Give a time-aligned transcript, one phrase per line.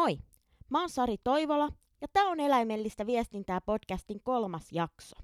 [0.00, 0.18] Moi!
[0.70, 1.68] Mä oon Sari Toivola
[2.00, 5.16] ja tää on Eläimellistä viestintää podcastin kolmas jakso.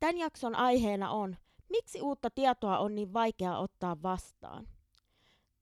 [0.00, 1.36] Tämän jakson aiheena on,
[1.70, 4.68] miksi uutta tietoa on niin vaikea ottaa vastaan.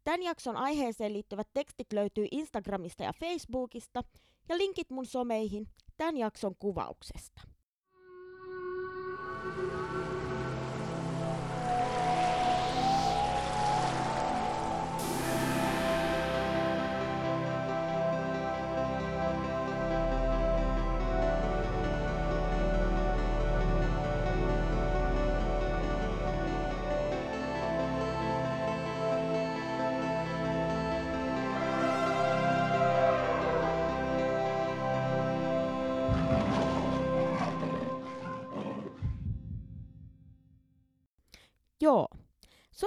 [0.05, 4.05] Tämän jakson aiheeseen liittyvät tekstit löytyy Instagramista ja Facebookista
[4.49, 7.52] ja linkit mun someihin tämän jakson kuvauksesta.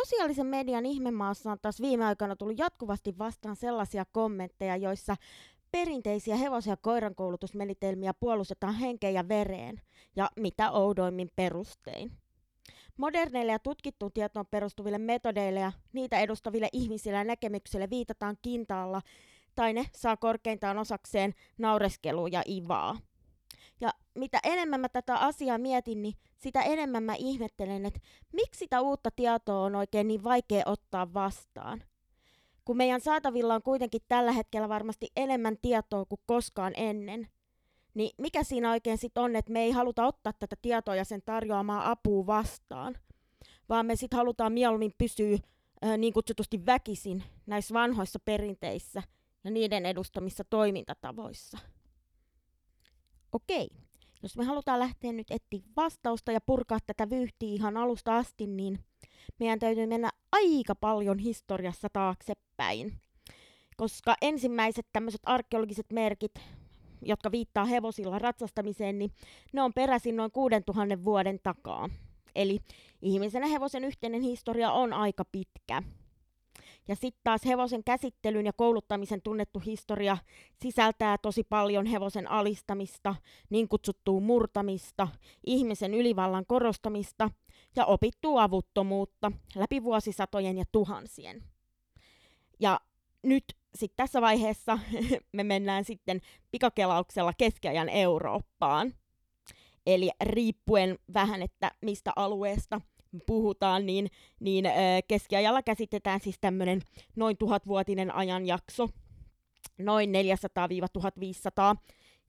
[0.06, 5.16] Sosiaalisen median ihmemaassa on taas viime aikoina tullut jatkuvasti vastaan sellaisia kommentteja, joissa
[5.72, 9.82] perinteisiä hevosia ja koirankoulutusmenetelmiä puolustetaan henkeen ja vereen,
[10.16, 12.12] ja mitä oudoimmin perustein.
[12.98, 19.02] Moderneille ja tutkittuun tietoon perustuville metodeille ja niitä edustaville ihmisille ja näkemyksille viitataan kintaalla,
[19.56, 22.98] tai ne saa korkeintaan osakseen naureskelua ja ivaa.
[24.16, 28.00] Mitä enemmän mä tätä asiaa mietin, niin sitä enemmän mä ihmettelen, että
[28.34, 31.84] miksi sitä uutta tietoa on oikein niin vaikea ottaa vastaan.
[32.66, 37.28] Kun meidän saatavilla on kuitenkin tällä hetkellä varmasti enemmän tietoa kuin koskaan ennen,
[37.94, 41.22] niin mikä siinä oikein sitten on, että me ei haluta ottaa tätä tietoa ja sen
[41.26, 42.98] tarjoamaa apua vastaan,
[43.70, 45.38] vaan me sitten halutaan mieluummin pysyä
[45.86, 49.04] äh, niin kutsutusti väkisin näissä vanhoissa perinteissä
[49.44, 51.58] ja niiden edustamissa toimintatavoissa.
[53.32, 53.70] Okei,
[54.24, 58.80] jos me halutaan lähteä nyt etsiä vastausta ja purkaa tätä vyyhtiä ihan alusta asti, niin
[59.40, 62.94] meidän täytyy mennä aika paljon historiassa taaksepäin.
[63.78, 66.32] Koska ensimmäiset tämmöiset arkeologiset merkit,
[67.02, 69.12] jotka viittaa hevosilla ratsastamiseen, niin
[69.54, 71.90] ne on peräisin noin 6000 vuoden takaa.
[72.36, 72.60] Eli
[73.02, 75.84] ihmisen ja hevosen yhteinen historia on aika pitkä.
[76.88, 80.18] Ja sitten taas hevosen käsittelyn ja kouluttamisen tunnettu historia
[80.62, 83.16] sisältää tosi paljon hevosen alistamista,
[83.50, 85.08] niin kutsuttua murtamista,
[85.46, 87.30] ihmisen ylivallan korostamista
[87.76, 91.44] ja opittua avuttomuutta läpi vuosisatojen ja tuhansien.
[92.60, 92.80] Ja
[93.24, 93.44] nyt
[93.76, 94.80] sitten tässä vaiheessa
[95.38, 98.94] me mennään sitten pikakelauksella keskiajan Eurooppaan.
[99.86, 102.82] Eli riippuen vähän, että mistä alueesta–
[103.26, 104.08] puhutaan, niin,
[104.40, 104.66] niin
[105.08, 106.82] keskiajalla käsitetään siis tämmöinen
[107.16, 108.90] noin tuhatvuotinen ajanjakso,
[109.78, 111.78] noin 400-1500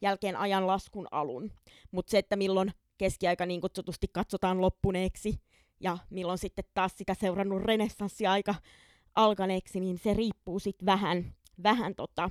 [0.01, 1.53] jälkeen ajan laskun alun.
[1.91, 5.41] Mutta se, että milloin keskiaika niin kutsutusti katsotaan loppuneeksi
[5.81, 8.55] ja milloin sitten taas sitä seurannut renessanssiaika
[9.15, 12.31] alkaneeksi, niin se riippuu sitten vähän, vähän tota,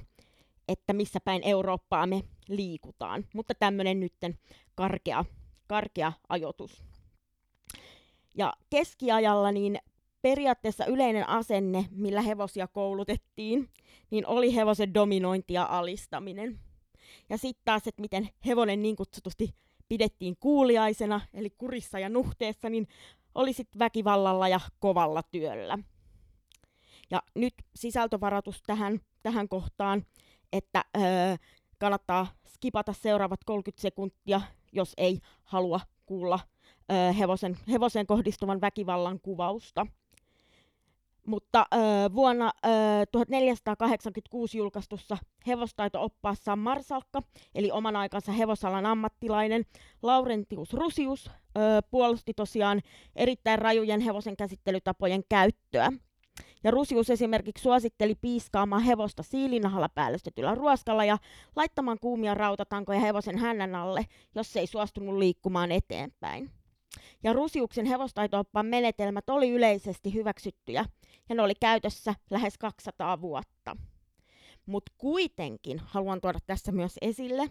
[0.67, 3.25] että missä päin Eurooppaa me liikutaan.
[3.33, 4.37] Mutta tämmöinen nytten
[4.75, 5.25] karkea,
[5.67, 6.83] karkea ajoitus.
[8.35, 9.79] Ja keskiajalla niin
[10.21, 13.69] periaatteessa yleinen asenne, millä hevosia koulutettiin,
[14.11, 16.59] niin oli hevosen dominointi ja alistaminen.
[17.29, 19.55] Ja sitten taas, että miten hevonen niin kutsutusti
[19.87, 22.87] pidettiin kuuliaisena, eli kurissa ja nuhteessa, niin
[23.35, 25.77] oli sitten väkivallalla ja kovalla työllä.
[27.11, 30.05] Ja nyt sisältövaratus tähän, tähän kohtaan,
[30.53, 31.35] että öö,
[31.77, 34.41] kannattaa skipata seuraavat 30 sekuntia,
[34.71, 36.39] jos ei halua kuulla
[37.19, 39.87] hevosen, hevosen kohdistuvan väkivallan kuvausta.
[41.25, 41.65] Mutta
[42.15, 42.69] vuonna ö,
[43.11, 47.21] 1486 julkaistussa hevostaito-oppaassa Marsalkka,
[47.55, 49.65] eli oman aikansa hevosalan ammattilainen
[50.03, 51.31] Laurentius Rusius,
[51.91, 52.81] puolusti tosiaan
[53.15, 55.91] erittäin rajujen hevosen käsittelytapojen käyttöä.
[56.63, 61.17] Ja Rusius esimerkiksi suositteli piiskaamaan hevosta siilinahalla päällystetyllä ruoskalla ja
[61.55, 66.51] laittamaan kuumia rautatankoja hevosen hännän alle, jos ei suostunut liikkumaan eteenpäin.
[67.23, 70.85] Ja Rusiuksen hevostaitooppaan menetelmät oli yleisesti hyväksyttyjä
[71.29, 73.77] ja ne oli käytössä lähes 200 vuotta.
[74.65, 77.49] Mutta kuitenkin haluan tuoda tässä myös esille,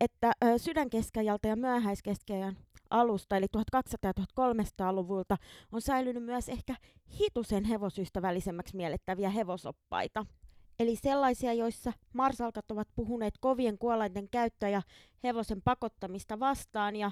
[0.00, 2.56] että sydänkeskiajalta ja myöhäiskeskiajan
[2.90, 3.60] alusta, eli 1200-
[4.02, 5.36] ja 1300-luvulta,
[5.72, 6.74] on säilynyt myös ehkä
[7.20, 10.26] hitusen hevosystävällisemmäksi miellettäviä hevosoppaita.
[10.78, 14.82] Eli sellaisia, joissa marsalkat ovat puhuneet kovien kuolainten käyttöä ja
[15.24, 17.10] hevosen pakottamista vastaan ja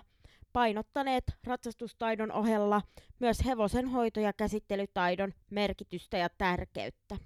[0.57, 2.83] painottaneet ratsastustaidon ohella
[3.19, 7.17] myös hevosen hoito- ja käsittelytaidon merkitystä ja tärkeyttä.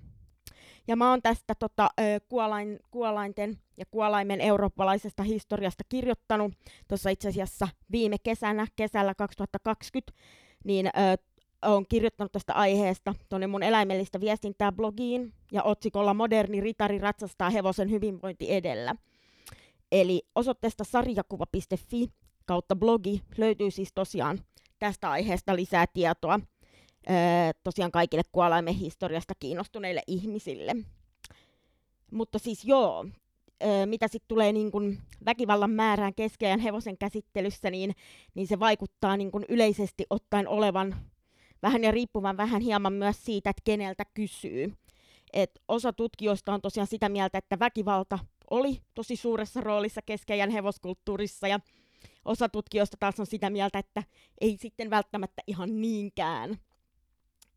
[0.88, 1.88] Ja mä oon tästä tota,
[2.28, 6.52] kuolain, kuolainten ja kuolaimen eurooppalaisesta historiasta kirjoittanut
[6.88, 10.12] tuossa itse asiassa viime kesänä, kesällä 2020,
[10.64, 10.90] niin ö,
[11.88, 18.52] kirjoittanut tästä aiheesta tuonne mun eläimellistä viestintää blogiin ja otsikolla Moderni ritari ratsastaa hevosen hyvinvointi
[18.52, 18.94] edellä.
[19.92, 22.08] Eli osoitteesta sarjakuva.fi
[22.50, 24.40] kautta blogi löytyy siis tosiaan
[24.78, 26.40] tästä aiheesta lisää tietoa
[27.64, 30.76] tosiaan kaikille kuolaimen historiasta kiinnostuneille ihmisille.
[32.12, 33.06] Mutta siis joo,
[33.86, 37.94] mitä sitten tulee niin kun väkivallan määrään keskeään hevosen käsittelyssä, niin,
[38.34, 40.96] niin se vaikuttaa niin kun yleisesti ottaen olevan
[41.62, 44.74] vähän ja riippuvan vähän hieman myös siitä, että keneltä kysyy.
[45.32, 48.18] Et osa tutkijoista on tosiaan sitä mieltä, että väkivalta
[48.50, 51.60] oli tosi suuressa roolissa keskeijän hevoskulttuurissa ja
[52.24, 54.02] osa tutkijoista taas on sitä mieltä, että
[54.40, 56.58] ei sitten välttämättä ihan niinkään.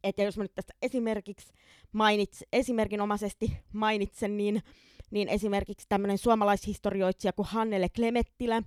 [0.04, 1.54] Että jos mä nyt tästä esimerkiksi
[1.92, 4.64] mainits, esimerkinomaisesti mainitsen, niin,
[5.12, 8.64] niin esimerkiksi tämmöinen suomalaishistorioitsija kuin Hannele Klemettilä,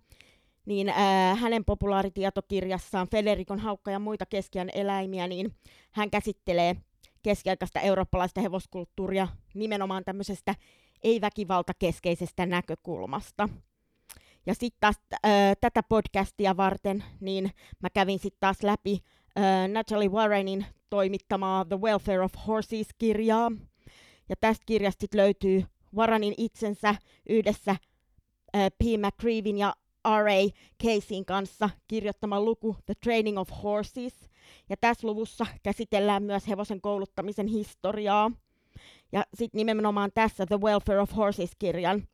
[0.67, 5.55] niin ää, hänen populaaritietokirjassaan Federikon haukka ja muita keskiän eläimiä, niin
[5.91, 6.77] hän käsittelee
[7.23, 10.55] keskiaikaista eurooppalaista hevoskulttuuria nimenomaan tämmöisestä
[11.03, 13.49] ei-väkivaltakeskeisestä näkökulmasta.
[14.47, 17.51] Ja sitten taas äh, tätä podcastia varten, niin
[17.83, 19.03] mä kävin sitten taas läpi
[19.39, 23.53] äh, Natalie Warrenin toimittamaa The Welfare of Horses-kirjaa.
[24.29, 25.65] Ja tästä kirjasta löytyy
[25.97, 26.95] Warrenin itsensä
[27.29, 28.83] yhdessä äh, P.
[28.83, 29.75] McCreevin ja
[30.09, 30.51] R.A.
[30.83, 34.31] Casein kanssa kirjoittama luku The Training of Horses.
[34.69, 38.31] Ja tässä luvussa käsitellään myös hevosen kouluttamisen historiaa.
[39.13, 42.09] Ja sitten nimenomaan tässä The Welfare of Horses-kirjan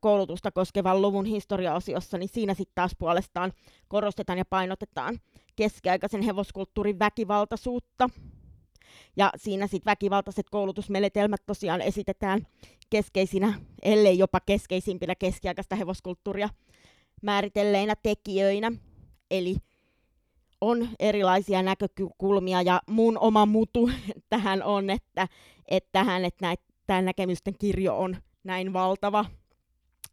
[0.00, 3.52] koulutusta koskevan luvun historiaosiossa, niin siinä sitten taas puolestaan
[3.88, 5.18] korostetaan ja painotetaan
[5.56, 8.10] keskiaikaisen hevoskulttuurin väkivaltaisuutta.
[9.16, 12.46] Ja siinä sitten väkivaltaiset koulutusmenetelmät tosiaan esitetään
[12.90, 16.48] keskeisinä, ellei jopa keskeisimpinä keskiaikaista hevoskulttuuria
[17.22, 18.72] määritelleinä tekijöinä.
[19.30, 19.56] Eli
[20.60, 23.90] on erilaisia näkökulmia ja mun oma mutu
[24.30, 25.28] tähän on, että,
[25.68, 26.54] että tähän, että
[26.86, 29.24] tämä näkemysten kirjo on näin valtava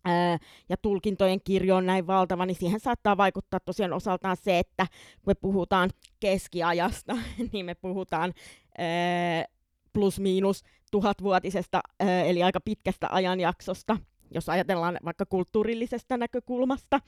[0.05, 0.37] ää,
[0.69, 5.31] ja tulkintojen kirjo on näin valtava, niin siihen saattaa vaikuttaa tosiaan osaltaan se, että kun
[5.31, 5.89] me puhutaan
[6.19, 7.17] keskiajasta,
[7.53, 8.33] niin me puhutaan
[8.77, 9.45] ää,
[9.93, 13.97] plus-miinus tuhatvuotisesta, ää, eli aika pitkästä ajanjaksosta,
[14.31, 16.99] jos ajatellaan vaikka kulttuurillisesta näkökulmasta,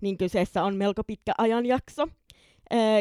[0.00, 2.08] niin kyseessä on melko pitkä ajanjakso,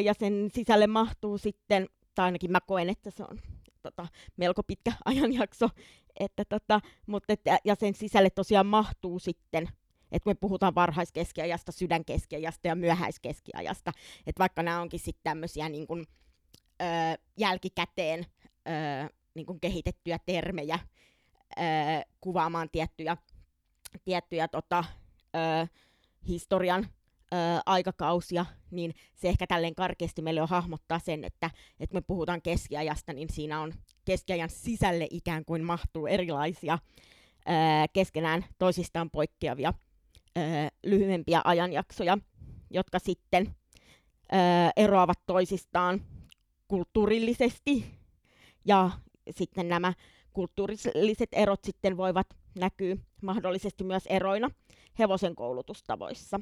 [0.04, 3.40] ja sen sisälle mahtuu sitten, tai ainakin mä koen, että se on
[3.84, 4.08] tota,
[4.38, 5.70] melko pitkä ajanjakso,
[6.20, 9.70] että tota, mutta et, ja sen sisälle tosiaan mahtuu sitten
[10.12, 13.92] että me puhutaan varhaiskeskiajasta, sydänkeskiajasta ja myöhäiskeskiajasta,
[14.28, 16.06] että vaikka nämä onkin sitten tämmöisiä niin kun,
[16.82, 16.86] ö,
[17.38, 18.26] jälkikäteen
[18.68, 20.80] ö, niin kun kehitettyjä termejä
[21.58, 21.62] ö,
[22.22, 23.18] kuvaamaan tiettyjä,
[24.04, 24.84] tiettyjä tota,
[25.36, 25.68] ö,
[26.28, 26.88] historian
[27.34, 32.42] ö, aikakausia, niin se ehkä tälleen karkeasti meille on hahmottaa sen, että, että me puhutaan
[32.42, 33.74] keskiajasta, niin siinä on
[34.06, 37.52] keskiajan sisälle ikään kuin mahtuu erilaisia ö,
[37.94, 39.74] keskenään toisistaan poikkeavia
[40.38, 40.42] ö,
[40.84, 42.18] lyhyempiä ajanjaksoja,
[42.70, 43.56] jotka sitten
[44.34, 44.36] ö,
[44.76, 46.02] eroavat toisistaan
[46.68, 47.86] kulttuurillisesti
[48.66, 48.90] ja
[49.30, 49.94] sitten nämä
[50.34, 52.28] kulttuurilliset erot sitten voivat
[52.60, 54.50] näkyä mahdollisesti myös eroina
[55.00, 56.40] hevosen koulutustavoissa.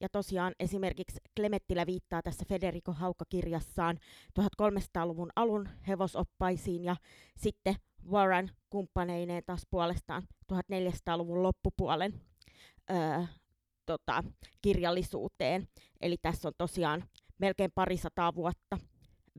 [0.00, 3.98] Ja tosiaan esimerkiksi Klemettilä viittaa tässä Federico Haukka-kirjassaan
[4.40, 6.96] 1300-luvun alun hevosoppaisiin ja
[7.36, 7.74] sitten
[8.10, 12.20] Warren kumppaneineen taas puolestaan 1400-luvun loppupuolen
[12.90, 13.22] öö,
[13.86, 14.24] tota,
[14.62, 15.68] kirjallisuuteen.
[16.00, 17.04] Eli tässä on tosiaan
[17.38, 18.78] melkein parisataa vuotta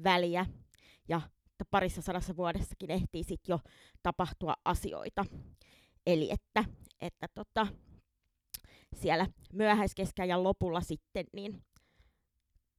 [0.04, 0.46] väliä
[1.08, 1.22] ja
[1.72, 3.60] parissa sadassa vuodessakin ehtii sitten jo
[4.04, 5.26] tapahtua asioita.
[6.06, 6.66] Eli että,
[7.02, 7.68] että tota,
[8.96, 11.62] siellä myöhäiskeskiajan lopulla sitten, niin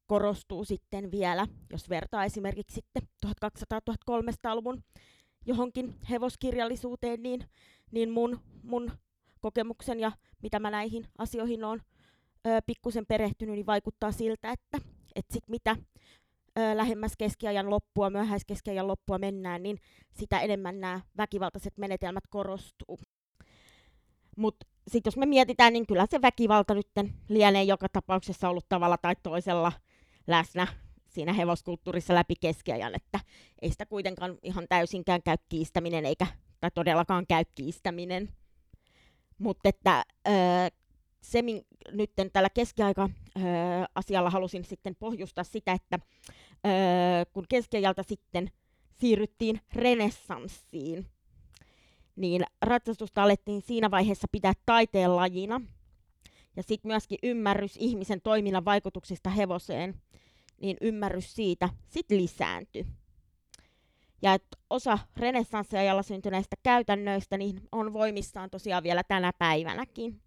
[0.07, 4.83] korostuu sitten vielä, jos vertaa esimerkiksi sitten 1200-1300-luvun
[5.47, 7.49] johonkin hevoskirjallisuuteen, niin,
[7.91, 8.93] niin mun, mun
[9.41, 11.81] kokemuksen ja mitä mä näihin asioihin on
[12.67, 14.79] pikkusen perehtynyt, niin vaikuttaa siltä, että
[15.15, 15.77] et sit mitä
[16.59, 19.79] ö, lähemmäs keskiajan loppua, myöhäiskeskiajan loppua mennään, niin
[20.13, 22.99] sitä enemmän nämä väkivaltaiset menetelmät korostuu.
[24.37, 26.89] Mutta sitten jos me mietitään, niin kyllä se väkivalta nyt
[27.29, 29.73] lienee joka tapauksessa ollut tavalla tai toisella
[30.27, 30.67] läsnä
[31.09, 33.21] siinä hevoskulttuurissa läpi keskiajan, että
[33.63, 36.27] ei sitä kuitenkaan ihan täysinkään käy kiistäminen, eikä,
[36.61, 38.29] tai todellakaan käy kiistäminen.
[39.39, 40.35] Mutta että öö,
[41.21, 45.99] se, min, nyt tällä keskiaika-asialla halusin sitten pohjustaa sitä, että
[46.67, 46.73] öö,
[47.33, 48.51] kun keskiajalta sitten
[48.95, 51.07] siirryttiin renessanssiin,
[52.17, 55.61] niin ratsastusta alettiin siinä vaiheessa pitää taiteen lajina.
[56.57, 59.95] Ja sitten myöskin ymmärrys ihmisen toiminnan vaikutuksista hevoseen
[60.61, 62.87] niin ymmärrys siitä sit lisääntyi.
[64.23, 70.21] Ja että osa renessanssiajalla syntyneistä käytännöistä niin on voimissaan tosiaan vielä tänä päivänäkin.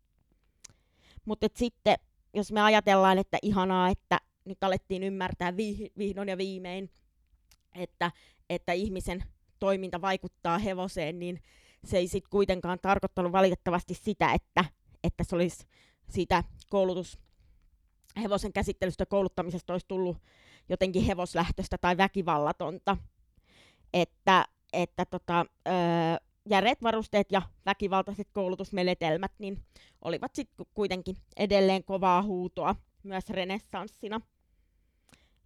[1.25, 1.95] Mutta sitten,
[2.33, 5.57] jos me ajatellaan, että ihanaa, että nyt alettiin ymmärtää
[5.97, 6.89] vihdoin ja viimein,
[7.75, 8.11] että,
[8.49, 9.23] että ihmisen
[9.59, 11.41] toiminta vaikuttaa hevoseen, niin
[11.83, 14.65] se ei sitten kuitenkaan tarkoittanut valitettavasti sitä, että,
[15.03, 15.67] että se olisi
[16.09, 17.19] siitä koulutus,
[18.21, 20.17] hevosen käsittelystä kouluttamisesta olisi tullut
[20.69, 22.97] jotenkin hevoslähtöistä tai väkivallatonta.
[23.93, 25.73] Että, että tota, öö,
[26.49, 29.63] järeät varusteet ja väkivaltaiset koulutusmenetelmät niin
[30.01, 34.21] olivat sitten kuitenkin edelleen kovaa huutoa myös renessanssina.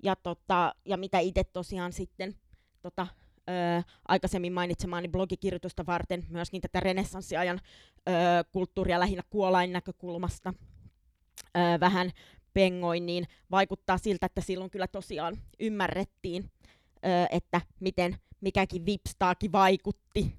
[0.03, 2.35] Ja, tota, ja mitä itse tosiaan sitten
[2.81, 3.07] tota,
[3.49, 7.59] ö, aikaisemmin mainitsemaani blogikirjoitusta varten myöskin tätä renessanssiajan
[8.09, 8.11] ö,
[8.51, 10.53] kulttuuria lähinnä kuolain näkökulmasta
[11.57, 12.11] ö, vähän
[12.53, 16.51] pengoin, niin vaikuttaa siltä, että silloin kyllä tosiaan ymmärrettiin,
[16.95, 20.35] ö, että miten mikäkin vipstaakin vaikutti.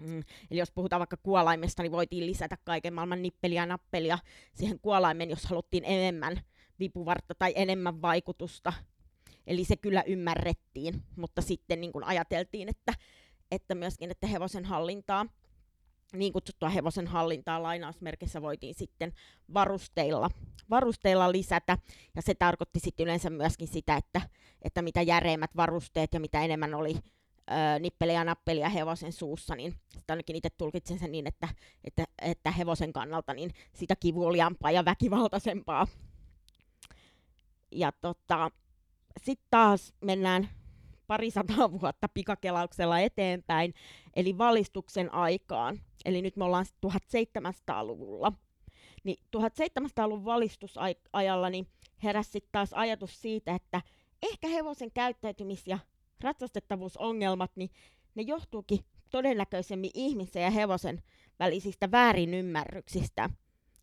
[0.00, 0.22] Mm.
[0.50, 4.18] Eli jos puhutaan vaikka kuolaimesta, niin voitiin lisätä kaiken maailman nippeliä ja nappelia
[4.54, 6.40] siihen kuolaimen, jos haluttiin enemmän
[6.78, 8.72] vipuvartta tai enemmän vaikutusta
[9.46, 12.94] Eli se kyllä ymmärrettiin, mutta sitten niin kuin ajateltiin, että,
[13.50, 15.26] että myöskin, että hevosen hallintaa,
[16.12, 19.12] niin kutsuttua hevosen hallintaa lainausmerkissä voitiin sitten
[19.54, 20.30] varusteilla,
[20.70, 21.78] varusteilla lisätä,
[22.16, 24.20] ja se tarkoitti sitten yleensä myöskin sitä, että,
[24.62, 29.74] että mitä järeimmät varusteet ja mitä enemmän oli ö, nippeliä ja nappelia hevosen suussa, niin
[29.88, 31.48] sitä ainakin itse tulkitsen sen niin, että,
[31.84, 35.86] että, että hevosen kannalta niin sitä kivuliampaa ja väkivaltaisempaa.
[37.74, 38.50] Ja tota,
[39.20, 40.48] sitten taas mennään
[41.06, 43.74] parisataa vuotta pikakelauksella eteenpäin,
[44.16, 45.80] eli valistuksen aikaan.
[46.04, 48.32] Eli nyt me ollaan 1700-luvulla.
[49.04, 51.66] Niin 1700-luvun valistusajalla niin
[52.02, 53.82] heräsi taas ajatus siitä, että
[54.22, 55.78] ehkä hevosen käyttäytymis- ja
[56.20, 57.70] ratsastettavuusongelmat, niin
[58.14, 61.02] ne johtuukin todennäköisemmin ihmisen ja hevosen
[61.38, 63.30] välisistä väärinymmärryksistä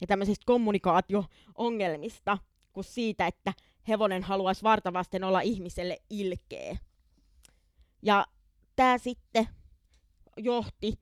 [0.02, 2.38] ja tämmöisistä kommunikaatio-ongelmista
[2.74, 3.54] kuin siitä, että
[3.90, 6.78] hevonen haluaisi vartavasten olla ihmiselle ilkeä.
[8.02, 8.28] Ja
[8.76, 9.48] tämä sitten
[10.38, 11.00] johti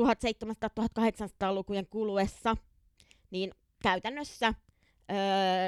[0.00, 2.56] 1700-1800-lukujen kuluessa
[3.30, 5.16] niin käytännössä öö,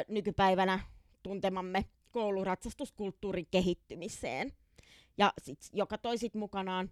[0.08, 0.80] nykypäivänä
[1.22, 4.52] tuntemamme kouluratsastuskulttuurin kehittymiseen.
[5.18, 6.90] Ja sit, joka toi sit mukanaan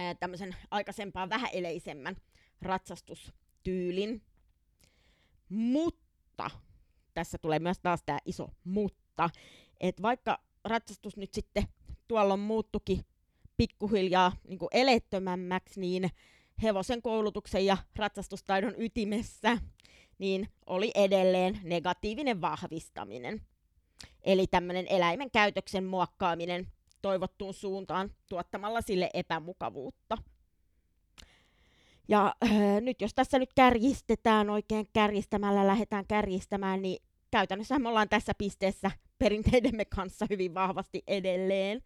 [0.00, 2.16] öö, tämmöisen aikaisempaa vähäeleisemmän
[2.62, 4.22] ratsastustyylin.
[5.48, 6.50] Mutta
[7.18, 9.30] tässä tulee myös taas tämä iso mutta,
[9.80, 11.64] että vaikka ratsastus nyt sitten
[12.08, 13.04] tuolla on muuttukin
[13.56, 16.10] pikkuhiljaa niin kuin elettömämmäksi, niin
[16.62, 19.58] hevosen koulutuksen ja ratsastustaidon ytimessä
[20.18, 23.40] niin oli edelleen negatiivinen vahvistaminen.
[24.22, 26.66] Eli tämmöinen eläimen käytöksen muokkaaminen
[27.02, 30.18] toivottuun suuntaan tuottamalla sille epämukavuutta.
[32.08, 38.08] Ja äh, nyt jos tässä nyt kärjistetään oikein kärjistämällä, lähdetään kärjistämään, niin käytännössä me ollaan
[38.08, 41.82] tässä pisteessä perinteidemme kanssa hyvin vahvasti edelleen.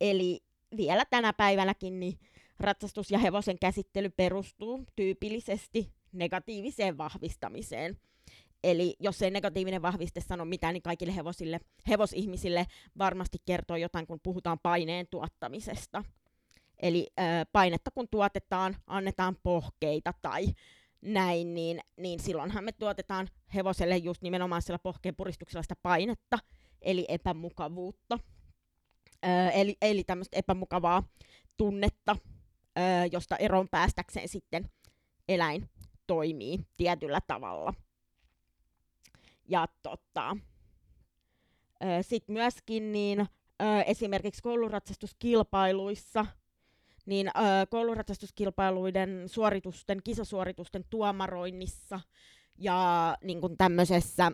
[0.00, 0.40] Eli
[0.76, 2.18] vielä tänä päivänäkin niin
[2.60, 8.00] ratsastus ja hevosen käsittely perustuu tyypillisesti negatiiviseen vahvistamiseen.
[8.64, 12.66] Eli jos ei negatiivinen vahviste sano mitään, niin kaikille hevosille, hevosihmisille
[12.98, 16.04] varmasti kertoo jotain, kun puhutaan paineen tuottamisesta.
[16.82, 20.46] Eli ö, painetta kun tuotetaan, annetaan pohkeita tai
[21.02, 26.38] näin, niin, niin silloinhan me tuotetaan hevoselle just nimenomaan sillä pohkeen puristuksella sitä painetta,
[26.82, 28.18] eli epämukavuutta.
[29.26, 31.02] Öö, eli eli tämmöistä epämukavaa
[31.56, 32.16] tunnetta,
[32.78, 34.70] öö, josta eroon päästäkseen sitten
[35.28, 35.70] eläin
[36.06, 37.74] toimii tietyllä tavalla.
[39.48, 40.36] Ja tota,
[41.84, 43.20] öö, sitten myöskin niin,
[43.62, 46.26] öö, esimerkiksi kouluratsastuskilpailuissa–
[47.08, 52.00] niin ö, kouluratsastuskilpailuiden suoritusten, kisasuoritusten tuomaroinnissa
[52.58, 54.32] ja niin kuin tämmöisessä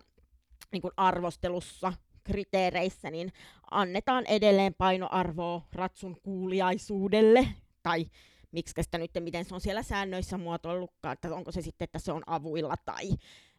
[0.72, 1.92] niin kuin arvostelussa,
[2.24, 3.32] kriteereissä, niin
[3.70, 7.48] annetaan edelleen painoarvoa ratsun kuuliaisuudelle,
[7.82, 8.06] tai
[8.52, 12.12] miksi sitä nyt, miten se on siellä säännöissä muotoillutkaan, että onko se sitten, että se
[12.12, 13.10] on avuilla tai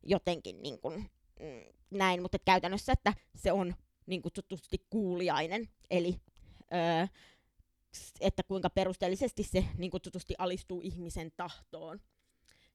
[0.04, 6.16] jotenkin niin kuin, mm, näin, mutta käytännössä, että se on niin kutsutusti kuuliainen, eli
[6.74, 7.08] öö,
[8.20, 12.00] että kuinka perusteellisesti se niin kutsutusti alistuu ihmisen tahtoon,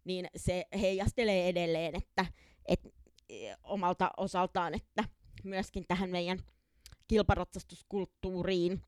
[0.04, 2.26] niin se heijastelee edelleen, että,
[2.66, 2.88] että
[3.28, 5.04] e, omalta osaltaan, että
[5.44, 6.38] myöskin tähän meidän
[7.08, 8.82] kilparatsastuskulttuuriin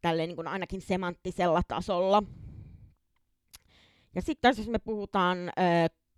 [0.00, 2.22] tälle niin kuin ainakin semanttisella tasolla.
[4.14, 5.50] Ja sitten jos me puhutaan ö,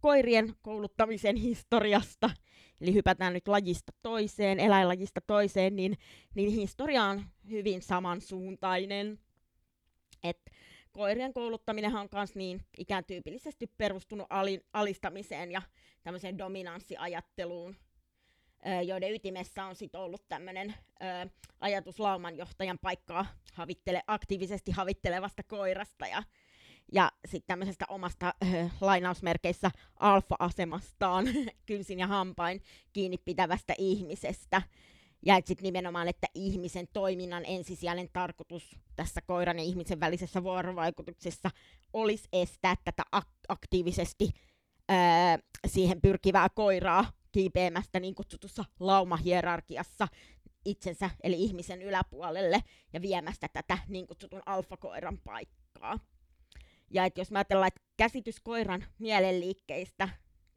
[0.00, 2.30] koirien kouluttamisen historiasta
[2.80, 5.98] eli hypätään nyt lajista toiseen, eläinlajista toiseen, niin,
[6.34, 9.18] niin historia on hyvin samansuuntainen.
[10.24, 10.50] Et
[10.92, 15.62] koirien kouluttaminen on myös niin ikään tyypillisesti perustunut ali, alistamiseen ja
[16.02, 17.76] tämmöiseen dominanssiajatteluun,
[18.86, 20.74] joiden ytimessä on sit ollut tämmöinen
[21.60, 26.22] ajatus laumanjohtajan paikkaa havittele, aktiivisesti havittelevasta koirasta ja,
[26.92, 31.24] ja sitten tämmöisestä omasta äh, lainausmerkeissä alfa-asemastaan
[31.66, 32.62] kynsin ja hampain
[32.92, 34.62] kiinni pitävästä ihmisestä.
[35.26, 41.50] Ja et sitten nimenomaan, että ihmisen toiminnan ensisijainen tarkoitus tässä koiran ja ihmisen välisessä vuorovaikutuksessa
[41.92, 44.30] olisi estää tätä ak- aktiivisesti
[44.90, 44.96] öö,
[45.66, 50.08] siihen pyrkivää koiraa kiipeämästä niin kutsutussa laumahierarkiassa
[50.64, 55.98] itsensä eli ihmisen yläpuolelle ja viemästä tätä niin kutsutun alfakoiran paikkaa.
[56.90, 60.08] Ja että jos me ajatellaan, että käsitys koiran mielenliikkeistä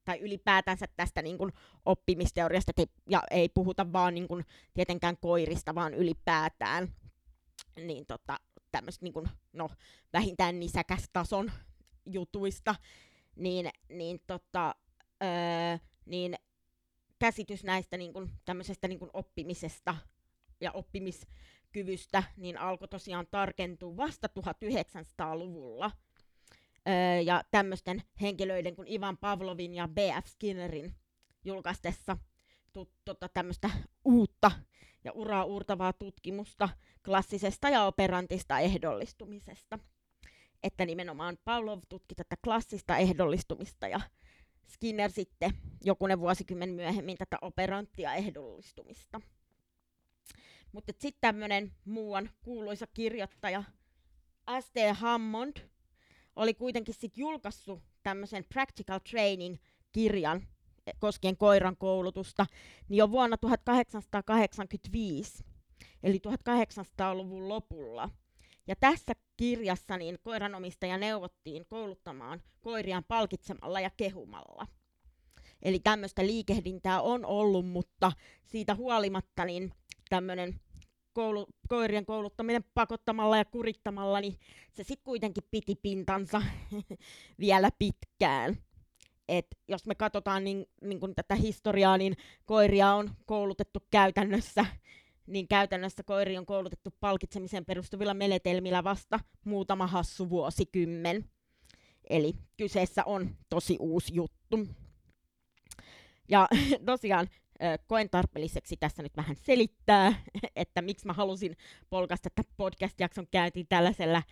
[0.05, 1.53] tai ylipäätänsä tästä niin kuin
[1.85, 2.71] oppimisteoriasta,
[3.09, 6.93] ja ei puhuta vaan niin kuin, tietenkään koirista, vaan ylipäätään,
[7.75, 8.39] niin tota,
[8.71, 9.69] tämmöistä niin kuin, no,
[10.13, 11.51] vähintään nisäkästason
[12.05, 12.75] jutuista,
[13.35, 14.75] niin, niin, tota,
[15.23, 16.35] öö, niin
[17.19, 19.95] käsitys näistä niin kuin, tämmöisestä niin kuin oppimisesta
[20.61, 25.91] ja oppimiskyvystä niin alkoi tosiaan tarkentua vasta 1900-luvulla.
[26.89, 30.25] Öö, ja tämmöisten henkilöiden kuin Ivan Pavlovin ja B.F.
[30.25, 30.95] Skinnerin
[31.45, 32.17] julkaistessa
[33.05, 33.69] tota, tämmöistä
[34.05, 34.51] uutta
[35.03, 36.69] ja uraa uurtavaa tutkimusta
[37.05, 39.79] klassisesta ja operantista ehdollistumisesta.
[40.63, 44.01] Että nimenomaan Pavlov tutki tätä klassista ehdollistumista ja
[44.67, 45.51] Skinner sitten
[45.83, 49.21] jokunen vuosikymmen myöhemmin tätä operanttia ehdollistumista.
[50.71, 53.63] Mutta sitten tämmöinen muuan kuuluisa kirjoittaja
[54.61, 54.75] S.T.
[54.93, 55.57] Hammond
[56.35, 60.47] oli kuitenkin sitten julkaissut tämmöisen Practical Training-kirjan
[60.99, 62.45] koskien koiran koulutusta,
[62.89, 65.43] niin jo vuonna 1885,
[66.03, 68.09] eli 1800-luvun lopulla.
[68.67, 74.67] Ja tässä kirjassa niin koiranomistaja neuvottiin kouluttamaan koiriaan palkitsemalla ja kehumalla.
[75.61, 78.11] Eli tämmöistä liikehdintää on ollut, mutta
[78.45, 79.73] siitä huolimatta niin
[80.09, 80.59] tämmöinen
[81.13, 84.35] koulu, koirien kouluttaminen pakottamalla ja kurittamalla, niin
[84.73, 86.41] se sitten kuitenkin piti pintansa
[87.39, 88.57] vielä pitkään.
[89.27, 94.65] Et jos me katsotaan niin, niin kun tätä historiaa, niin koiria on koulutettu käytännössä
[95.27, 101.29] niin käytännössä koiri on koulutettu palkitsemiseen perustuvilla menetelmillä vasta muutama hassu vuosikymmen.
[102.09, 104.67] Eli kyseessä on tosi uusi juttu.
[106.29, 106.47] Ja
[106.85, 107.29] tosiaan
[107.87, 110.13] koen tarpeelliseksi tässä nyt vähän selittää,
[110.55, 111.57] että miksi mä halusin
[111.89, 114.23] polkasta tätä podcast-jakson käyntiin tällaisella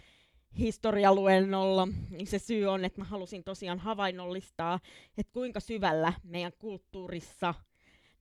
[0.59, 4.79] historialuennolla, niin se syy on, että mä halusin tosiaan havainnollistaa,
[5.17, 7.53] että kuinka syvällä meidän kulttuurissa–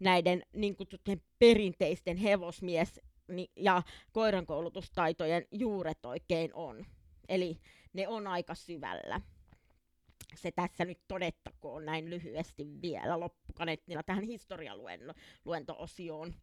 [0.00, 3.00] näiden niin kutsuttujen perinteisten hevosmies-
[3.56, 6.86] ja koirankoulutustaitojen juuret oikein on.
[7.28, 7.60] Eli
[7.92, 9.20] ne on aika syvällä.
[10.34, 16.34] Se tässä nyt todettakoon näin lyhyesti vielä loppukaneettina tähän historialuento-osioon.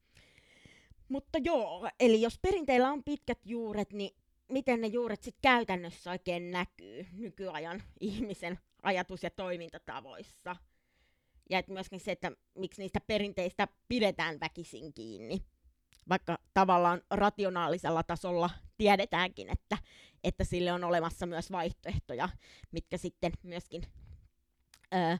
[1.09, 4.15] Mutta joo, eli jos perinteillä on pitkät juuret, niin
[4.49, 10.55] miten ne juuret sitten käytännössä oikein näkyy nykyajan ihmisen ajatus- ja toimintatavoissa–
[11.49, 15.41] ja että myöskin se, että miksi niistä perinteistä pidetään väkisin kiinni.
[16.09, 19.77] Vaikka tavallaan rationaalisella tasolla tiedetäänkin, että,
[20.23, 22.29] että sille on olemassa myös vaihtoehtoja,
[22.71, 23.83] mitkä sitten myöskin
[24.93, 25.17] ö,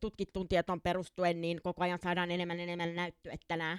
[0.00, 3.78] tutkittuun tietoon perustuen, niin koko ajan saadaan enemmän enemmän näyttöä, että nämä ö,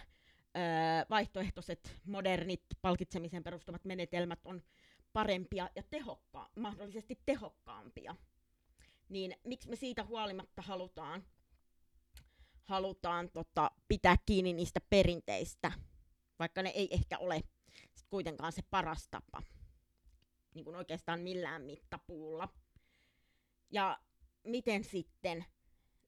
[1.10, 4.62] vaihtoehtoiset, modernit, palkitsemiseen perustuvat menetelmät on
[5.14, 8.16] parempia ja tehokka- mahdollisesti tehokkaampia.
[9.10, 11.24] Niin miksi me siitä huolimatta halutaan
[12.64, 15.72] halutaan tota, pitää kiinni niistä perinteistä,
[16.40, 17.44] vaikka ne ei ehkä ole
[17.96, 19.44] sit kuitenkaan se paras tapa,
[20.54, 22.50] niin kuin oikeastaan millään mittapuulla.
[23.72, 24.00] Ja
[24.44, 25.46] miten sitten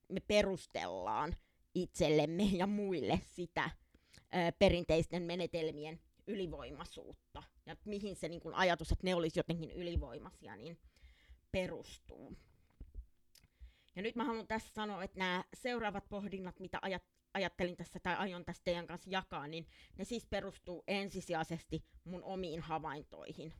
[0.10, 1.36] me perustellaan
[1.76, 3.70] itsellemme ja muille sitä
[4.16, 10.56] ö, perinteisten menetelmien ylivoimaisuutta ja mihin se niin kun ajatus, että ne olisi jotenkin ylivoimaisia,
[10.56, 10.80] niin
[11.52, 12.38] perustuu.
[13.96, 18.16] Ja nyt mä haluan tässä sanoa, että nämä seuraavat pohdinnat, mitä ajat, ajattelin tässä tai
[18.16, 19.68] aion tässä teidän kanssa jakaa, niin
[19.98, 23.54] ne siis perustuu ensisijaisesti mun omiin havaintoihin.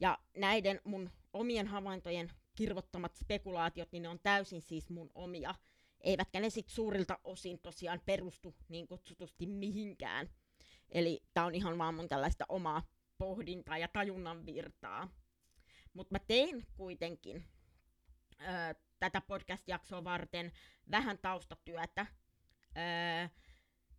[0.00, 5.54] Ja näiden mun omien havaintojen kirvottamat spekulaatiot, niin ne on täysin siis mun omia,
[6.00, 10.28] eivätkä ne sit suurilta osin tosiaan perustu niin kutsutusti mihinkään.
[10.88, 12.82] Eli tää on ihan vaan mun tällaista omaa
[13.18, 15.08] pohdintaa ja tajunnan virtaa.
[15.94, 17.44] Mutta mä tein kuitenkin
[18.40, 20.52] ö, tätä podcast-jaksoa varten
[20.90, 22.06] vähän taustatyötä
[22.76, 23.28] Öö,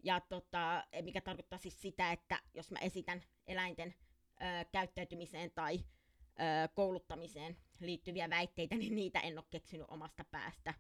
[0.04, 3.96] ja tota, mikä tarkoittaa siis sitä, että jos mä esitän eläinten
[4.42, 10.74] ö, käyttäytymiseen tai ö, kouluttamiseen liittyviä väitteitä, niin niitä en ole keksinyt omasta päästä,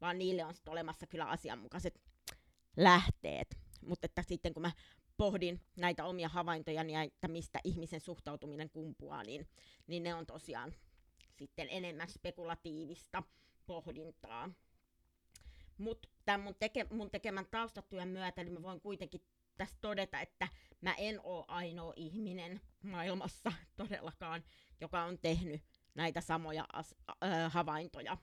[0.00, 2.00] vaan niille on sitten olemassa kyllä asianmukaiset
[2.76, 3.56] lähteet.
[3.86, 4.72] Mutta että sitten kun mä
[5.16, 9.48] pohdin näitä omia havaintoja, niin että mistä ihmisen suhtautuminen kumpuaa, niin,
[9.86, 10.74] niin ne on tosiaan
[11.36, 13.22] sitten enemmän spekulatiivista
[13.66, 14.50] pohdintaa.
[15.78, 19.20] Mutta tämän mun, teke, mun tekemän taustatyön myötä niin mä voin kuitenkin
[19.56, 20.48] tässä todeta, että
[20.80, 24.44] mä en ole ainoa ihminen maailmassa todellakaan,
[24.80, 25.62] joka on tehnyt
[25.94, 28.16] näitä samoja as, äh, havaintoja.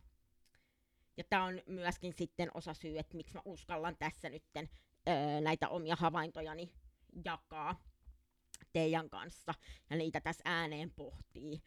[1.17, 4.69] Ja tämä on myöskin sitten osa syy, että miksi mä uskallan tässä nytten
[5.07, 6.73] äh, näitä omia havaintojani
[7.25, 7.75] jakaa
[8.73, 9.53] teidän kanssa
[9.89, 11.61] ja niitä tässä ääneen pohtii.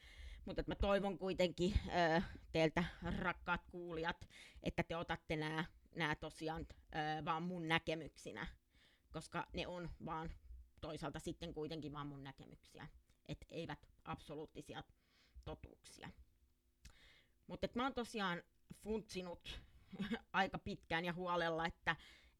[0.44, 2.84] Mutta mä toivon kuitenkin ö, teiltä
[3.18, 4.28] rakkaat kuulijat,
[4.62, 5.36] että te otatte
[5.96, 8.46] nämä tosiaan ö, vaan mun näkemyksinä,
[9.12, 10.30] koska ne on vaan
[10.80, 12.88] toisaalta sitten kuitenkin vaan mun näkemyksiä,
[13.26, 14.84] et eivät absoluuttisia
[15.44, 16.10] totuuksia.
[17.46, 18.42] Mutta mä oon tosiaan
[18.82, 19.60] funtsinut
[20.32, 21.96] aika pitkään ja huolella, että,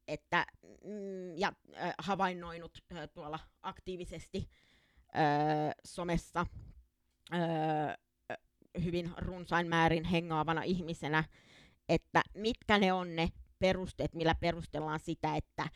[0.09, 4.51] että mm, ja äh, havainnoinut äh, tuolla aktiivisesti
[5.17, 6.47] äh, somessa
[7.35, 7.95] öö,
[8.85, 11.25] hyvin runsain määrin hengaavana ihmisenä,
[11.89, 15.69] että mitkä ne on ne perusteet, millä perustellaan sitä, että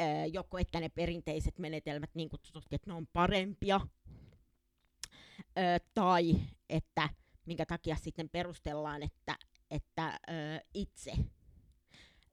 [0.00, 3.80] öö, joko että ne perinteiset menetelmät niin kutsutusti, että ne on parempia,
[5.58, 6.34] öö, tai
[6.68, 7.08] että
[7.46, 9.36] minkä takia sitten perustellaan, että,
[9.70, 11.12] että öö, itse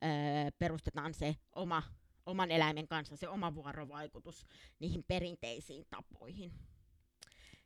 [0.03, 1.83] öö, perustetaan se oma,
[2.25, 4.45] oman eläimen kanssa, se oma vuorovaikutus
[4.79, 6.53] niihin perinteisiin tapoihin.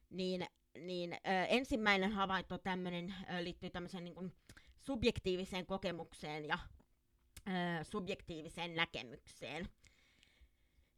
[0.10, 0.46] Niin
[0.80, 1.18] niin ö,
[1.50, 4.34] ensimmäinen havainto tämmönen, ö, liittyy tämmöiseen niin
[4.82, 6.60] subjektiiviseen kokemukseen ja
[7.48, 9.70] ö, subjektiiviseen näkemykseen.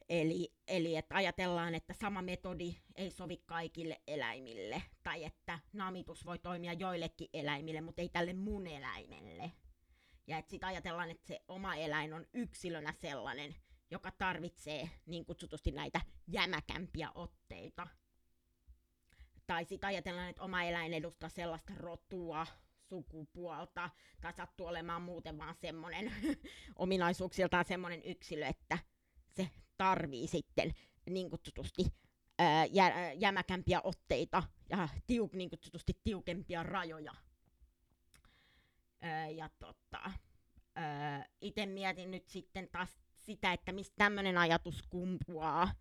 [0.09, 6.39] Eli, eli että ajatellaan, että sama metodi ei sovi kaikille eläimille, tai että namitus voi
[6.39, 9.51] toimia joillekin eläimille, mutta ei tälle mun eläimelle.
[10.27, 13.55] Ja että sitten ajatellaan, että se oma eläin on yksilönä sellainen,
[13.91, 17.88] joka tarvitsee niin kutsutusti näitä jämäkämpiä otteita
[19.47, 22.47] tai sitten ajatellaan, että oma eläin edustaa sellaista rotua,
[22.89, 23.89] sukupuolta,
[24.21, 26.12] tai sattuu olemaan muuten vaan semmoinen
[26.75, 28.77] ominaisuuksiltaan semmoinen yksilö, että
[29.29, 30.73] se tarvii sitten
[31.10, 31.84] niin kutsutusti
[32.39, 37.13] ää, jä, jämäkämpiä otteita ja tiuk, niin kutsutusti tiukempia rajoja.
[39.01, 40.12] Ää, ja tota,
[41.41, 45.71] itse mietin nyt sitten taas sitä, että mistä tämmöinen ajatus kumpuaa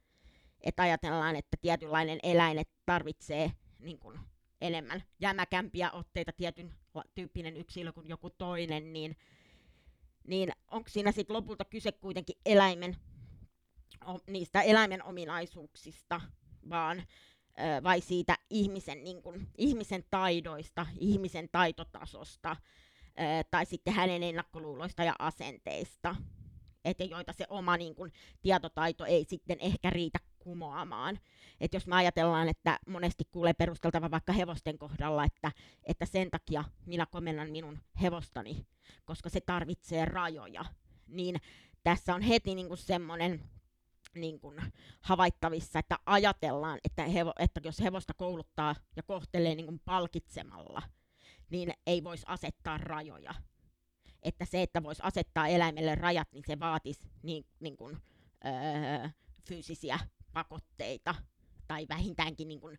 [0.65, 4.21] että ajatellaan, että tietynlainen eläin tarvitsee niin kuin,
[4.61, 6.75] enemmän jämäkämpiä otteita tietyn
[7.15, 9.17] tyyppinen yksilö kuin joku toinen, niin,
[10.27, 12.97] niin onko siinä sitten lopulta kyse kuitenkin eläimen,
[14.27, 16.21] niistä eläimen ominaisuuksista,
[16.71, 17.03] vaan
[17.83, 22.57] vai siitä ihmisen, niin kuin, ihmisen taidoista, ihmisen taitotasosta,
[23.51, 26.17] tai sitten hänen ennakkoluuloista ja asenteista,
[26.85, 31.19] että joita se oma niin kuin, tietotaito ei sitten ehkä riitä kumoamaan.
[31.61, 35.53] Et jos me ajatellaan, että monesti kuulee perusteltava vaikka hevosten kohdalla, että,
[35.85, 38.67] että sen takia minä komennan minun hevostani,
[39.05, 40.65] koska se tarvitsee rajoja,
[41.07, 41.37] niin
[41.85, 43.41] tässä on heti niin kuin semmoinen
[44.15, 44.63] niin kuin
[45.01, 50.83] havaittavissa, että ajatellaan, että, hevo, että jos hevosta kouluttaa ja kohtelee niin kuin palkitsemalla,
[51.51, 53.35] niin ei voisi asettaa rajoja.
[54.23, 57.97] Että se, että voisi asettaa eläimelle rajat, niin se vaatisi niin, niin kuin,
[58.45, 59.09] öö,
[59.45, 59.99] fyysisiä
[60.35, 61.15] pakotteita
[61.69, 62.79] tai vähintäänkin niin kuin,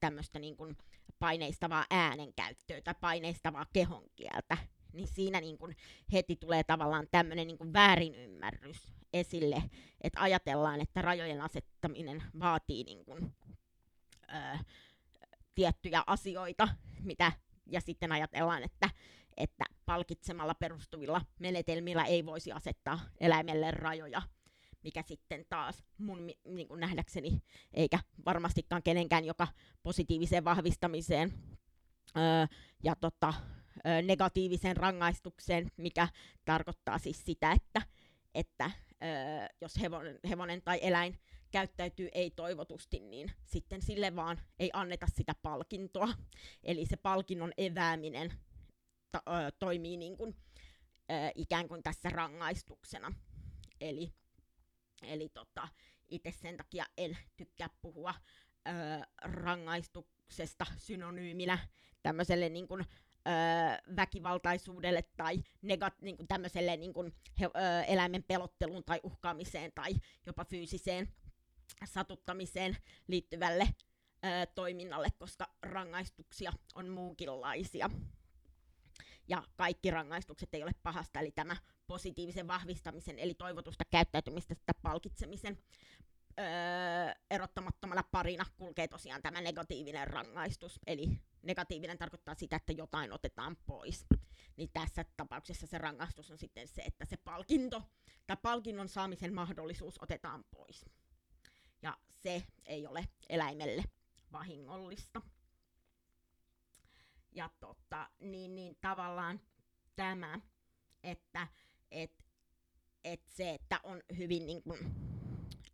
[0.00, 0.76] tämmöistä niin kuin
[1.18, 4.56] paineistavaa äänenkäyttöä tai paineistavaa kehonkieltä,
[4.92, 5.76] niin siinä niin kuin
[6.12, 9.62] heti tulee tavallaan tämmöinen niin väärinymmärrys esille,
[10.00, 13.34] että ajatellaan, että rajojen asettaminen vaatii niin kuin,
[14.28, 14.64] ää,
[15.54, 16.68] tiettyjä asioita,
[17.00, 17.32] mitä,
[17.66, 18.90] ja sitten ajatellaan, että,
[19.36, 24.22] että palkitsemalla perustuvilla menetelmillä ei voisi asettaa eläimelle rajoja,
[24.84, 27.42] mikä sitten taas mun niin kuin nähdäkseni,
[27.72, 29.48] eikä varmastikaan kenenkään, joka
[29.82, 31.32] positiiviseen vahvistamiseen
[32.16, 32.46] öö,
[32.84, 33.34] ja tota,
[33.86, 36.08] öö, negatiiviseen rangaistukseen, mikä
[36.44, 37.82] tarkoittaa siis sitä, että,
[38.34, 38.70] että
[39.04, 41.18] öö, jos hevonen, hevonen tai eläin
[41.50, 46.08] käyttäytyy ei-toivotusti, niin sitten sille vaan ei anneta sitä palkintoa.
[46.62, 48.32] Eli se palkinnon evääminen
[49.12, 50.36] to, ö, toimii niin kuin,
[51.10, 53.12] ö, ikään kuin tässä rangaistuksena.
[53.80, 54.12] Eli
[55.02, 55.68] Eli tota,
[56.08, 58.14] itse sen takia en tykkää puhua
[58.68, 58.70] ö,
[59.22, 61.58] rangaistuksesta synonyyminä
[62.02, 62.84] tämmöiselle niin kuin,
[63.28, 69.72] öö, väkivaltaisuudelle tai negat, niin kuin tämmöiselle niin kuin, he, öö, eläimen pelotteluun tai uhkaamiseen
[69.74, 69.94] tai
[70.26, 71.08] jopa fyysiseen
[71.84, 72.76] satuttamiseen
[73.08, 73.68] liittyvälle
[74.24, 77.90] öö, toiminnalle, koska rangaistuksia on muunkinlaisia.
[79.28, 81.56] Ja kaikki rangaistukset ei ole pahasta, eli tämä
[81.86, 85.58] positiivisen vahvistamisen, eli toivotusta käyttäytymistä palkitsemisen
[86.40, 86.44] öö,
[87.30, 90.80] erottamattomana parina kulkee tosiaan tämä negatiivinen rangaistus.
[90.86, 91.08] Eli
[91.42, 94.06] negatiivinen tarkoittaa sitä, että jotain otetaan pois.
[94.56, 97.82] Niin tässä tapauksessa se rangaistus on sitten se, että se palkinto
[98.26, 100.84] tai palkinnon saamisen mahdollisuus otetaan pois.
[101.82, 103.84] Ja se ei ole eläimelle
[104.32, 105.22] vahingollista.
[107.34, 109.40] Ja tota, niin, niin tavallaan
[109.96, 110.40] tämä,
[111.02, 111.48] että
[111.90, 112.24] et,
[113.04, 114.78] et se, että on hyvin niin kuin,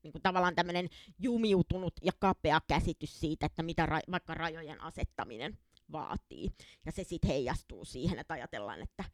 [0.03, 5.59] niin kuin tavallaan tämmöinen jumiutunut ja kapea käsitys siitä, että mitä ra- vaikka rajojen asettaminen
[5.93, 6.51] vaatii.
[6.87, 9.05] Ja se sitten heijastuu siihen, että ajatellaan, että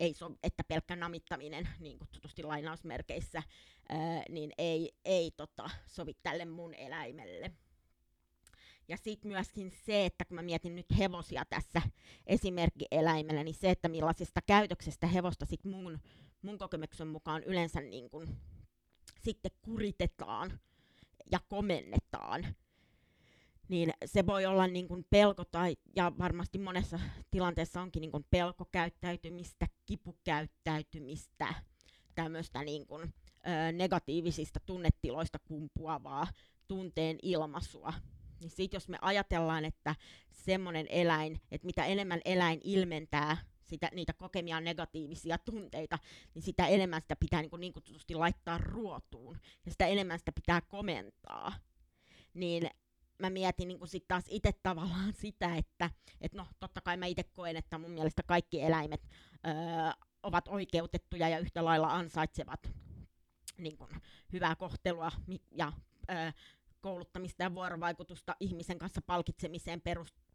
[0.00, 3.42] ei so, että pelkkä namittaminen, niin kutsutusti lainausmerkeissä,
[3.88, 7.52] ää, niin ei, ei tota, sovi tälle mun eläimelle.
[8.88, 11.82] Ja sitten myöskin se, että kun mä mietin nyt hevosia tässä
[12.26, 15.98] esimerkkieläimellä, niin se, että millaisesta käytöksestä hevosta sit mun,
[16.42, 18.36] mun kokemuksen mukaan yleensä niin kun,
[19.20, 20.60] sitten kuritetaan
[21.32, 22.46] ja komennetaan,
[23.68, 28.26] niin se voi olla niin kuin pelko tai, ja varmasti monessa tilanteessa onkin niin kuin
[28.30, 31.54] pelkokäyttäytymistä, kipukäyttäytymistä,
[32.14, 36.26] tämmöistä niin kuin, ö, negatiivisista tunnetiloista kumpuavaa
[36.68, 37.92] tunteen ilmaisua.
[38.40, 39.94] Niin sit jos me ajatellaan, että
[40.30, 45.98] semmoinen eläin, että mitä enemmän eläin ilmentää sitä, niitä kokemia negatiivisia tunteita,
[46.34, 50.32] niin sitä enemmän sitä pitää niin, kuin niin kutsutusti laittaa ruotuun, ja sitä enemmän sitä
[50.32, 51.52] pitää komentaa.
[52.34, 52.70] Niin
[53.18, 57.22] mä mietin niin sitten taas itse tavallaan sitä, että et no totta kai mä itse
[57.22, 59.08] koen, että mun mielestä kaikki eläimet
[59.46, 59.52] öö,
[60.22, 62.70] ovat oikeutettuja ja yhtä lailla ansaitsevat
[63.58, 63.90] niin kuin,
[64.32, 65.12] hyvää kohtelua
[65.50, 65.72] ja
[66.10, 66.32] öö,
[66.84, 69.82] kouluttamista ja vuorovaikutusta ihmisen kanssa palkitsemiseen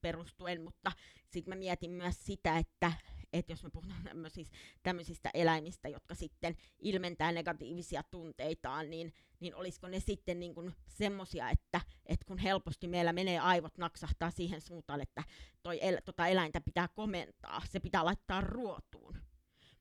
[0.02, 0.92] perustuen, mutta
[1.30, 2.92] sitten mä mietin myös sitä, että
[3.34, 9.88] että jos me puhutaan tämmöisistä, tämmöisistä eläimistä, jotka sitten ilmentää negatiivisia tunteitaan, niin, niin olisiko
[9.88, 15.02] ne sitten niin kuin semmosia, että, että kun helposti meillä menee aivot naksahtaa siihen suuntaan,
[15.02, 15.24] että
[15.64, 19.18] toi el, tota eläintä pitää komentaa, se pitää laittaa ruotuun.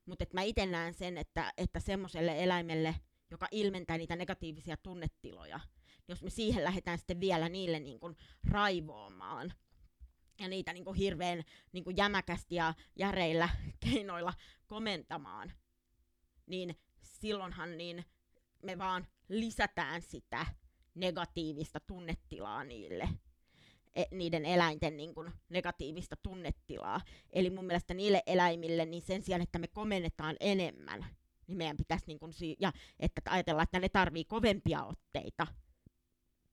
[0.05, 2.95] Mutta mä itse näen sen, että, että semmoiselle eläimelle,
[3.31, 5.59] joka ilmentää niitä negatiivisia tunnetiloja,
[6.09, 8.17] jos me siihen lähdetään sitten vielä niille niin kuin
[8.49, 9.53] raivoamaan,
[10.39, 13.49] ja niitä niin kuin hirveän niin kuin jämäkästi ja järeillä
[13.85, 14.33] keinoilla
[14.67, 15.51] komentamaan,
[16.45, 18.05] niin silloinhan niin
[18.63, 20.45] me vaan lisätään sitä
[20.95, 23.09] negatiivista tunnetilaa niille,
[23.95, 27.01] e, niiden eläinten niin kuin, negatiivista tunnetilaa.
[27.33, 31.05] Eli mun mielestä niille eläimille, niin sen sijaan, että me komennetaan enemmän,
[31.47, 35.47] niin meidän pitäisi, niin kuin, ja että ajatellaan, että ne tarvii kovempia otteita,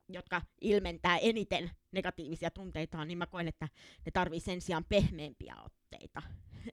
[0.08, 3.68] jotka ilmentää eniten negatiivisia tunteitaan, niin mä koen, että
[4.06, 6.22] ne tarvii sen sijaan pehmeämpiä otteita.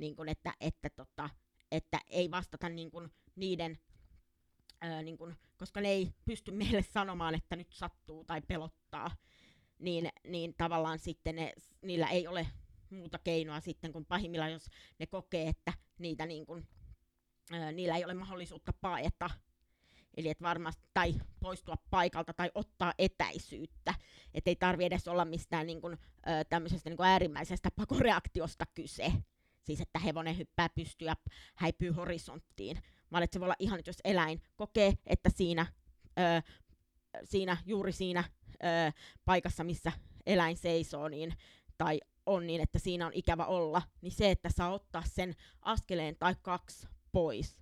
[0.00, 1.30] niin kun, että, että, tota,
[1.70, 3.78] että ei vastata niin kun, niiden,
[4.80, 9.16] ää, niin kun, koska ne ei pysty meille sanomaan, että nyt sattuu tai pelottaa,
[9.78, 12.46] niin, niin tavallaan sitten ne, niillä ei ole
[12.90, 14.66] muuta keinoa sitten kuin pahimmillaan, jos
[14.98, 16.66] ne kokee, että niitä niin kun,
[17.52, 19.30] ää, niillä ei ole mahdollisuutta paeta
[20.16, 23.94] Eli et varmasti, tai poistua paikalta tai ottaa etäisyyttä.
[24.34, 29.12] Että ei tarvi edes olla mistään niin kuin, ö, tämmöisestä niin äärimmäisestä pakoreaktiosta kyse.
[29.62, 31.16] Siis että hevonen hyppää pystyy ja
[31.54, 32.82] häipyy horisonttiin.
[33.12, 35.66] Vaan että se voi olla ihan, jos eläin kokee, että siinä,
[36.18, 36.42] ö,
[37.24, 38.92] siinä juuri siinä ö,
[39.24, 39.92] paikassa, missä
[40.26, 41.34] eläin seisoo, niin,
[41.78, 46.16] tai on niin, että siinä on ikävä olla, niin se, että saa ottaa sen askeleen
[46.16, 47.56] tai kaksi pois,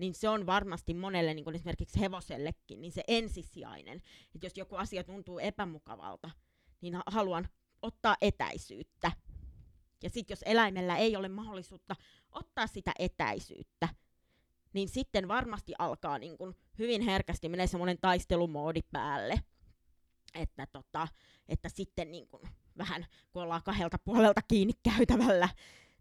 [0.00, 4.02] niin se on varmasti monelle, niin kuin esimerkiksi hevosellekin, niin se ensisijainen.
[4.34, 6.30] Että jos joku asia tuntuu epämukavalta,
[6.80, 7.48] niin haluan
[7.82, 9.12] ottaa etäisyyttä.
[10.02, 11.96] Ja sitten jos eläimellä ei ole mahdollisuutta
[12.32, 13.88] ottaa sitä etäisyyttä,
[14.72, 19.34] niin sitten varmasti alkaa niin kun hyvin herkästi menee semmoinen taistelumoodi päälle.
[20.34, 21.08] Että, tota,
[21.48, 22.40] että sitten niin kun
[22.78, 25.48] vähän, kun ollaan kahdelta puolelta kiinni käytävällä,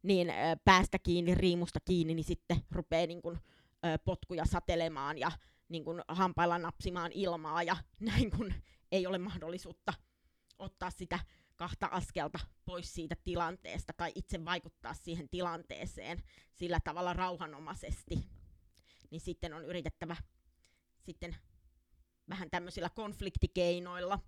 [0.04, 0.28] niin
[0.66, 3.40] päästä kiinni, riimusta kiinni, niin sitten rupeaa niin kun
[3.86, 5.32] ö, potkuja satelemaan ja
[5.70, 8.54] niin kun, hampailla napsimaan ilmaa ja näin kun
[8.92, 9.94] ei ole mahdollisuutta
[10.60, 11.20] ottaa sitä
[11.56, 18.15] kahta askelta pois siitä tilanteesta tai itse vaikuttaa siihen tilanteeseen sillä tavalla rauhanomaisesti,
[19.12, 20.15] niin sitten on yritettävä
[21.00, 21.36] sitten
[22.30, 24.20] vähän tämmöisillä konfliktikeinoilla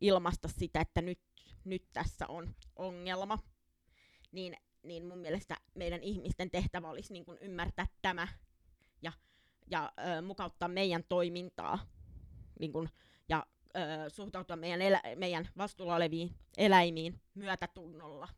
[0.00, 1.20] ilmaista sitä, että nyt,
[1.64, 3.38] nyt tässä on ongelma,
[4.32, 8.28] niin, niin mun mielestä meidän ihmisten tehtävä olisi niin kuin ymmärtää tämä
[9.02, 9.12] ja,
[9.70, 11.78] ja ö, mukauttaa meidän toimintaa
[12.60, 12.88] niin kuin,
[13.28, 18.28] ja ö, suhtautua meidän, elä, meidän vastuulla oleviin eläimiin myötätunnolla.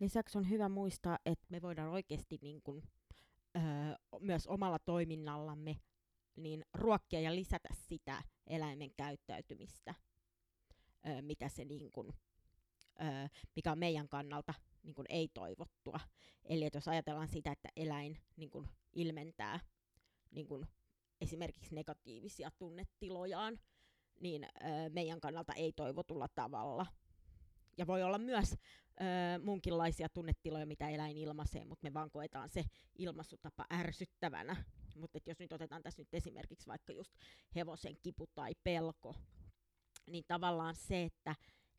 [0.00, 2.82] Lisäksi on hyvä muistaa, että me voidaan oikeasti niin kuin,
[3.56, 3.60] ö,
[4.20, 5.80] myös omalla toiminnallamme
[6.36, 9.94] niin ruokkia ja lisätä sitä eläimen käyttäytymistä,
[11.08, 12.12] ö, mitä se niin kuin,
[13.00, 16.00] ö, mikä on meidän kannalta niin kuin ei-toivottua.
[16.44, 19.60] Eli että jos ajatellaan sitä, että eläin niin kuin ilmentää
[20.30, 20.66] niin kuin
[21.20, 23.60] esimerkiksi negatiivisia tunnetilojaan,
[24.20, 24.48] niin ö,
[24.90, 26.86] meidän kannalta ei-toivotulla tavalla.
[27.78, 28.54] Ja voi olla myös ö,
[29.44, 32.64] munkinlaisia tunnetiloja, mitä eläin ilmaisee, mutta me vaan koetaan se
[32.98, 34.64] ilmaisutapa ärsyttävänä.
[34.96, 37.12] Mutta jos nyt otetaan tässä nyt esimerkiksi vaikka just
[37.54, 39.14] hevosen kipu tai pelko,
[40.06, 41.34] niin tavallaan se, että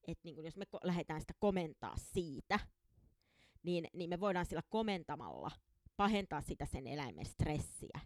[0.08, 2.60] et niin kun jos me ko- lähdetään sitä komentaa siitä,
[3.64, 5.52] niin, niin me voidaan sillä komentamalla
[5.98, 8.00] pahentaa sitä sen eläimen stressiä.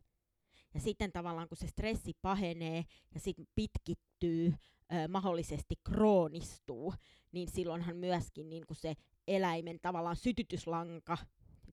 [0.74, 4.54] Ja sitten tavallaan kun se stressi pahenee ja sitten pitkittyy,
[4.94, 6.94] ö, mahdollisesti kroonistuu,
[7.32, 8.94] niin silloinhan myöskin niin kun se
[9.28, 11.18] eläimen tavallaan sytytyslanka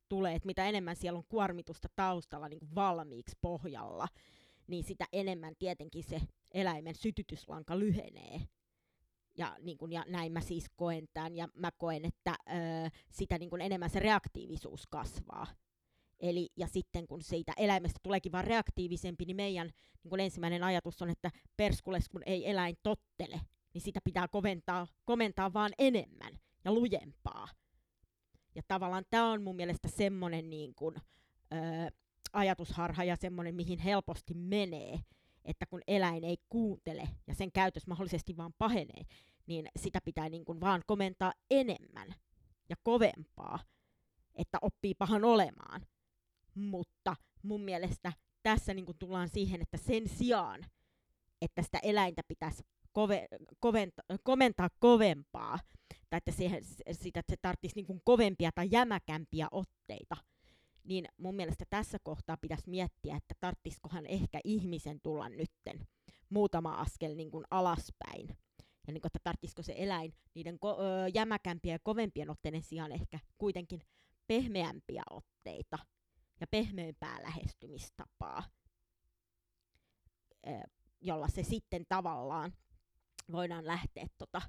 [0.09, 4.09] tulee, että mitä enemmän siellä on kuormitusta taustalla niin kuin valmiiksi pohjalla,
[4.67, 6.21] niin sitä enemmän tietenkin se
[6.55, 8.41] eläimen sytytyslanka lyhenee.
[9.37, 13.39] Ja, niin kun, ja näin mä siis koen tämän, ja mä koen, että ö, sitä
[13.39, 15.47] niin kun enemmän se reaktiivisuus kasvaa.
[16.21, 19.71] Eli, ja sitten kun siitä eläimestä tuleekin vaan reaktiivisempi, niin meidän
[20.03, 23.41] niin kun ensimmäinen ajatus on, että perskules kun ei eläin tottele,
[23.75, 27.49] niin sitä pitää koventaa, komentaa vaan enemmän ja lujempaa.
[28.55, 30.97] Ja tavallaan tämä on mun mielestä semmoinen niin kun,
[31.53, 31.91] ö,
[32.33, 35.01] ajatusharha ja semmoinen, mihin helposti menee,
[35.45, 39.03] että kun eläin ei kuuntele ja sen käytös mahdollisesti vaan pahenee,
[39.47, 42.15] niin sitä pitää niin kuin vaan komentaa enemmän
[42.69, 43.59] ja kovempaa,
[44.35, 45.87] että oppii pahan olemaan.
[46.55, 50.65] Mutta mun mielestä tässä niin kuin tullaan siihen, että sen sijaan,
[51.41, 53.29] että sitä eläintä pitäisi kove,
[53.61, 55.59] koventa, komentaa kovempaa,
[56.11, 60.17] tai että siihen, sitä, että se tarvitsisi niin kuin kovempia tai jämäkämpiä otteita,
[60.85, 65.87] niin mun mielestä tässä kohtaa pitäisi miettiä, että tarttisikohan ehkä ihmisen tulla nytten
[66.29, 68.29] muutama askel niin kuin alaspäin.
[68.87, 72.93] Ja niin kuin, että tarttisiko se eläin niiden ko- ö, jämäkämpien ja kovempien otteiden sijaan
[72.93, 73.83] ehkä kuitenkin
[74.27, 75.79] pehmeämpiä otteita
[76.41, 78.43] ja pehmeämpää lähestymistapaa,
[80.47, 80.51] ö,
[81.01, 82.53] jolla se sitten tavallaan
[83.33, 84.43] voidaan lähteä tota,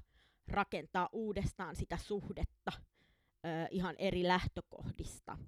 [0.48, 2.72] rakentaa uudestaan sitä suhdetta
[3.46, 5.38] ö, ihan eri lähtökohdista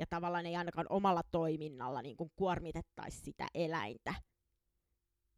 [0.00, 4.14] ja tavallaan ei ainakaan omalla toiminnalla niin kuin kuormitettaisi sitä eläintä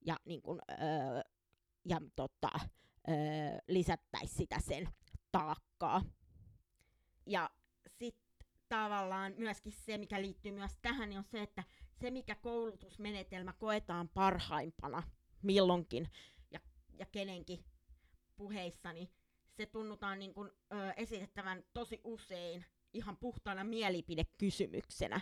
[0.07, 0.79] ja, niin kuin, öö,
[1.85, 2.51] ja tota,
[3.09, 3.15] öö,
[3.69, 4.89] lisättäisi sitä sen
[5.33, 6.03] taakkaa.
[7.27, 7.51] Ja
[7.89, 11.65] sitten tavallaan myöskin se, mikä liittyy myös tähän, niin on se, että
[12.01, 15.03] se, mikä koulutusmenetelmä koetaan parhaimpana
[15.43, 16.09] milloinkin
[16.51, 16.61] ja,
[16.99, 17.65] ja kenenkin
[18.37, 19.11] puheissa, niin
[19.57, 25.21] se tunnutaan niin kuin, ö, esitettävän tosi usein ihan puhtaana mielipidekysymyksenä.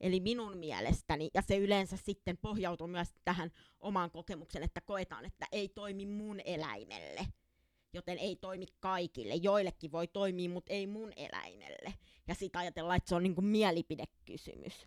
[0.00, 5.46] Eli minun mielestäni, ja se yleensä sitten pohjautuu myös tähän omaan kokemukseen, että koetaan, että
[5.52, 7.26] ei toimi mun eläimelle,
[7.92, 9.34] joten ei toimi kaikille.
[9.34, 11.94] Joillekin voi toimia, mutta ei mun eläimelle.
[12.28, 14.86] Ja sitten ajatellaan, että se on niinku mielipidekysymys.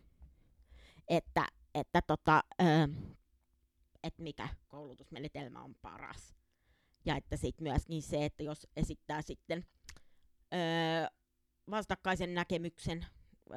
[1.08, 2.44] Että, että tota,
[4.02, 6.34] että mikä koulutusmenetelmä on paras.
[7.04, 9.66] Ja että sitten myöskin se, että jos esittää sitten
[10.54, 11.21] öö,
[11.70, 13.06] vastakkaisen näkemyksen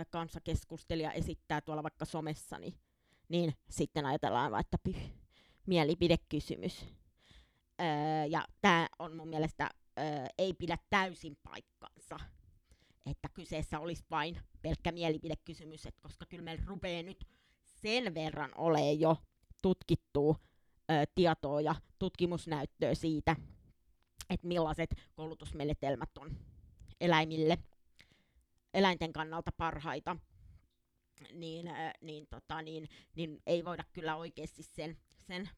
[0.10, 2.74] kanssa keskustelija esittää tuolla vaikka somessa, niin,
[3.30, 5.12] niin sitten ajatellaan vaan, että pyh,
[5.66, 6.86] mielipidekysymys.
[7.82, 12.20] Öö, ja tämä on mun mielestä öö, ei pidä täysin paikkansa,
[13.06, 17.26] että kyseessä olisi vain pelkkä mielipidekysymys, että koska kyllä meillä rupeaa nyt
[17.64, 19.18] sen verran ole jo
[19.62, 20.36] tutkittua
[20.92, 23.36] ö, tietoa ja tutkimusnäyttöä siitä,
[24.30, 26.38] että millaiset koulutusmenetelmät on
[27.02, 27.58] eläimille
[28.76, 30.18] eläinten kannalta parhaita,
[31.34, 35.50] niin, äh, niin, tota, niin, niin ei voida kyllä oikeasti sen, sen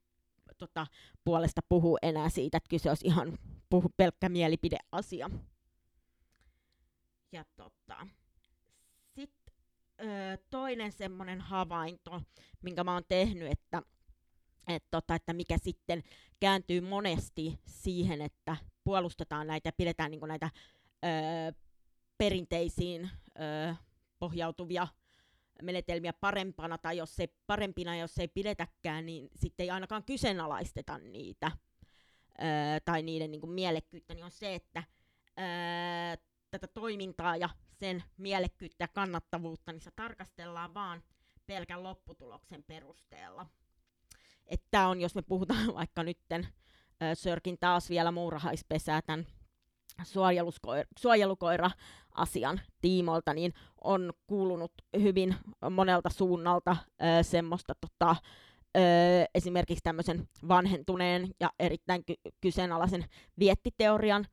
[0.58, 0.88] tota,
[1.24, 3.38] puolesta puhua enää siitä, että kyse olisi ihan
[3.70, 5.30] puhu, pelkkä mielipideasia.
[7.32, 8.08] Ja tota,
[9.16, 9.54] sitten
[10.50, 12.22] toinen semmoinen havainto,
[12.62, 13.82] minkä mä oon tehnyt, että,
[14.68, 16.04] et, tota, että mikä sitten
[16.40, 20.50] kääntyy monesti siihen, että puolustetaan näitä ja pidetään niin näitä
[21.06, 21.67] ö,
[22.18, 23.10] perinteisiin
[23.40, 23.76] ö,
[24.20, 24.88] pohjautuvia
[25.62, 31.52] menetelmiä parempana, tai jos ei parempina, jos ei pidetäkään, niin sitten ei ainakaan kyseenalaisteta niitä.
[32.42, 34.84] öö, tai niiden niin kuin mielekkyyttä, niin on se, että
[35.40, 41.04] öö, tätä toimintaa ja sen mielekkyyttä ja kannattavuutta, niin se tarkastellaan vaan
[41.46, 43.46] pelkän lopputuloksen perusteella.
[44.46, 46.48] Että on, jos me puhutaan vaikka nytten,
[47.14, 49.28] Sörkin taas vielä muurahaispesää tämän
[51.00, 54.72] suojelukoira-asian tiimoilta, niin on kuulunut
[55.02, 55.36] hyvin
[55.72, 58.16] monelta suunnalta ö, semmoista tota,
[58.78, 58.80] ö,
[59.36, 63.06] esimerkiksi tämmöisen vanhentuneen ja erittäin ky- kyseenalaisen
[63.40, 64.26] viettiteorian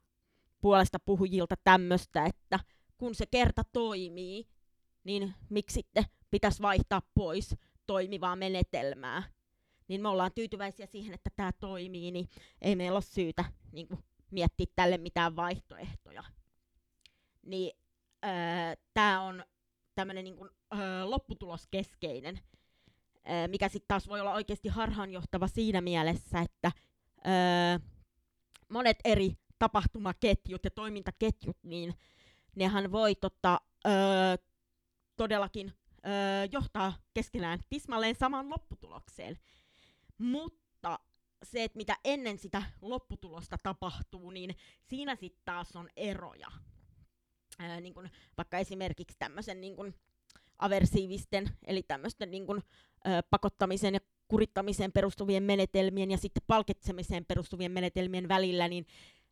[0.61, 2.59] puolesta puhujilta tämmöistä, että
[2.97, 4.47] kun se kerta toimii,
[5.05, 7.57] niin miksi sitten pitäisi vaihtaa pois
[7.87, 9.23] toimivaa menetelmää.
[9.89, 12.29] Niin me ollaan tyytyväisiä siihen, että tämä toimii, niin
[12.61, 14.01] ei meillä ole syytä niin kuin,
[14.35, 16.25] miettiä tälle mitään vaihtoehtoja.
[17.43, 17.79] Niin
[18.25, 18.31] öö,
[18.95, 19.45] tämä on
[19.95, 20.37] tämmöinen niin
[20.75, 22.41] öö, lopputuloskeskeinen,
[23.31, 26.73] öö, mikä sitten taas voi olla oikeasti harhaanjohtava siinä mielessä, että
[27.27, 27.79] öö,
[28.69, 31.95] monet eri tapahtumaketjut ja toimintaketjut, niin
[32.57, 33.93] nehän voi tota, öö,
[35.17, 35.73] todellakin
[36.07, 36.13] öö,
[36.53, 39.39] johtaa keskenään tismalleen samaan lopputulokseen.
[40.19, 40.64] Mutta
[41.45, 46.49] se, että mitä ennen sitä lopputulosta tapahtuu, niin siinä sitten taas on eroja.
[47.59, 49.95] Ää, niin kun vaikka esimerkiksi tämmöisen niin kun
[50.59, 52.63] aversiivisten, eli tämmöisten niin kun,
[53.05, 58.87] ää, pakottamisen ja kurittamiseen perustuvien menetelmien ja sitten palkitsemiseen perustuvien menetelmien välillä, niin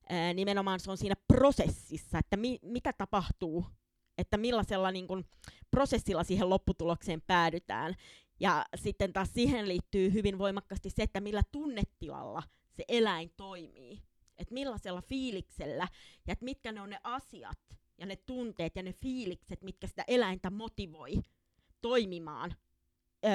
[0.08, 3.66] ää, nimenomaan se on siinä prosessissa, että mi- mitä tapahtuu,
[4.18, 5.24] että millaisella niin kun,
[5.70, 7.94] prosessilla siihen lopputulokseen päädytään.
[8.42, 14.02] Ja sitten taas siihen liittyy hyvin voimakkaasti se, että millä tunnetilalla se eläin toimii.
[14.38, 15.88] Että millaisella fiiliksellä
[16.26, 17.58] ja että mitkä ne on ne asiat
[17.98, 21.14] ja ne tunteet ja ne fiilikset, mitkä sitä eläintä motivoi
[21.80, 22.54] toimimaan
[23.24, 23.30] öö,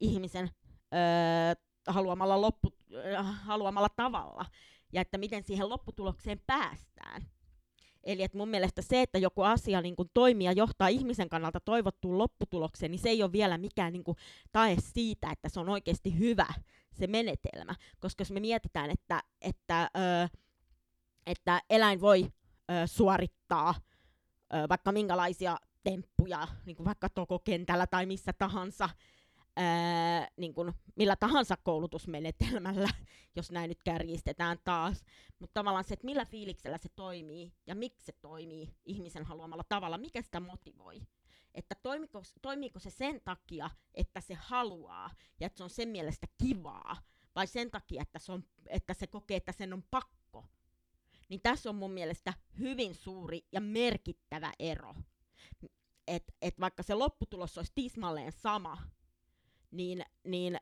[0.00, 0.50] ihmisen
[0.94, 1.54] öö,
[1.86, 4.46] haluamalla, loppu, öö, haluamalla tavalla.
[4.92, 7.22] Ja että miten siihen lopputulokseen päästään.
[8.04, 11.60] Eli että mun mielestä se, että joku asia niin kuin toimii ja johtaa ihmisen kannalta
[11.60, 14.16] toivottuun lopputulokseen, niin se ei ole vielä mikään niin kuin,
[14.52, 16.46] tae siitä, että se on oikeasti hyvä
[16.92, 17.74] se menetelmä.
[18.00, 20.28] Koska jos me mietitään, että, että, ö,
[21.26, 22.22] että eläin voi
[22.70, 23.74] ö, suorittaa
[24.54, 28.88] ö, vaikka minkälaisia temppuja, niin kuin vaikka tokokentällä tai missä tahansa,
[29.56, 32.88] ää, niin kuin millä tahansa koulutusmenetelmällä,
[33.36, 35.04] jos näin nyt kärjistetään taas.
[35.38, 39.98] Mutta tavallaan se, että millä fiiliksellä se toimii ja miksi se toimii ihmisen haluamalla tavalla,
[39.98, 41.00] mikä sitä motivoi.
[41.54, 46.26] Että toimiko, toimiiko se sen takia, että se haluaa ja että se on sen mielestä
[46.42, 46.96] kivaa,
[47.34, 50.44] vai sen takia, että se, on, että se kokee, että sen on pakko.
[51.28, 54.94] Niin tässä on mun mielestä hyvin suuri ja merkittävä ero.
[56.06, 58.78] Että et vaikka se lopputulos olisi tismalleen sama,
[59.74, 60.58] niin, niin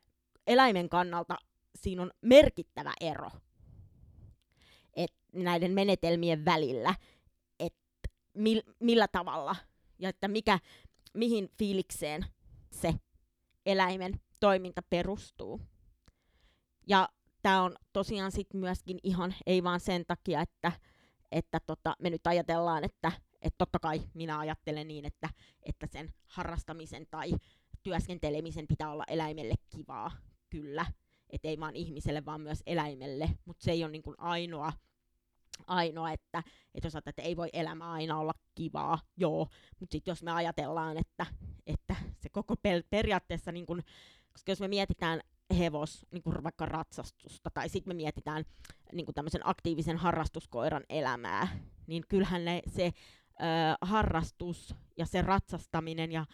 [0.47, 1.37] eläimen kannalta
[1.75, 3.29] siinä on merkittävä ero
[4.95, 6.95] et näiden menetelmien välillä,
[7.59, 9.55] että mil, millä tavalla
[9.99, 10.59] ja että mikä,
[11.13, 12.25] mihin fiilikseen
[12.71, 12.93] se
[13.65, 15.61] eläimen toiminta perustuu.
[16.87, 17.09] Ja
[17.41, 20.71] tämä on tosiaan sitten myöskin ihan, ei vaan sen takia, että,
[21.31, 23.11] että tota, me nyt ajatellaan, että,
[23.41, 25.29] että totta kai minä ajattelen niin, että,
[25.63, 27.31] että sen harrastamisen tai
[27.83, 30.11] työskentelemisen pitää olla eläimelle kivaa,
[30.49, 30.85] kyllä.
[31.29, 33.29] Että ei vaan ihmiselle, vaan myös eläimelle.
[33.45, 34.73] Mutta se ei ole niin kuin ainoa,
[35.67, 36.43] ainoa, että,
[36.75, 39.47] että jos että ei voi elämä aina olla kivaa, joo.
[39.79, 41.25] Mutta sitten jos me ajatellaan, että,
[41.67, 43.83] että se koko per- periaatteessa, niin kun,
[44.31, 45.21] koska jos me mietitään
[45.57, 48.45] hevos, niin kuin vaikka ratsastusta, tai sitten me mietitään
[48.93, 51.47] niin kuin tämmöisen aktiivisen harrastuskoiran elämää,
[51.87, 52.93] niin kyllähän ne, se
[53.81, 56.25] harrastus ja se ratsastaminen ja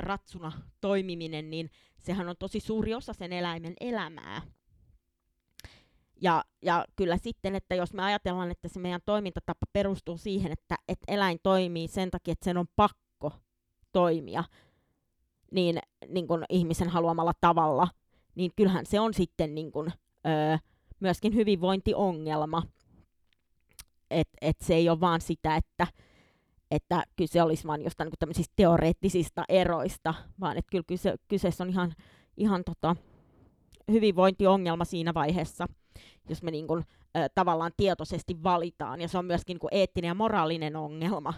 [0.00, 4.42] ratsuna toimiminen, niin sehän on tosi suuri osa sen eläimen elämää.
[6.22, 10.76] Ja, ja kyllä sitten, että jos me ajatellaan, että se meidän toimintatapa perustuu siihen, että,
[10.88, 13.32] että eläin toimii sen takia, että sen on pakko
[13.92, 14.44] toimia,
[15.52, 15.78] niin,
[16.08, 17.88] niin kuin ihmisen haluamalla tavalla,
[18.34, 19.92] niin kyllähän se on sitten niin kuin,
[20.26, 20.58] ö,
[21.00, 22.62] myöskin hyvinvointiongelma.
[24.10, 25.86] Että et se ei ole vaan sitä, että
[26.70, 31.70] että kyse olisi vain jostain niin tämmöisistä teoreettisista eroista, vaan että kyllä kyse, kyseessä on
[31.70, 31.92] ihan,
[32.36, 32.96] ihan tota,
[33.90, 35.66] hyvinvointiongelma siinä vaiheessa,
[36.28, 36.84] jos me niin kuin,
[37.16, 41.34] ö, tavallaan tietoisesti valitaan, ja se on myöskin niin kuin eettinen ja moraalinen ongelma.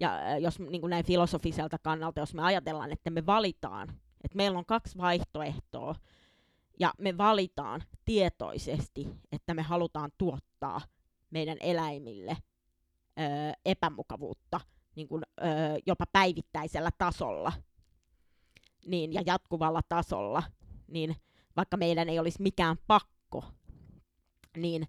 [0.00, 3.88] Ja jos niin kuin näin filosofiselta kannalta, jos me ajatellaan, että me valitaan,
[4.24, 5.94] että meillä on kaksi vaihtoehtoa,
[6.80, 10.80] ja me valitaan tietoisesti, että me halutaan tuottaa
[11.30, 12.36] meidän eläimille
[13.18, 14.60] ö, epämukavuutta–
[14.96, 15.44] niin kuin, ö,
[15.86, 17.52] jopa päivittäisellä tasolla
[18.86, 20.42] niin, ja jatkuvalla tasolla,
[20.88, 21.16] niin
[21.56, 23.44] vaikka meidän ei olisi mikään pakko,
[24.56, 24.86] niin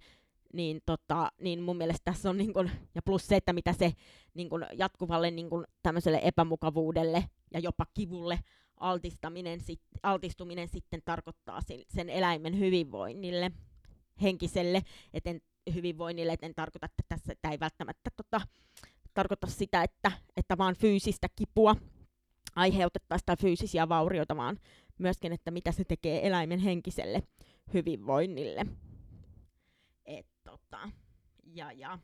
[0.54, 3.94] niin, tota, niin mun mielestä tässä on, niin kun, ja plus se, että mitä se
[4.34, 8.40] niin kun, jatkuvalle niin kun, tämmöiselle epämukavuudelle ja jopa kivulle
[8.78, 13.52] altistaminen, sit, altistuminen sitten tarkoittaa sen, sen eläimen hyvinvoinnille,
[14.22, 14.82] henkiselle
[15.14, 15.42] eten,
[15.74, 18.42] hyvinvoinnille, et en tarkoita, että tässä tämä ei välttämättä tota,
[19.18, 21.76] tarkoita sitä, että, että vaan fyysistä kipua
[22.56, 24.60] aiheutettaisiin tai fyysisiä vaurioita, vaan
[24.98, 27.24] myöskin, että mitä se tekee eläimen henkiselle
[27.74, 28.66] hyvinvoinnille.
[30.06, 30.90] Et, tota,
[31.44, 32.00] ja, ja.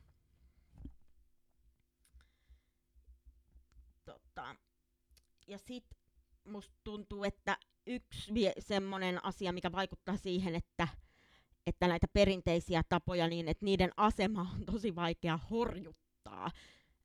[4.05, 4.55] Tota,
[5.47, 5.99] ja sitten
[6.43, 7.57] musta tuntuu, että
[7.87, 10.87] yksi vie semmoinen asia, mikä vaikuttaa siihen, että,
[11.67, 16.51] että näitä perinteisiä tapoja, niin että niiden asema on tosi vaikea horjuttaa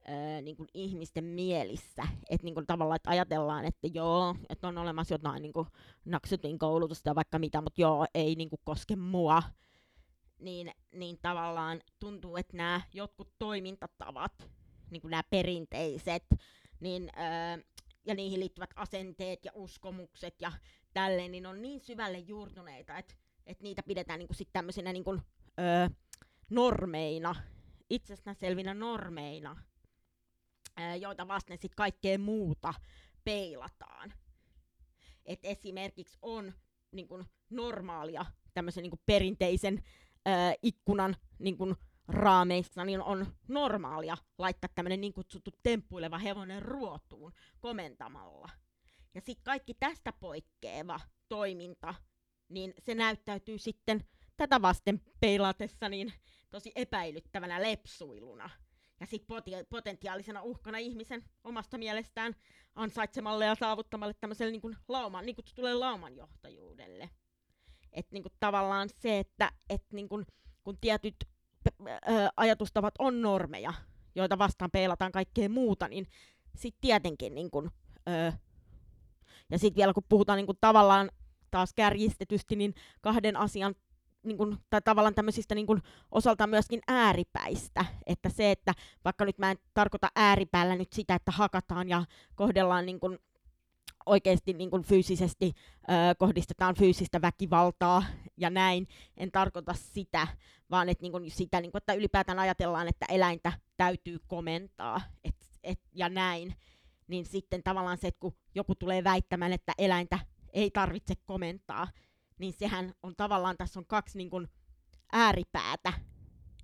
[0.09, 2.03] ää, niin kuin ihmisten mielissä.
[2.31, 5.67] Että niin kuin tavallaan, että ajatellaan, että joo, että on olemassa jotain niin kuin
[6.05, 9.43] naksutin koulutusta ja vaikka mitä, mutta joo, ei niin kuin koske mua.
[10.39, 14.51] Niin, niin tavallaan tuntuu, että nämä jotkut toimintatavat,
[14.91, 16.25] niin kuin nämä perinteiset,
[16.81, 17.59] niin ää,
[18.07, 20.53] ja niihin liittyvät asenteet ja uskomukset ja
[20.95, 23.15] tälleen, niin on niin syvälle juurtuneita, että
[23.47, 25.21] et niitä pidetään niinku sit tämmöisinä niinku,
[25.61, 25.89] öö,
[26.51, 27.35] normeina,
[27.91, 29.57] itsestäänselvinä normeina,
[31.01, 32.75] joita vasten sitten kaikkea muuta
[33.25, 34.15] peilataan.
[35.27, 36.53] Et esimerkiksi on
[36.93, 39.83] niinku, normaalia tämmöisen niinku, perinteisen
[40.29, 41.75] öö, ikkunan niinku,
[42.09, 48.51] raameissa niin on normaalia laittaa tämmöinen niin kutsuttu temppuileva hevonen ruotuun komentamalla.
[49.15, 51.95] Ja sitten kaikki tästä poikkeava toiminta,
[52.49, 54.05] niin se näyttäytyy sitten
[54.37, 56.13] tätä vasten peilatessa niin
[56.51, 58.51] tosi epäilyttävänä lepsuiluna.
[59.01, 59.37] Ja sitten
[59.71, 62.35] potentiaalisena uhkana ihmisen omasta mielestään
[62.75, 67.11] ansaitsemalle ja saavuttamalle tämmöiselle niin lauman, niin kutsutulle laumanjohtajuudelle.
[67.93, 70.27] Että niin tavallaan se, että et niin kun,
[70.65, 71.17] kun tietyt
[72.37, 73.75] ajatustavat on normeja,
[74.15, 76.07] joita vastaan peilataan kaikkea muuta, niin
[76.57, 77.71] sitten tietenkin niin kun,
[78.09, 78.33] ö,
[79.51, 81.11] ja sitten vielä kun puhutaan niin kun tavallaan
[81.51, 83.75] taas kärjistetysti, niin kahden asian
[84.23, 87.85] niin kun, tai tavallaan tämmöisistä niin kun, osaltaan myöskin ääripäistä.
[88.07, 92.05] Että se, että vaikka nyt mä en tarkoita ääripäällä nyt sitä, että hakataan ja
[92.35, 93.19] kohdellaan niin kun,
[94.07, 95.53] oikeasti niin kuin fyysisesti
[95.83, 98.03] ö, kohdistetaan fyysistä väkivaltaa
[98.37, 98.89] ja näin.
[99.17, 100.27] En tarkoita sitä,
[100.71, 105.37] vaan että, niin kuin sitä, niin kuin, että ylipäätään ajatellaan, että eläintä täytyy komentaa et,
[105.65, 106.55] et, ja näin.
[107.09, 110.19] Niin sitten tavallaan se, että kun joku tulee väittämään, että eläintä
[110.53, 111.89] ei tarvitse komentaa,
[112.39, 114.49] niin sehän on tavallaan, tässä on kaksi niin kuin,
[115.13, 115.93] ääripäätä.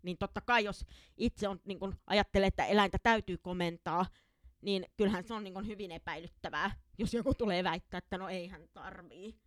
[0.02, 0.84] Niin totta kai, jos
[1.16, 4.06] itse on, niin kuin, ajattelee, että eläintä täytyy komentaa,
[4.60, 8.68] niin kyllähän se on niin hyvin epäilyttävää, jos joku tulee väittää, että no ei hän
[8.72, 9.40] tarvii.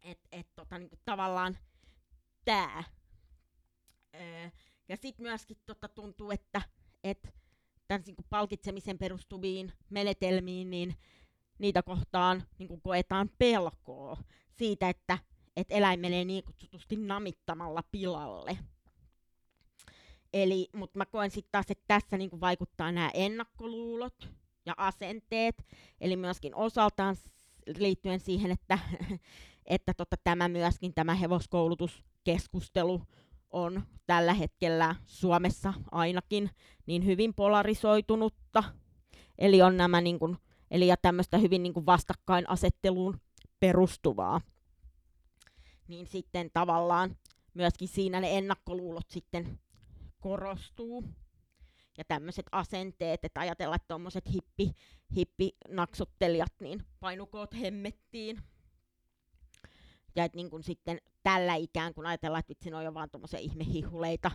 [0.00, 1.58] Et, et tota, niin tavallaan
[2.44, 2.84] tää.
[4.14, 4.50] Öö,
[4.88, 6.62] ja sitten myöskin tota, tuntuu, että
[7.04, 7.34] et,
[7.88, 10.96] tämän niin palkitsemisen perustuviin menetelmiin, niin
[11.58, 14.16] niitä kohtaan niin koetaan pelkoa
[14.50, 15.18] siitä, että
[15.56, 18.58] et eläin menee niin kutsutusti namittamalla pilalle.
[20.32, 24.28] Eli, mutta mä koen sitten taas, että tässä niinku vaikuttaa nämä ennakkoluulot
[24.66, 25.66] ja asenteet,
[26.00, 27.16] eli myöskin osaltaan
[27.78, 28.78] liittyen siihen, että,
[29.66, 33.02] että tota, tämä myöskin tämä hevoskoulutuskeskustelu
[33.50, 36.50] on tällä hetkellä Suomessa ainakin
[36.86, 38.64] niin hyvin polarisoitunutta.
[39.38, 40.36] Eli on nämä niin kuin,
[40.70, 43.20] eli ja tämmöistä hyvin niin kuin vastakkainasetteluun
[43.60, 44.40] perustuvaa.
[45.88, 47.16] Niin sitten tavallaan
[47.54, 49.58] myöskin siinä ne ennakkoluulot sitten
[50.20, 51.04] korostuu.
[51.98, 54.72] Ja tämmöiset asenteet, että ajatellaan, että tuommoiset hippi,
[55.16, 58.42] hippinaksuttelijat niin painukoot hemmettiin.
[60.16, 63.10] Ja että niin kun sitten tällä ikään kuin ajatellaan, että vitsi, ne on jo vaan
[63.10, 64.30] tuommoisia ihmehihuleita,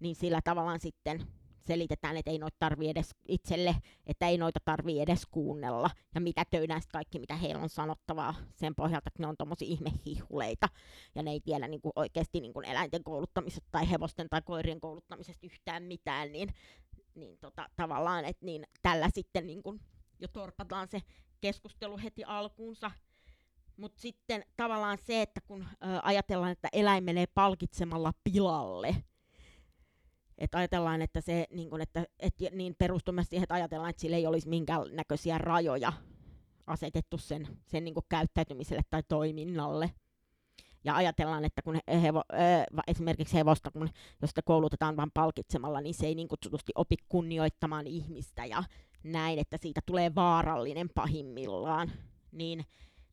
[0.00, 1.26] niin sillä tavallaan sitten
[1.68, 5.90] selitetään, että ei noita tarvi edes itselle, että ei noita tarvi edes kuunnella.
[6.14, 10.68] Ja mitä töydään kaikki, mitä heillä on sanottavaa sen pohjalta, että ne on tommosia ihmehihuleita.
[11.14, 14.80] Ja ne ei tiedä niin kuin oikeasti niin kuin eläinten kouluttamisesta tai hevosten tai koirien
[14.80, 16.54] kouluttamisesta yhtään mitään, niin,
[17.14, 19.80] niin tota, tavallaan, että niin tällä sitten niin kuin
[20.20, 21.02] jo torpataan se
[21.40, 22.90] keskustelu heti alkuunsa.
[23.76, 28.96] Mutta sitten tavallaan se, että kun ö, ajatellaan, että eläin menee palkitsemalla pilalle,
[30.38, 34.16] että ajatellaan, että se niin kun, että, et, niin perustumassa siihen, että ajatellaan, että sillä
[34.16, 35.92] ei olisi minkäännäköisiä rajoja
[36.66, 39.90] asetettu sen, sen niin käyttäytymiselle tai toiminnalle.
[40.84, 42.22] Ja ajatellaan, että kun hevo,
[42.86, 43.88] esimerkiksi hevosta, kun,
[44.22, 48.64] jos sitä koulutetaan vain palkitsemalla, niin se ei niin kutsutusti opi kunnioittamaan ihmistä ja
[49.04, 51.92] näin, että siitä tulee vaarallinen pahimmillaan.
[52.32, 52.64] Niin,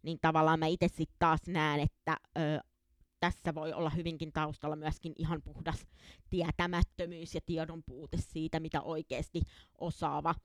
[0.02, 2.60] niin tavallaan mä itse sitten taas näen, että ö,
[3.26, 5.88] tässä voi olla hyvinkin taustalla myöskin ihan puhdas
[6.30, 9.42] tietämättömyys ja tiedon puute siitä, mitä oikeasti
[9.78, 10.36] osaava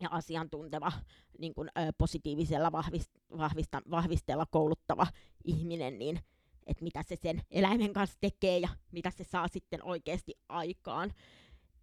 [0.00, 0.92] ja asiantunteva
[1.38, 5.06] niin kuin, ö, positiivisella vahvist, vahvista, vahvisteella kouluttava
[5.44, 6.18] ihminen, niin
[6.66, 11.12] että mitä se sen eläimen kanssa tekee ja mitä se saa sitten oikeasti aikaan.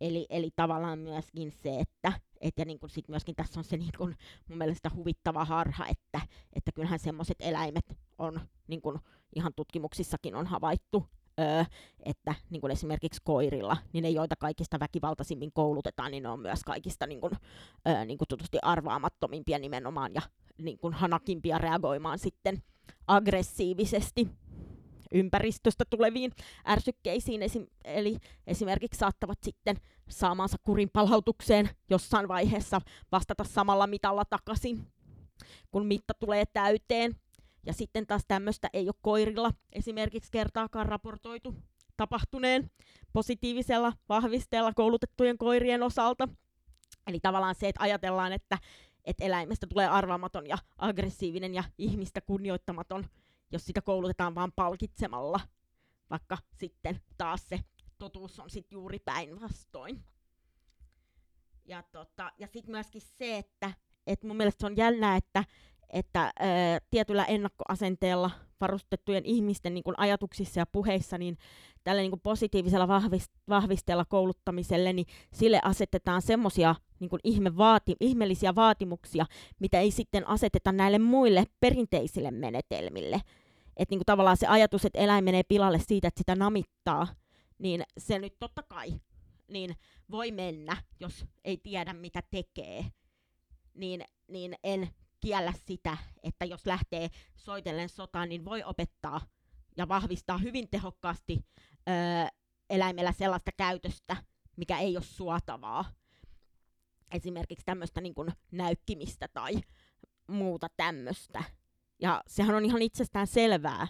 [0.01, 3.91] Eli, eli tavallaan myöskin se, että et ja niin sit myöskin tässä on se niin
[3.97, 4.15] kuin
[4.47, 6.21] mun mielestä huvittava harha, että,
[6.53, 8.99] että kyllähän semmoiset eläimet on, niin kuin
[9.36, 11.05] ihan tutkimuksissakin on havaittu,
[11.39, 11.63] öö,
[12.03, 16.63] että niin kuin esimerkiksi koirilla, niin ne joita kaikista väkivaltaisimmin koulutetaan, niin ne on myös
[16.63, 17.34] kaikista niin kuin,
[17.88, 20.21] öö, niin kuin tutusti arvaamattomimpia nimenomaan ja
[20.57, 22.63] niin kuin hanakimpia reagoimaan sitten
[23.07, 24.27] aggressiivisesti
[25.13, 26.32] ympäristöstä tuleviin
[26.67, 28.17] ärsykkeisiin, esim, eli
[28.47, 29.77] esimerkiksi saattavat sitten
[30.09, 34.88] saamansa kurin palautukseen jossain vaiheessa vastata samalla mitalla takaisin,
[35.71, 37.15] kun mitta tulee täyteen.
[37.66, 41.55] Ja sitten taas tämmöistä ei ole koirilla esimerkiksi kertaakaan raportoitu
[41.97, 42.72] tapahtuneen
[43.14, 46.28] positiivisella vahvisteella koulutettujen koirien osalta.
[47.07, 48.57] Eli tavallaan se, että ajatellaan, että,
[49.05, 53.05] että eläimestä tulee arvaamaton ja aggressiivinen ja ihmistä kunnioittamaton,
[53.51, 55.39] jos sitä koulutetaan vain palkitsemalla,
[56.10, 57.60] vaikka sitten taas se
[57.97, 60.03] totuus on sitten juuri päinvastoin.
[61.66, 63.74] Ja, tota, ja sitten myöskin se, että
[64.07, 65.43] et mun mielestä se on jännää, että,
[65.89, 68.31] että ää, tietyllä ennakkoasenteella
[68.61, 71.37] varustettujen ihmisten niin kun ajatuksissa ja puheissa, niin
[71.83, 78.55] tällä niin kun positiivisella vahvist, vahvisteella kouluttamiselle, niin sille asetetaan semmoisia niin ihme vaati, ihmeellisiä
[78.55, 79.25] vaatimuksia,
[79.59, 83.21] mitä ei sitten aseteta näille muille perinteisille menetelmille.
[83.77, 87.07] Että niin tavallaan se ajatus, että eläin menee pilalle siitä, että sitä namittaa,
[87.57, 88.93] niin se nyt totta kai
[89.49, 89.75] niin
[90.11, 92.85] voi mennä, jos ei tiedä mitä tekee.
[93.73, 94.89] Niin, niin en
[95.20, 99.22] kiellä sitä, että jos lähtee soitellen sotaan, niin voi opettaa
[99.78, 101.45] ja vahvistaa hyvin tehokkaasti
[101.89, 101.95] öö,
[102.70, 104.17] eläimellä sellaista käytöstä,
[104.55, 105.86] mikä ei ole suotavaa.
[107.11, 108.13] Esimerkiksi tämmöistä niin
[108.51, 109.53] näykkimistä tai
[110.28, 111.43] muuta tämmöistä.
[111.99, 113.88] Ja sehän on ihan itsestään selvää,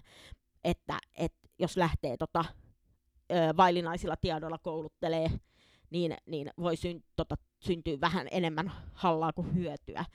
[0.63, 2.45] että, että jos lähtee tota,
[3.31, 5.27] ö, vaillinaisilla tiedoilla kouluttelee,
[5.89, 10.05] niin, niin voi syn, tota, syntyä vähän enemmän hallaa kuin hyötyä.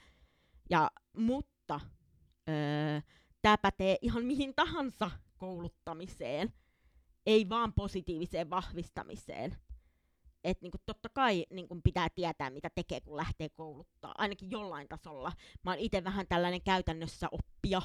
[0.69, 1.79] Ja, mutta
[3.41, 6.53] tämä pätee ihan mihin tahansa kouluttamiseen,
[7.25, 9.57] ei vaan positiiviseen vahvistamiseen.
[10.43, 15.31] Et niinku, totta kai niinku, pitää tietää, mitä tekee, kun lähtee kouluttaa, ainakin jollain tasolla.
[15.63, 17.81] Mä oon itse vähän tällainen käytännössä oppia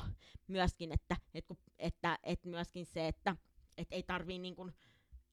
[0.47, 3.37] myöskin, että, et, kun, että et myöskin se, että
[3.79, 4.71] et ei tarvii niinku,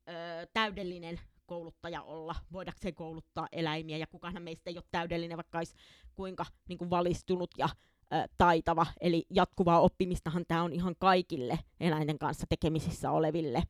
[0.09, 5.75] ö, täydellinen kouluttaja olla, voidakseen kouluttaa eläimiä, ja kukaan meistä ei ole täydellinen, vaikka olisi
[6.15, 7.69] kuinka niin kuin valistunut ja
[8.13, 8.85] ö, taitava.
[9.01, 13.63] Eli jatkuvaa oppimistahan tämä on ihan kaikille eläinten kanssa tekemisissä oleville,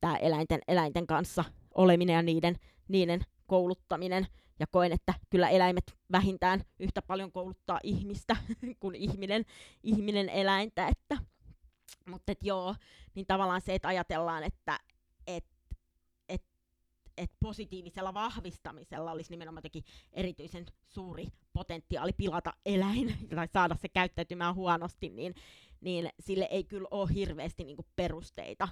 [0.00, 1.44] tämä eläinten, eläinten kanssa
[1.74, 2.56] oleminen ja niiden,
[2.88, 4.26] niiden kouluttaminen.
[4.60, 8.36] Ja koen, että kyllä eläimet vähintään yhtä paljon kouluttaa ihmistä
[8.80, 9.44] kuin ihminen,
[9.82, 10.88] ihminen eläintä.
[10.88, 11.18] Että,
[12.06, 12.74] mutta et joo,
[13.14, 14.80] niin tavallaan se, että ajatellaan, että
[15.26, 15.55] et
[17.16, 24.54] että positiivisella vahvistamisella olisi nimenomaan teki erityisen suuri potentiaali pilata eläin tai saada se käyttäytymään
[24.54, 25.34] huonosti, niin,
[25.80, 28.68] niin sille ei kyllä ole hirveästi niinku perusteita.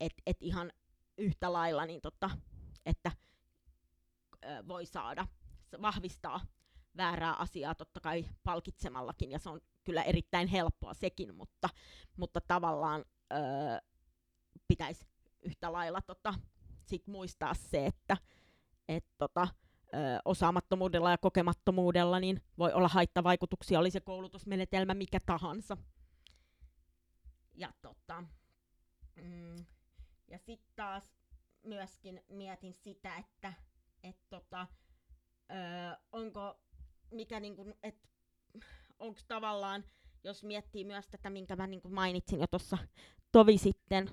[0.00, 0.72] Että et ihan
[1.18, 2.30] yhtä lailla, niin tota,
[2.86, 3.12] että
[4.44, 5.26] ö, voi saada
[5.82, 6.40] vahvistaa
[6.96, 11.68] väärää asiaa totta kai palkitsemallakin, ja se on kyllä erittäin helppoa sekin, mutta,
[12.16, 13.36] mutta tavallaan ö,
[14.68, 15.06] pitäisi
[15.42, 16.34] yhtä lailla tota,
[16.88, 18.16] sit muistaa se, että
[18.88, 19.48] et tota,
[19.94, 25.76] ö, osaamattomuudella ja kokemattomuudella niin voi olla haittavaikutuksia, oli se koulutusmenetelmä mikä tahansa.
[27.54, 28.24] Ja, tota,
[29.22, 29.56] mm,
[30.28, 31.12] ja sitten taas
[31.62, 33.52] myöskin mietin sitä, että
[34.02, 34.66] et tota,
[35.50, 35.54] ö,
[36.12, 36.60] onko
[37.10, 38.08] mikä niinku, et,
[38.98, 39.84] onko tavallaan,
[40.24, 42.78] jos miettii myös tätä, minkä mä niinku mainitsin jo tuossa
[43.32, 44.10] tovi sitten,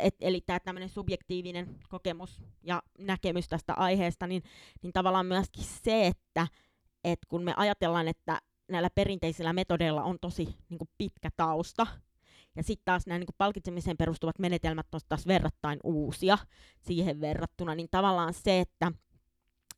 [0.00, 4.42] et, eli tämä tämmöinen subjektiivinen kokemus ja näkemys tästä aiheesta, niin,
[4.82, 6.46] niin tavallaan myöskin se, että
[7.04, 11.86] et kun me ajatellaan, että näillä perinteisillä metodeilla on tosi niin kuin pitkä tausta,
[12.56, 16.38] ja sitten taas nämä niin kuin palkitsemiseen perustuvat menetelmät on taas verrattain uusia
[16.80, 18.92] siihen verrattuna, niin tavallaan se, että,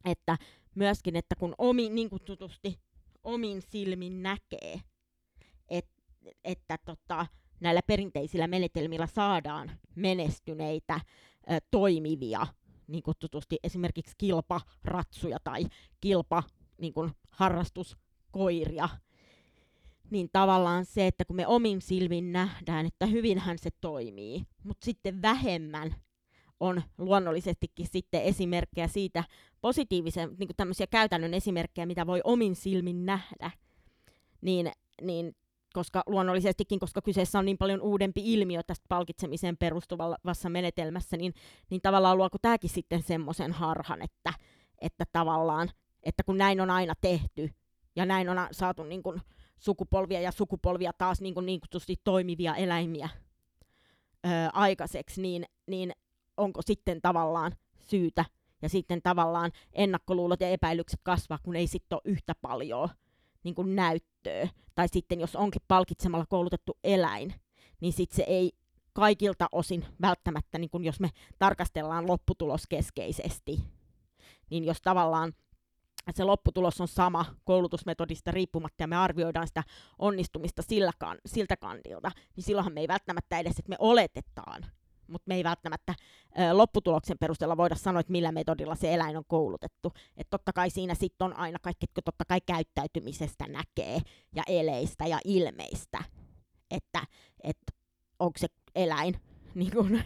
[0.05, 0.39] että
[0.75, 2.81] myöskin, että kun omi, niin kutsutusti
[3.25, 4.81] omin silmin näkee,
[5.69, 5.87] et,
[6.45, 7.27] että tota,
[7.61, 11.01] näillä perinteisillä menetelmillä saadaan menestyneitä,
[11.71, 12.47] toimivia,
[12.87, 15.67] niin kutsutusti esimerkiksi kilparatsuja tai
[16.01, 16.43] kilpa
[16.79, 18.89] niin kuin harrastuskoiria,
[20.11, 25.23] niin tavallaan se, että kun me omin silmin nähdään, että hyvinhän se toimii, mutta sitten
[25.23, 25.95] vähemmän
[26.61, 29.25] on luonnollisestikin sitten esimerkkejä siitä
[29.61, 33.51] positiivisen, niin tämmöisiä käytännön esimerkkejä, mitä voi omin silmin nähdä,
[34.41, 35.37] niin, niin
[35.73, 41.35] koska luonnollisestikin, koska kyseessä on niin paljon uudempi ilmiö tästä palkitsemiseen perustuvassa menetelmässä, niin,
[41.71, 44.33] niin tavallaan luoko tämäkin sitten semmoisen harhan, että,
[44.81, 45.71] että tavallaan,
[46.03, 47.51] että kun näin on aina tehty,
[47.97, 49.21] ja näin on saatu niin kuin
[49.59, 53.09] sukupolvia ja sukupolvia taas niin, kuin niin kutusti toimivia eläimiä
[54.27, 55.93] öö, aikaiseksi, niin, niin
[56.37, 58.25] onko sitten tavallaan syytä
[58.63, 62.89] ja sitten tavallaan ennakkoluulot ja epäilykset kasvaa, kun ei sitten ole yhtä paljon
[63.45, 63.69] niin kuin
[64.25, 64.49] näyttöä.
[64.75, 67.35] Tai sitten jos onkin palkitsemalla koulutettu eläin,
[67.81, 68.53] niin sitten se ei
[68.93, 73.59] kaikilta osin välttämättä, niin kun jos me tarkastellaan lopputuloskeskeisesti,
[74.51, 75.33] niin jos tavallaan
[76.15, 79.63] se lopputulos on sama koulutusmetodista riippumatta ja me arvioidaan sitä
[79.99, 84.63] onnistumista sillä kan, siltä kandilta, niin silloinhan me ei välttämättä edes, että me oletetaan,
[85.11, 85.95] mutta me ei välttämättä
[86.53, 89.93] lopputuloksen perusteella voida sanoa, että millä metodilla se eläin on koulutettu.
[90.17, 94.01] Että totta kai siinä sitten on aina kaikki, että totta kai käyttäytymisestä näkee
[94.35, 95.99] ja eleistä ja ilmeistä,
[96.71, 97.07] että,
[97.43, 97.73] että
[98.19, 99.15] onko se eläin
[99.55, 100.03] niin kuin,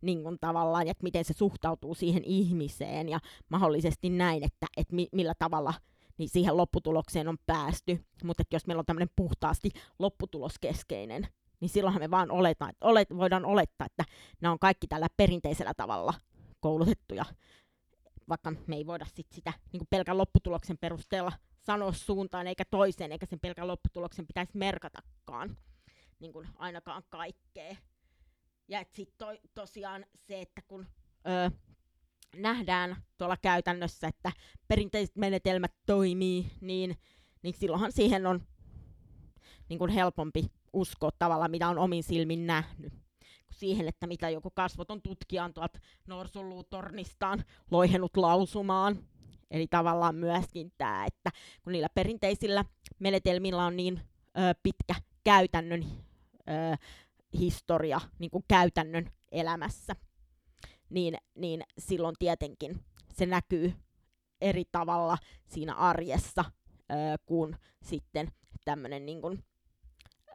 [0.00, 5.08] niin kuin tavallaan, että miten se suhtautuu siihen ihmiseen ja mahdollisesti näin, että, että mi,
[5.12, 5.74] millä tavalla
[6.18, 8.04] niin siihen lopputulokseen on päästy.
[8.24, 11.26] Mutta jos meillä on tämmöinen puhtaasti lopputuloskeskeinen,
[11.60, 14.04] niin silloinhan me vaan oletaan, olet, voidaan olettaa, että
[14.40, 16.14] nämä on kaikki tällä perinteisellä tavalla
[16.60, 17.24] koulutettuja,
[18.28, 23.26] vaikka me ei voida sit sitä niin pelkän lopputuloksen perusteella sanoa suuntaan eikä toiseen, eikä
[23.26, 25.56] sen pelkän lopputuloksen pitäisi merkatakaan
[26.20, 27.76] niin kuin ainakaan kaikkea.
[28.68, 30.86] Ja sitten to, tosiaan se, että kun
[31.28, 31.50] öö,
[32.36, 34.32] nähdään tuolla käytännössä, että
[34.68, 36.96] perinteiset menetelmät toimii, niin,
[37.42, 38.46] niin silloinhan siihen on
[39.68, 42.92] niin kuin helpompi uskoa tavallaan, mitä on omin silmin nähnyt
[43.50, 48.98] siihen, että mitä joku kasvoton tutkija on tuolta norsunluutornistaan loihenut lausumaan.
[49.50, 51.30] Eli tavallaan myöskin tämä, että
[51.62, 52.64] kun niillä perinteisillä
[52.98, 54.00] menetelmillä on niin
[54.38, 54.94] ö, pitkä
[55.24, 56.76] käytännön ö,
[57.38, 59.96] historia niin kuin käytännön elämässä,
[60.90, 63.74] niin, niin silloin tietenkin se näkyy
[64.40, 66.44] eri tavalla siinä arjessa
[66.90, 66.94] ö,
[67.26, 68.28] kuin sitten
[68.64, 69.20] tämmöinen niin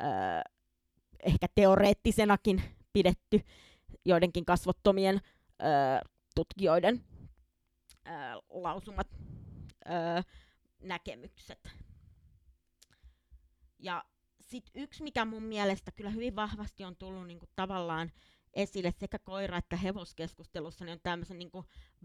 [0.02, 0.06] ö,
[1.24, 3.42] ehkä teoreettisenakin pidetty
[4.06, 5.22] joidenkin kasvottomien
[5.62, 5.66] ö,
[6.36, 7.04] tutkijoiden
[8.08, 8.12] ö,
[8.50, 9.08] lausumat
[9.86, 10.24] ö,
[10.82, 11.70] näkemykset.
[13.80, 14.04] Ja
[14.42, 18.12] sitten yksi, mikä mun mielestä kyllä hyvin vahvasti on tullut niin kuin tavallaan
[18.54, 21.52] esille sekä koira- että hevoskeskustelussa, niin on tämmöisen niin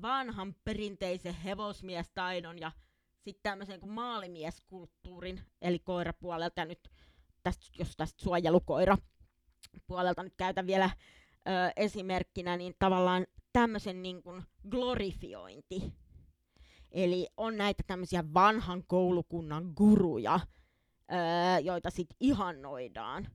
[0.03, 2.73] vanhan perinteisen hevosmiestaidon ja
[3.19, 6.91] sitten tämmöisen niin maalimieskulttuurin, eli koirapuolelta, nyt
[7.43, 8.97] tästä, jos tästä suojelukoira
[9.87, 10.91] puolelta nyt käytän vielä
[11.49, 15.93] ö, esimerkkinä, niin tavallaan tämmöisen niin kuin glorifiointi.
[16.93, 20.41] Eli on näitä tämmöisiä vanhan koulukunnan guruja,
[21.13, 23.29] öö, joita sitten ihannoidaan.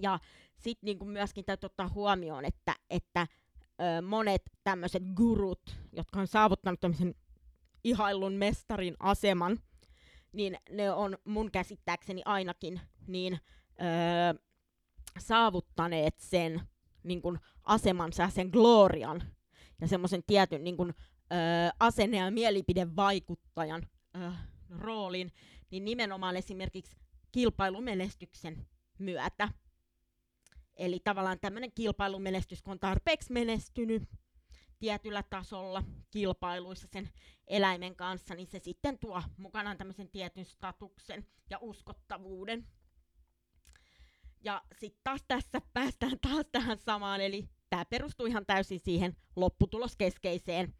[0.00, 0.18] Ja
[0.58, 3.26] sitten niinku myöskin täytyy ottaa huomioon, että, että
[3.80, 7.14] öö, monet tämmöiset gurut, jotka on saavuttanut tämmöisen
[7.84, 9.58] ihaillun mestarin aseman,
[10.36, 13.40] niin ne on mun käsittääkseni ainakin niin
[13.80, 14.42] öö,
[15.18, 16.60] saavuttaneet sen
[17.02, 19.22] niin kun asemansa sen glorian
[19.80, 20.94] ja semmoisen tietyn niin kun,
[21.32, 21.38] öö,
[21.80, 24.30] asenne- ja mielipidevaikuttajan öö,
[24.70, 25.32] roolin,
[25.70, 26.96] niin nimenomaan esimerkiksi
[27.32, 28.66] kilpailumenestyksen
[28.98, 29.48] myötä.
[30.76, 34.02] Eli tavallaan tämmöinen kilpailumenestys, kun on tarpeeksi menestynyt
[34.78, 37.10] tietyllä tasolla kilpailuissa sen
[37.46, 42.66] eläimen kanssa, niin se sitten tuo mukanaan tämmöisen tietyn statuksen ja uskottavuuden.
[44.44, 50.74] Ja sitten taas tässä päästään taas tähän samaan, eli tämä perustuu ihan täysin siihen lopputuloskeskeiseen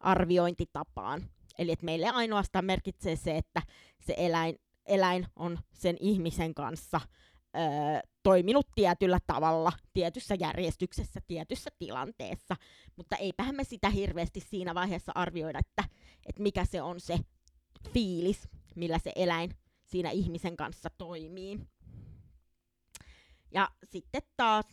[0.00, 1.30] arviointitapaan.
[1.58, 3.62] Eli että meille ainoastaan merkitsee se, että
[4.00, 7.00] se eläin, eläin on sen ihmisen kanssa
[7.56, 12.56] öö, toiminut tietyllä tavalla, tietyssä järjestyksessä, tietyssä tilanteessa,
[12.96, 15.84] mutta eipähän me sitä hirveästi siinä vaiheessa arvioida, että,
[16.26, 17.18] että mikä se on se
[17.92, 19.50] fiilis, millä se eläin
[19.84, 21.60] siinä ihmisen kanssa toimii.
[23.50, 24.66] Ja sitten taas,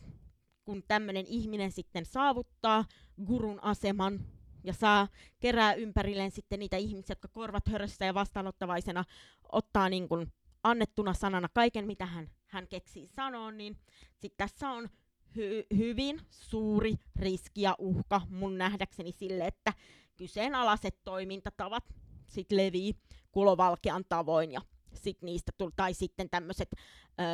[0.65, 2.85] kun tämmöinen ihminen sitten saavuttaa
[3.25, 4.19] gurun aseman,
[4.63, 5.07] ja saa
[5.39, 9.03] kerää ympärilleen sitten niitä ihmisiä, jotka korvat hörössä ja vastaanottavaisena
[9.51, 13.77] ottaa niin kuin annettuna sanana kaiken, mitä hän, hän keksii sanoa, niin
[14.17, 14.89] sitten tässä on
[15.37, 19.73] hy- hyvin suuri riski ja uhka mun nähdäkseni sille, että
[20.17, 21.83] kyseenalaiset toimintatavat
[22.27, 22.93] sit levii
[23.31, 24.61] kulovalkean tavoin ja
[24.93, 26.69] sit niistä tull- tai sitten tämmöiset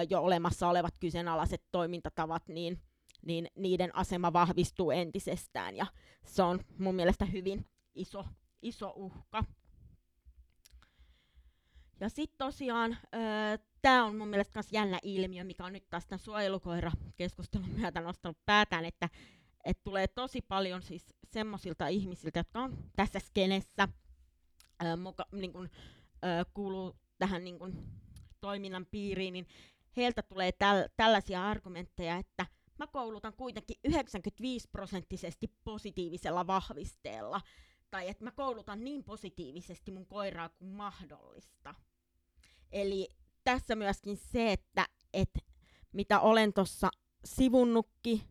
[0.09, 2.81] jo olemassa olevat kyseenalaiset toimintatavat, niin,
[3.25, 5.85] niin niiden asema vahvistuu entisestään ja
[6.25, 7.65] se on mun mielestä hyvin
[7.95, 8.25] iso,
[8.61, 9.43] iso uhka.
[11.99, 12.97] Ja sitten tosiaan,
[13.81, 18.37] tämä on mun mielestä myös jännä ilmiö, mikä on nyt taas tämän suojelukoira-keskustelun myötä nostanut
[18.45, 19.09] päätään, että
[19.65, 23.87] et tulee tosi paljon siis semmoisilta ihmisiltä, jotka on tässä skenessä,
[24.79, 25.69] ää, muka, niin kun,
[26.21, 27.87] ää, kuuluu tähän niin kun,
[28.41, 29.47] toiminnan piiriin, niin
[29.97, 32.45] heiltä tulee täl, tällaisia argumentteja, että
[32.79, 37.41] mä koulutan kuitenkin 95 prosenttisesti positiivisella vahvisteella,
[37.91, 41.75] tai että mä koulutan niin positiivisesti mun koiraa kuin mahdollista.
[42.71, 43.09] Eli
[43.47, 45.29] tässä myöskin se, että et,
[45.93, 46.89] mitä olen tuossa
[47.25, 48.21] sivunnutkin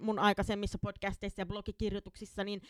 [0.00, 2.62] mun aikaisemmissa podcasteissa ja blogikirjoituksissa, niin,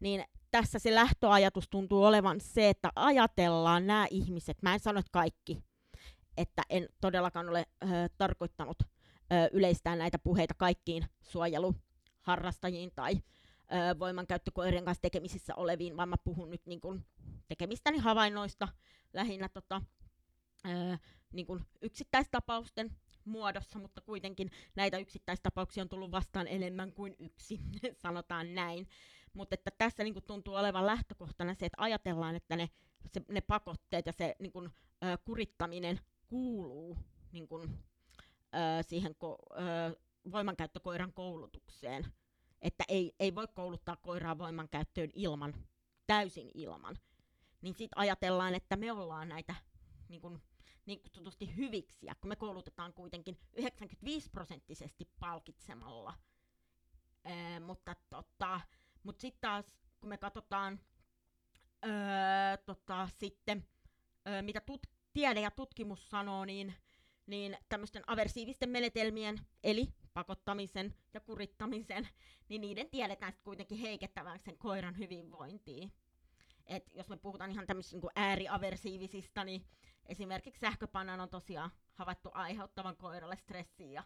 [0.00, 5.10] niin tässä se lähtöajatus tuntuu olevan se, että ajatellaan nämä ihmiset, mä en sano, että
[5.12, 5.58] kaikki,
[6.36, 7.86] että en todellakaan ole ö,
[8.18, 8.86] tarkoittanut ö,
[9.52, 16.66] yleistää näitä puheita kaikkiin suojeluharrastajiin tai ö, voimankäyttökoirien kanssa tekemisissä oleviin, vaan mä puhun nyt
[16.66, 17.04] niin kun,
[17.48, 18.68] tekemistäni havainnoista
[19.12, 19.82] lähinnä tota,
[20.66, 20.98] ö,
[21.32, 27.60] niin kun yksittäistapausten muodossa, mutta kuitenkin näitä yksittäistapauksia on tullut vastaan enemmän kuin yksi,
[28.02, 28.88] sanotaan näin.
[29.32, 32.70] Mutta että tässä niin kuin, tuntuu olevan lähtökohtana se, että ajatellaan, että ne,
[33.12, 34.70] se, ne pakotteet ja se niin kuin,
[35.04, 36.98] ö, kurittaminen kuuluu
[37.32, 37.78] niin kuin,
[38.54, 40.00] ö, siihen ko- ö,
[40.32, 42.12] voimankäyttökoiran koulutukseen.
[42.62, 45.54] Että ei, ei voi kouluttaa koiraa voimankäyttöön ilman,
[46.06, 46.98] täysin ilman.
[47.60, 49.54] Niin sitten ajatellaan, että me ollaan näitä
[50.08, 50.42] niin kuin,
[50.86, 56.14] niin kutsutusti hyviksiä, kun me koulutetaan kuitenkin 95 prosenttisesti palkitsemalla.
[57.24, 58.60] Ee, mutta tota,
[59.02, 60.80] mut sitten taas, kun me katsotaan
[61.84, 63.66] öö, tota, sitten,
[64.28, 66.74] öö, mitä tut- tiede ja tutkimus sanoo, niin,
[67.26, 72.08] niin tämmöisten aversiivisten menetelmien, eli pakottamisen ja kurittamisen,
[72.48, 75.92] niin niiden tiedetään sitten kuitenkin heikettävän sen koiran hyvinvointiin.
[76.66, 79.64] Et jos me puhutaan ihan tämmöisistä niin ääriaversiivisista, niin
[80.06, 84.04] Esimerkiksi sähköpannan on tosiaan havaittu aiheuttavan koiralle stressiä.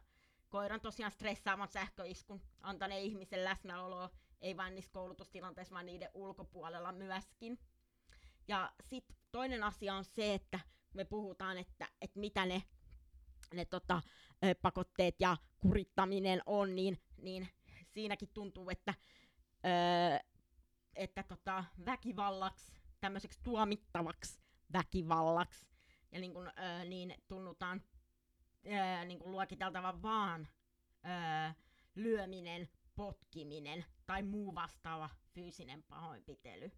[0.49, 7.59] Koiran tosiaan stressaavan sähköiskun antaneen ihmisen läsnäoloa, ei vain niissä koulutustilanteissa, vaan niiden ulkopuolella myöskin.
[8.49, 10.61] Ja sitten toinen asia on se, että
[10.94, 12.62] me puhutaan, että, että mitä ne,
[13.55, 14.03] ne tota,
[14.62, 17.49] pakotteet ja kurittaminen on, niin, niin
[17.86, 18.94] siinäkin tuntuu, että,
[19.64, 20.18] öö,
[20.94, 24.40] että tota, väkivallaksi, tämmöiseksi tuomittavaksi
[24.72, 25.66] väkivallaksi,
[26.13, 27.83] ja niin, kuin, ö, niin tunnutaan
[28.67, 30.49] ö, niin kuin luokiteltavan vaan
[31.05, 31.53] ö,
[31.95, 36.71] lyöminen, potkiminen tai muu vastaava fyysinen pahoinpitely.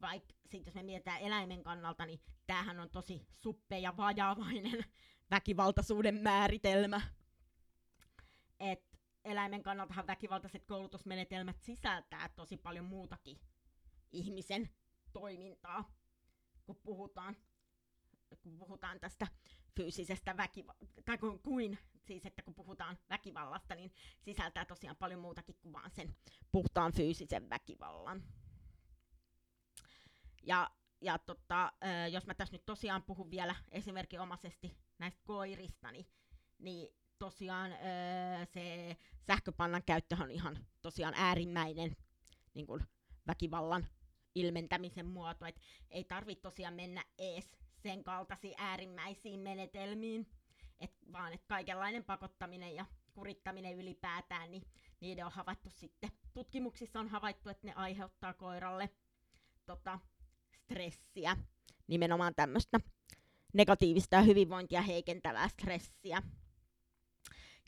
[0.00, 4.84] Vaikka sitten jos me mietitään eläimen kannalta, niin tämähän on tosi suppe ja vajavainen
[5.30, 7.00] väkivaltaisuuden määritelmä.
[8.60, 13.40] Et eläimen kannaltahan väkivaltaiset koulutusmenetelmät sisältää tosi paljon muutakin
[14.12, 14.70] ihmisen
[15.12, 15.92] toimintaa,
[16.64, 17.36] kun puhutaan
[18.36, 19.26] kun puhutaan tästä
[19.76, 25.56] fyysisestä väkivallasta, tai kuin, kuin siis, että kun puhutaan väkivallasta, niin sisältää tosiaan paljon muutakin
[25.60, 26.16] kuin vaan sen
[26.52, 28.22] puhtaan fyysisen väkivallan.
[30.42, 30.70] Ja,
[31.00, 31.72] ja tota,
[32.12, 36.06] jos mä tässä nyt tosiaan puhun vielä esimerkinomaisesti näistä koirista, niin,
[36.58, 37.70] niin tosiaan
[38.52, 41.96] se sähköpannan käyttö on ihan tosiaan äärimmäinen
[42.54, 42.82] niin kuin
[43.26, 43.86] väkivallan
[44.34, 45.60] ilmentämisen muoto, että
[45.90, 50.26] ei tarvitse tosiaan mennä ees sen kaltaisiin äärimmäisiin menetelmiin,
[50.80, 54.62] et vaan että kaikenlainen pakottaminen ja kurittaminen ylipäätään, niin
[55.00, 58.90] niiden on havaittu sitten, tutkimuksissa on havaittu, että ne aiheuttaa koiralle
[59.66, 59.98] tota,
[60.52, 61.36] stressiä,
[61.86, 62.80] nimenomaan tämmöistä
[63.52, 66.22] negatiivista ja hyvinvointia heikentävää stressiä.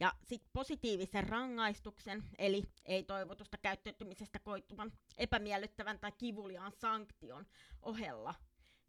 [0.01, 7.47] Ja sitten positiivisen rangaistuksen, eli ei-toivotusta käyttäytymisestä koituvan epämiellyttävän tai kivuliaan sanktion
[7.83, 8.35] ohella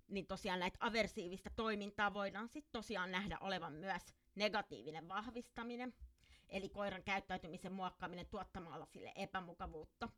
[0.07, 4.01] niin tosiaan näitä aversiivista toimintaa voidaan sitten tosiaan nähdä olevan myös
[4.35, 5.93] negatiivinen vahvistaminen,
[6.49, 10.09] eli koiran käyttäytymisen muokkaaminen tuottamalla sille epämukavuutta,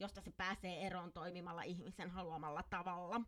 [0.00, 3.20] josta se pääsee eroon toimimalla ihmisen haluamalla tavalla.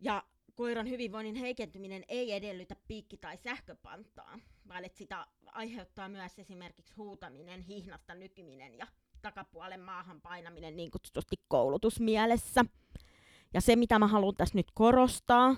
[0.00, 0.24] Ja
[0.54, 7.62] koiran hyvinvoinnin heikentyminen ei edellytä piikki- tai sähköpantaa, vaan että sitä aiheuttaa myös esimerkiksi huutaminen,
[7.62, 8.86] hihnasta nykyminen ja
[9.22, 12.64] takapuolen maahan painaminen niin kutsutusti koulutusmielessä.
[13.54, 15.56] Ja se, mitä mä haluan tässä nyt korostaa,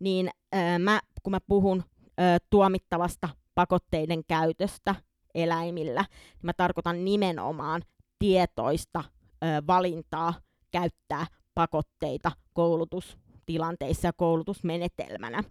[0.00, 1.84] niin ää, mä, kun mä puhun
[2.18, 4.94] ää, tuomittavasta pakotteiden käytöstä
[5.34, 7.82] eläimillä, niin mä tarkoitan nimenomaan
[8.18, 9.04] tietoista
[9.42, 10.34] ää, valintaa
[10.70, 13.18] käyttää pakotteita koulutus
[13.50, 15.44] koulutustilanteissa ja koulutusmenetelmänä.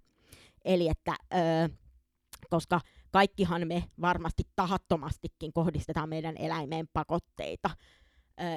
[0.65, 1.69] Eli että, ö,
[2.49, 7.69] koska kaikkihan me varmasti tahattomastikin kohdistetaan meidän eläimeen pakotteita.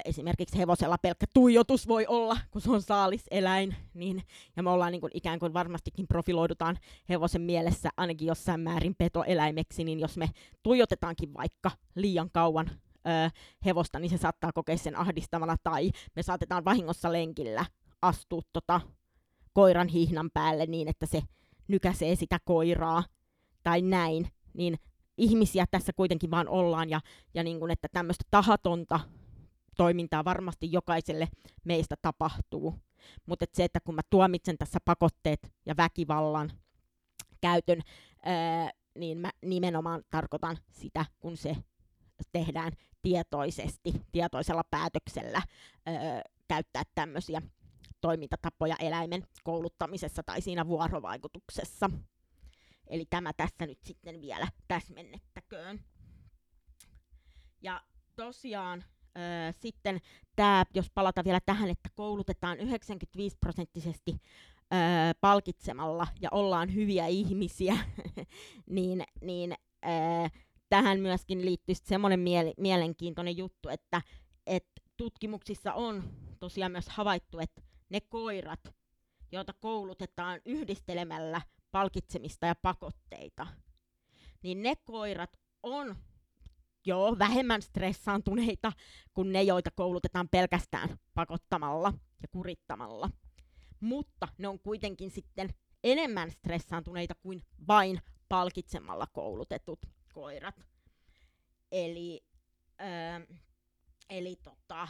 [0.04, 4.22] Esimerkiksi hevosella pelkkä tuijotus voi olla, kun se on saaliseläin, niin,
[4.56, 6.78] ja me ollaan niin kuin, ikään kuin varmastikin profiloidutaan
[7.08, 10.30] hevosen mielessä ainakin jossain määrin petoeläimeksi, niin jos me
[10.62, 13.30] tuijotetaankin vaikka liian kauan ö,
[13.64, 17.64] hevosta, niin se saattaa kokea sen ahdistavana, tai me saatetaan vahingossa lenkillä
[18.02, 18.80] astua tota
[19.52, 21.22] koiran hihnan päälle niin, että se
[21.68, 23.04] nykäsee sitä koiraa,
[23.62, 24.78] tai näin, niin
[25.18, 27.00] ihmisiä tässä kuitenkin vaan ollaan, ja,
[27.34, 29.00] ja niin kuin, että tämmöistä tahatonta
[29.76, 31.28] toimintaa varmasti jokaiselle
[31.64, 32.74] meistä tapahtuu.
[33.26, 36.52] Mutta et se, että kun mä tuomitsen tässä pakotteet ja väkivallan
[37.40, 37.80] käytön,
[38.24, 41.56] ää, niin mä nimenomaan tarkoitan sitä, kun se
[42.32, 45.42] tehdään tietoisesti, tietoisella päätöksellä
[45.86, 47.42] ää, käyttää tämmöisiä
[48.00, 51.90] toimintatapoja eläimen kouluttamisessa tai siinä vuorovaikutuksessa.
[52.86, 55.80] Eli tämä tässä nyt sitten vielä täsmennettäköön.
[57.60, 57.82] Ja
[58.16, 58.84] tosiaan
[59.18, 60.00] Öö, sitten
[60.36, 64.12] tämä, jos palata vielä tähän, että koulutetaan 95 prosenttisesti
[64.72, 64.78] öö,
[65.20, 67.78] palkitsemalla ja ollaan hyviä ihmisiä,
[68.66, 69.54] niin, niin
[69.84, 70.28] öö,
[70.68, 74.02] tähän myöskin liittyy semmoinen miele- mielenkiintoinen juttu, että
[74.46, 76.04] et tutkimuksissa on
[76.40, 78.74] tosiaan myös havaittu, että ne koirat,
[79.32, 81.40] joita koulutetaan yhdistelemällä
[81.70, 83.46] palkitsemista ja pakotteita,
[84.42, 85.96] niin ne koirat on
[86.86, 88.72] joo, vähemmän stressaantuneita
[89.14, 93.10] kuin ne, joita koulutetaan pelkästään pakottamalla ja kurittamalla.
[93.80, 95.48] Mutta ne on kuitenkin sitten
[95.84, 99.78] enemmän stressaantuneita kuin vain palkitsemalla koulutetut
[100.14, 100.66] koirat.
[101.72, 102.24] Eli,
[102.80, 103.36] öö,
[104.10, 104.88] eli tota,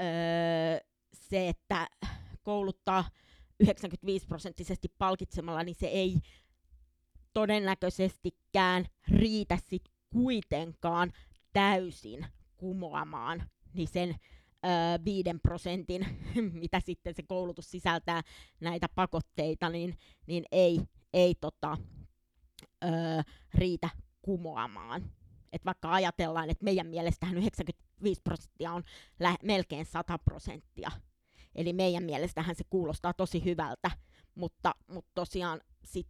[0.00, 0.80] öö,
[1.12, 1.88] se, että
[2.42, 3.04] kouluttaa
[3.60, 6.16] 95 prosenttisesti palkitsemalla, niin se ei
[7.32, 11.12] todennäköisestikään riitä sit kuitenkaan
[11.52, 13.42] täysin kumoamaan
[13.72, 14.14] niin sen
[15.04, 16.06] viiden prosentin,
[16.62, 18.22] mitä sitten se koulutus sisältää
[18.60, 20.80] näitä pakotteita, niin, niin ei,
[21.12, 21.78] ei tota,
[22.84, 22.88] ö,
[23.54, 23.90] riitä
[24.22, 25.10] kumoamaan.
[25.52, 28.82] Et vaikka ajatellaan, että meidän mielestähän 95 prosenttia on
[29.20, 30.90] lä- melkein 100 prosenttia.
[31.54, 33.90] Eli meidän mielestähän se kuulostaa tosi hyvältä,
[34.34, 36.08] mutta, mutta tosiaan sit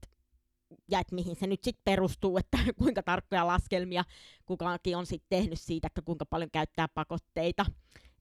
[0.90, 4.04] ja että mihin se nyt sitten perustuu, että kuinka tarkkoja laskelmia
[4.46, 7.66] kukaankin on sitten tehnyt siitä, että kuinka paljon käyttää pakotteita.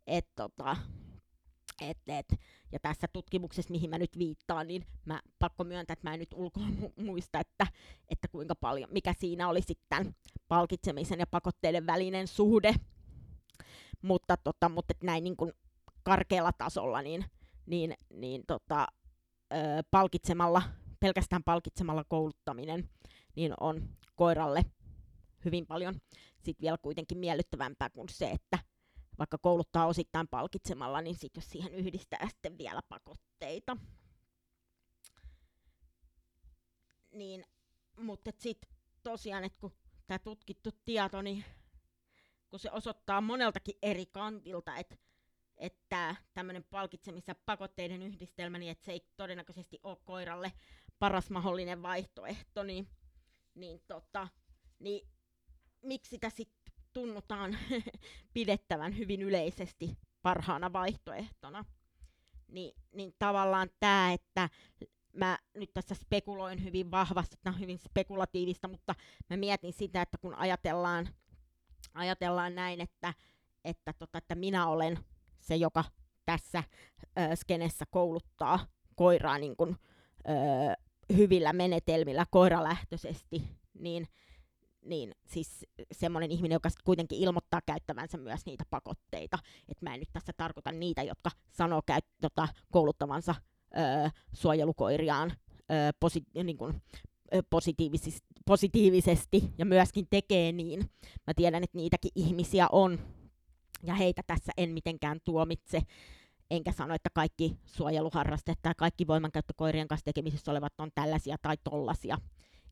[0.07, 0.77] Et, tota,
[1.81, 2.35] et, et.
[2.71, 6.33] Ja tässä tutkimuksessa, mihin mä nyt viittaan, niin mä pakko myöntää, että mä en nyt
[6.33, 7.67] ulkoa mu- muista, että,
[8.09, 10.15] että kuinka paljon, mikä siinä oli sitten
[10.47, 12.75] palkitsemisen ja pakotteiden välinen suhde.
[14.01, 15.53] Mutta, tota, mutta et näin niin kuin
[16.03, 17.25] karkealla tasolla, niin,
[17.65, 18.87] niin, niin tota,
[19.53, 19.57] ö,
[19.91, 20.61] palkitsemalla
[20.99, 22.89] pelkästään palkitsemalla kouluttaminen
[23.35, 24.65] niin on koiralle
[25.45, 26.01] hyvin paljon
[26.39, 28.59] sit vielä kuitenkin miellyttävämpää kuin se, että
[29.19, 33.77] vaikka kouluttaa osittain palkitsemalla, niin sit jos siihen yhdistää sitten vielä pakotteita.
[37.11, 37.45] Niin,
[37.97, 38.69] mutta sitten
[39.03, 39.73] tosiaan, että kun
[40.07, 41.45] tämä tutkittu tieto, niin
[42.49, 44.97] kun se osoittaa moneltakin eri kantilta, että
[45.59, 50.51] että tämmöinen palkitsemis- ja pakotteiden yhdistelmä, niin että se ei todennäköisesti ole koiralle
[50.99, 52.87] paras mahdollinen vaihtoehto, niin,
[53.55, 54.27] niin, tota,
[54.79, 55.07] niin
[55.81, 57.57] miksi sitä sitten tunnutaan
[58.33, 61.65] pidettävän hyvin yleisesti parhaana vaihtoehtona?
[62.47, 64.49] Ni, niin tavallaan tämä, että
[65.13, 68.95] mä nyt tässä spekuloin hyvin vahvasti, että on hyvin spekulatiivista, mutta
[69.29, 71.09] mä mietin sitä, että kun ajatellaan,
[71.93, 73.13] ajatellaan näin, että,
[73.65, 74.99] että, tota, että minä olen
[75.39, 75.83] se, joka
[76.25, 76.63] tässä
[77.03, 78.59] ö, skenessä kouluttaa
[78.95, 79.77] koiraa niin kun,
[80.29, 83.43] ö, hyvillä menetelmillä koiralähtöisesti,
[83.79, 84.07] niin,
[84.85, 89.39] niin siis semmoinen ihminen, joka kuitenkin ilmoittaa käyttävänsä myös niitä pakotteita.
[89.69, 93.35] Että mä en nyt tässä tarkoita niitä, jotka sanoo käy, tota, kouluttavansa
[93.77, 96.81] ö, suojelukoiriaan ö, posi- niin kun,
[97.33, 100.79] ö, positiivis- positiivisesti ja myöskin tekee niin.
[101.27, 102.99] Mä tiedän, että niitäkin ihmisiä on,
[103.83, 105.81] ja heitä tässä en mitenkään tuomitse
[106.51, 112.17] enkä sano, että kaikki suojeluharrastet tai kaikki voimankäyttökoirien kanssa tekemisissä olevat on tällaisia tai tollasia.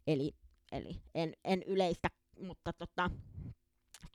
[0.07, 0.31] Eli,
[0.71, 2.07] eli en, en yleistä,
[2.41, 3.11] mutta tota,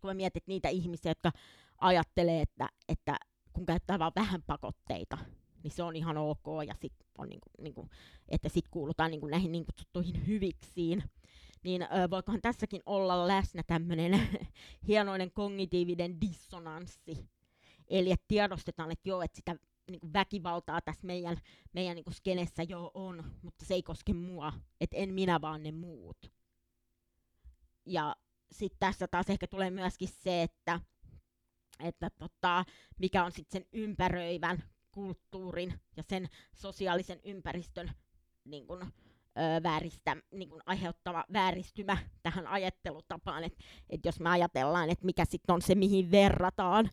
[0.00, 1.32] kun mä mietit niitä ihmisiä, jotka
[1.80, 3.16] ajattelee, että, että
[3.52, 5.18] kun käyttää vain vähän pakotteita,
[5.62, 7.88] niin se on ihan ok, ja sit on niinku, niinku,
[8.28, 11.02] että sitten kuulutaan niinku näihin niin kutsuttuihin hyviksiin,
[11.62, 14.20] niin ö, voikohan tässäkin olla läsnä tämmöinen
[14.88, 17.28] hienoinen kognitiivinen dissonanssi,
[17.92, 19.56] Eli että tiedostetaan, että joo, että sitä
[19.90, 21.36] niin väkivaltaa tässä meidän,
[21.72, 25.72] meidän niin skenessä jo on, mutta se ei koske mua, että en minä vaan ne
[25.72, 26.32] muut.
[27.86, 28.16] Ja
[28.52, 30.80] sitten tässä taas ehkä tulee myöskin se, että,
[31.80, 32.64] että tota,
[32.98, 37.90] mikä on sitten sen ympäröivän kulttuurin ja sen sosiaalisen ympäristön
[38.44, 44.90] niin kun, ö, vääristä, niin kun aiheuttava vääristymä tähän ajattelutapaan, että et jos me ajatellaan,
[44.90, 46.90] että mikä sitten on se, mihin verrataan,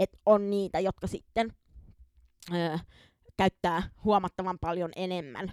[0.00, 1.52] että on niitä, jotka sitten
[2.54, 2.78] ö,
[3.36, 5.52] käyttää huomattavan paljon enemmän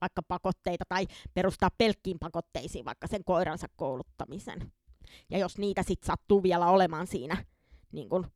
[0.00, 4.72] vaikka pakotteita tai perustaa pelkkiin pakotteisiin vaikka sen koiransa kouluttamisen.
[5.30, 7.44] Ja jos niitä sitten sattuu vielä olemaan siinä
[7.92, 8.26] niin kun,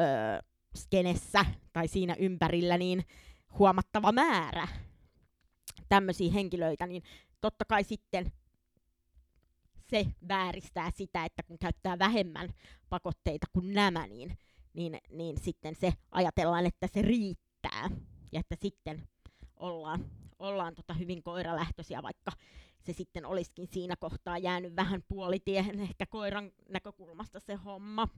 [0.00, 0.38] öö,
[0.76, 3.04] skenessä tai siinä ympärillä, niin
[3.58, 4.68] huomattava määrä
[5.88, 7.02] tämmöisiä henkilöitä, niin
[7.40, 8.32] totta kai sitten
[9.90, 12.48] se vääristää sitä, että kun käyttää vähemmän
[12.88, 14.38] pakotteita kuin nämä, niin,
[14.74, 17.90] niin, niin sitten se ajatellaan, että se riittää
[18.32, 19.08] ja että sitten
[19.56, 22.32] ollaan, ollaan tota hyvin koiralähtöisiä, vaikka
[22.80, 28.08] se sitten olisikin siinä kohtaa jäänyt vähän puolitiehen ehkä koiran näkökulmasta se homma.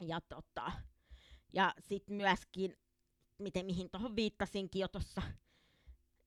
[0.00, 0.72] Ja, tota,
[1.52, 2.76] ja sitten myöskin,
[3.38, 5.22] miten, mihin tuohon viittasinkin jo tuossa,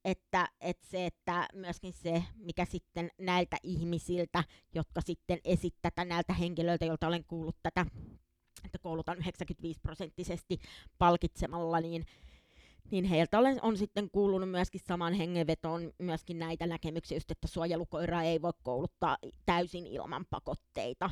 [0.06, 4.43] että, että se, että myöskin se, mikä sitten näiltä ihmisiltä,
[4.76, 7.86] jotka sitten esittää näiltä henkilöiltä, joilta olen kuullut tätä,
[8.66, 10.60] että koulutan 95 prosenttisesti
[10.98, 12.06] palkitsemalla, niin
[12.91, 18.24] niin heiltä olen, on sitten kuulunut myöskin saman hengenvetoon myöskin näitä näkemyksiä, just, että suojelukoiraa
[18.24, 21.10] ei voi kouluttaa täysin ilman pakotteita.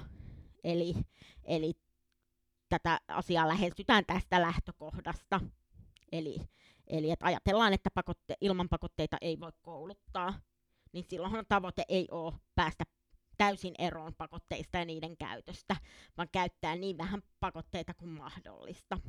[0.64, 0.96] Eli,
[1.44, 1.74] eli
[2.70, 5.42] tätä asiaa lähestytään tästä lähtökohdasta.
[6.12, 6.38] Eli,
[6.88, 10.34] eli että ajatellaan, että pakotte, ilman pakotteita ei voi kouluttaa,
[10.92, 12.84] niin silloinhan tavoite ei ole päästä
[13.38, 15.76] täysin eroon pakotteista ja niiden käytöstä,
[16.18, 19.00] vaan käyttää niin vähän pakotteita kuin mahdollista.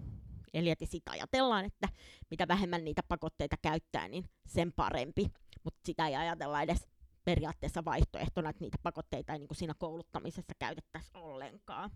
[0.55, 1.89] Eli että sitä ajatellaan, että
[2.31, 5.27] mitä vähemmän niitä pakotteita käyttää, niin sen parempi.
[5.65, 6.89] Mutta sitä ei ajatella edes
[7.25, 11.91] periaatteessa vaihtoehtona, että niitä pakotteita ei niin kuin siinä kouluttamisessa käytettäisi ollenkaan.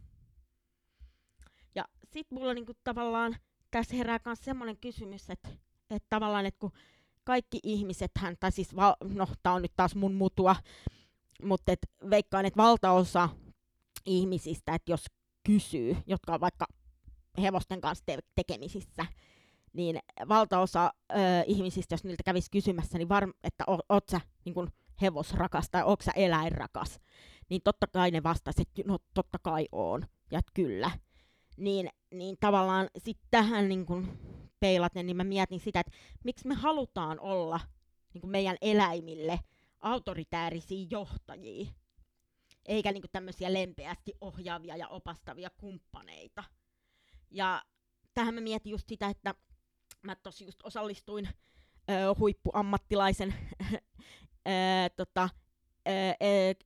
[1.74, 3.36] Ja sitten mulla niin kuin tavallaan
[3.70, 5.48] tässä herää myös semmoinen kysymys, että,
[5.90, 6.72] että tavallaan, että kun
[7.24, 8.10] kaikki ihmiset,
[8.40, 10.56] tai siis, val- no tämä on nyt taas mun mutua,
[11.42, 13.28] mutta et veikkaan, että valtaosa
[14.06, 15.04] ihmisistä, että jos
[15.46, 16.66] kysyy, jotka on vaikka
[17.42, 19.06] hevosten kanssa te- tekemisissä,
[19.72, 21.16] niin valtaosa ö,
[21.46, 24.70] ihmisistä, jos niiltä kävisi kysymässä, niin varm, että o, oot sä niin kun
[25.02, 27.00] hevosrakas tai oot sä eläinrakas,
[27.48, 30.90] niin totta kai ne vastasivat, että no totta kai on, ja kyllä.
[31.56, 34.18] Niin, niin tavallaan sitten tähän niin kun
[34.60, 35.92] peilaten, niin mä mietin sitä, että
[36.24, 37.60] miksi me halutaan olla
[38.14, 39.40] niin kun meidän eläimille
[39.80, 41.70] autoritäärisiä johtajia,
[42.66, 46.44] eikä niin tämmöisiä lempeästi ohjaavia ja opastavia kumppaneita.
[47.30, 47.62] Ja
[48.14, 49.34] tähän mä mietin just sitä, että
[50.02, 51.28] mä tosi just osallistuin
[51.90, 53.34] ö, huippuammattilaisen
[53.74, 54.50] ö,
[54.96, 55.28] tota,
[55.88, 55.92] ö,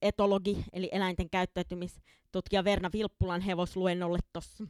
[0.03, 4.65] etologi, eli eläinten käyttäytymistutkija Verna Vilppulan hevosluennolle tuossa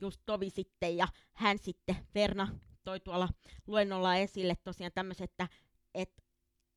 [0.00, 2.48] just tovi sitten, ja hän sitten, Verna,
[2.84, 3.28] toi tuolla
[3.66, 5.48] luennolla esille tosiaan tämmöisen, että,
[5.94, 6.22] että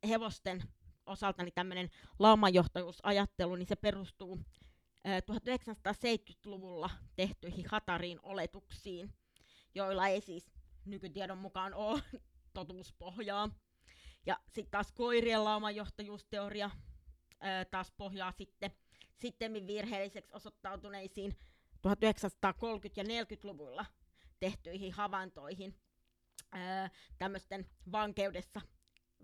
[0.07, 0.63] hevosten
[1.05, 4.39] osalta niin tämmöinen laumajohtajuusajattelu, niin se perustuu
[5.31, 9.13] 1970-luvulla tehtyihin Hatarin oletuksiin,
[9.75, 10.53] joilla ei siis
[10.85, 12.01] nykytiedon mukaan ole
[12.53, 13.49] totuuspohjaa.
[14.25, 16.69] Ja sitten taas koirien laumajohtajuusteoria
[17.39, 18.71] ää, taas pohjaa sitten
[19.23, 21.37] sitten virheelliseksi osoittautuneisiin
[21.87, 21.91] 1930-
[22.95, 23.85] ja 40-luvulla
[24.39, 25.79] tehtyihin havaintoihin
[27.17, 28.61] tämmöisten vankeudessa,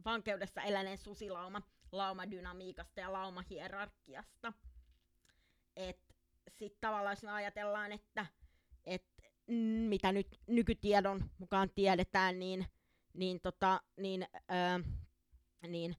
[0.05, 1.61] vankeudessa eläneen susilauma
[1.91, 4.53] laumadynamiikasta ja laumahierarkiasta–
[6.59, 8.25] sitten tavallaan jos me ajatellaan, että
[8.85, 9.05] et,
[9.87, 12.65] mitä nyt nykytiedon mukaan tiedetään, niin,
[13.13, 14.83] niin, tota, niin, ö,
[15.67, 15.95] niin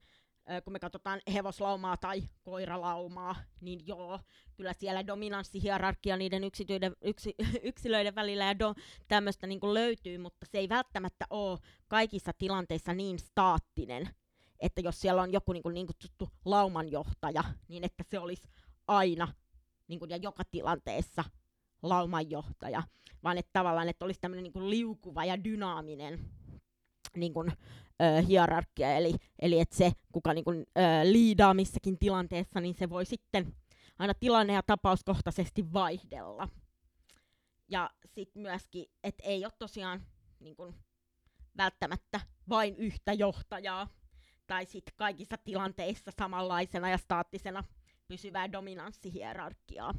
[0.63, 4.19] kun me katsotaan hevoslaumaa tai koiralaumaa, niin joo,
[4.55, 8.55] kyllä siellä dominanssihierarkia niiden yksityiden, yksi, yksilöiden välillä ja
[9.07, 14.09] tämmöistä niin löytyy, mutta se ei välttämättä ole kaikissa tilanteissa niin staattinen,
[14.59, 18.49] että jos siellä on joku niin, kuin, niin kutsuttu laumanjohtaja, niin että se olisi
[18.87, 19.27] aina
[19.87, 21.23] niin kuin, ja joka tilanteessa
[21.83, 22.83] laumanjohtaja,
[23.23, 26.19] vaan että tavallaan, että olisi tämmöinen niin liukuva ja dynaaminen
[27.15, 27.51] niin kuin,
[28.27, 33.05] hierarkia, eli, eli että se, kuka niin kuin, ö, liidaa missäkin tilanteessa, niin se voi
[33.05, 33.55] sitten
[33.99, 36.49] aina tilanne- ja tapauskohtaisesti vaihdella.
[37.69, 40.01] Ja sitten myöskin, että ei ole tosiaan
[40.39, 40.75] niin kuin,
[41.57, 42.19] välttämättä
[42.49, 43.87] vain yhtä johtajaa,
[44.47, 47.63] tai sitten kaikissa tilanteissa samanlaisena ja staattisena
[48.07, 49.93] pysyvää dominanssihierarkiaa.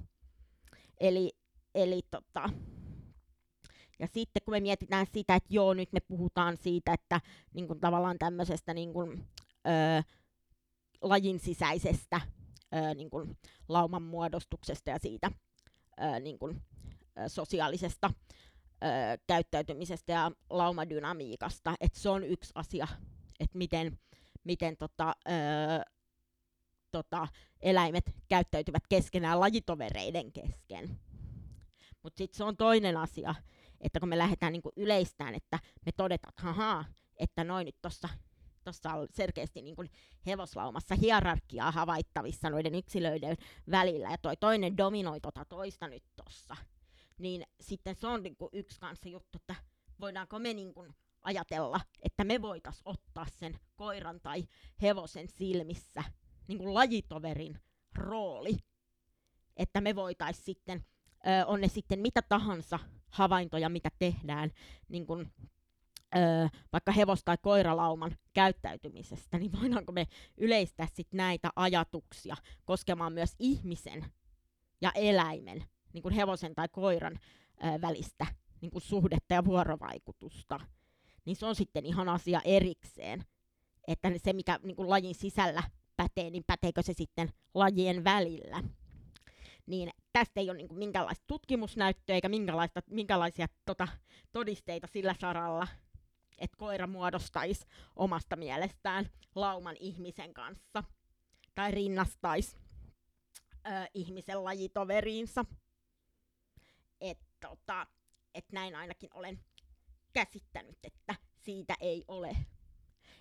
[1.01, 1.33] Eli,
[1.75, 2.51] eli tota,
[3.99, 7.21] Ja sitten kun me mietitään sitä, että joo, nyt me puhutaan siitä, että
[7.55, 9.29] niin kuin tavallaan tämmöisestä niin kuin,
[9.67, 10.03] ö,
[11.03, 12.21] lajin sisäisestä
[12.75, 13.39] ö, niin kuin
[13.69, 15.31] lauman muodostuksesta ja siitä
[16.01, 16.63] ö, niin kuin,
[17.19, 18.11] ö, sosiaalisesta
[18.85, 18.89] ö,
[19.27, 22.89] käyttäytymisestä ja laumadynamiikasta, että se on yksi asia,
[23.41, 23.99] että miten,
[24.45, 25.33] miten tota, ö,
[26.91, 27.29] tota,
[27.61, 31.01] eläimet käyttäytyvät keskenään lajitovereiden kesken.
[32.03, 33.35] Mutta sitten se on toinen asia,
[33.83, 36.85] että kun me lähdetään niinku yleistään, että me todetaan, että hahaa,
[37.17, 38.09] että noin nyt tuossa
[38.65, 39.91] tuossa on selkeästi niin kuin
[40.27, 43.37] hevoslaumassa hierarkiaa havaittavissa noiden yksilöiden
[43.71, 46.57] välillä, ja toi toinen dominoi tota toista nyt tuossa.
[47.19, 49.55] Niin sitten se on niin kuin yksi kanssa juttu, että
[50.01, 54.45] voidaanko me niin kuin ajatella, että me voitaisiin ottaa sen koiran tai
[54.83, 56.05] hevosen silmissä
[56.49, 57.61] niin kuin lajitoverin
[57.95, 58.59] rooli,
[59.57, 60.85] että me voitaisiin sitten,
[61.27, 62.79] ö, on ne sitten mitä tahansa
[63.13, 64.51] havaintoja, mitä tehdään,
[64.89, 65.33] niin kuin,
[66.17, 70.07] ö, vaikka hevos- tai koiralauman käyttäytymisestä, niin voidaanko me
[70.37, 74.05] yleistää sitten näitä ajatuksia koskemaan myös ihmisen
[74.81, 77.19] ja eläimen, niin kuin hevosen tai koiran
[77.65, 78.27] ö, välistä
[78.61, 80.61] niin kuin suhdetta ja vuorovaikutusta.
[81.25, 83.25] Niin se on sitten ihan asia erikseen,
[83.89, 85.63] että se mikä niin kuin lajin sisällä
[85.97, 88.63] pätee, niin päteekö se sitten lajien välillä.
[89.67, 93.89] Niin tästä ei ole niin kuin minkäänlaista tutkimusnäyttöä eikä minkälaista, minkälaisia tota,
[94.33, 95.67] todisteita sillä saralla,
[96.39, 97.67] että koira muodostaisi
[97.97, 100.85] omasta mielestään lauman ihmisen kanssa
[101.55, 102.57] tai rinnastaisi
[103.67, 105.45] ö, ihmisen lajitoveriinsa.
[107.01, 107.87] Että tota,
[108.35, 109.41] et näin ainakin olen
[110.13, 112.37] käsittänyt, että siitä ei ole.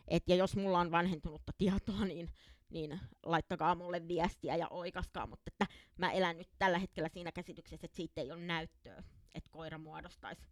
[0.08, 2.30] Et ja jos mulla on vanhentunutta tietoa, niin
[2.72, 5.68] niin laittakaa mulle viestiä ja oikaskaa, mutta että
[5.98, 9.04] mä elän nyt tällä hetkellä siinä käsityksessä, että siitä ei ole näyttöä,
[9.36, 10.48] että koira muodostaisi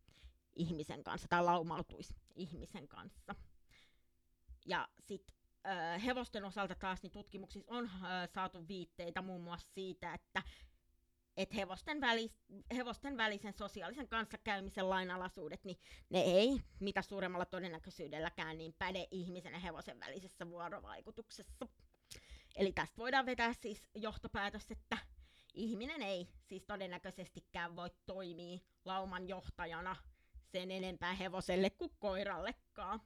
[0.56, 3.36] ihmisen kanssa tai laumautuisi ihmisen kanssa.
[4.66, 5.36] Ja sitten
[6.06, 7.90] hevosten osalta taas niin tutkimuksissa on
[8.34, 10.44] saatu viitteitä muun muassa siitä, että
[11.38, 12.44] et hevosten, välis,
[12.76, 15.78] hevosten välisen sosiaalisen kanssakäymisen lainalaisuudet, niin
[16.10, 21.68] ne ei mitä suuremmalla todennäköisyydelläkään niin päde ihmisen ja hevosen välisessä vuorovaikutuksessa.
[22.60, 24.98] Eli tästä voidaan vetää siis johtopäätös, että
[25.53, 29.95] ihminen ei siis todennäköisestikään voi toimia lauman johtajana
[30.52, 33.02] sen enempää hevoselle kuin koirallekaan.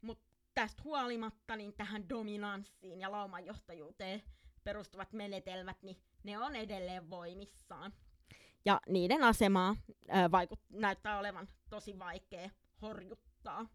[0.00, 4.22] Mutta tästä huolimatta niin tähän dominanssiin ja laumanjohtajuuteen
[4.64, 7.92] perustuvat menetelmät, niin ne on edelleen voimissaan.
[8.64, 9.76] Ja niiden asemaa
[10.08, 12.50] ää, vaikut, näyttää olevan tosi vaikea
[12.82, 13.66] horjuttaa.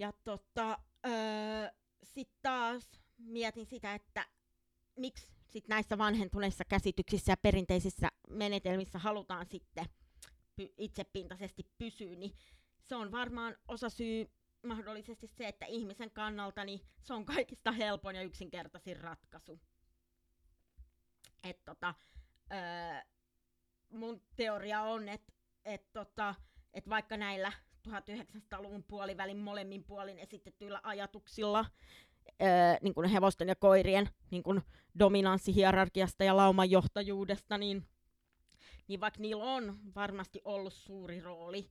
[0.00, 1.68] Ja tota, öö,
[2.02, 4.26] sitten taas mietin sitä, että
[4.96, 9.84] miksi sit näissä vanhentuneissa käsityksissä ja perinteisissä menetelmissä halutaan sitten
[10.60, 12.32] py- itsepintaisesti pysyä, niin
[12.82, 14.30] se on varmaan osa syy
[14.66, 19.60] mahdollisesti se, että ihmisen kannalta niin se on kaikista helpoin ja yksinkertaisin ratkaisu.
[21.44, 21.94] Et tota,
[22.52, 23.00] öö,
[23.90, 25.32] mun teoria on, että
[25.64, 26.34] et tota,
[26.74, 27.52] et vaikka näillä
[27.90, 31.64] 1900-luvun puolivälin molemmin puolin esitettyillä ajatuksilla
[32.40, 34.62] ää, niin kuin hevosten ja koirien niin kuin
[34.98, 37.86] dominanssihierarkiasta ja laumanjohtajuudesta, niin,
[38.88, 41.70] niin vaikka niillä on varmasti ollut suuri rooli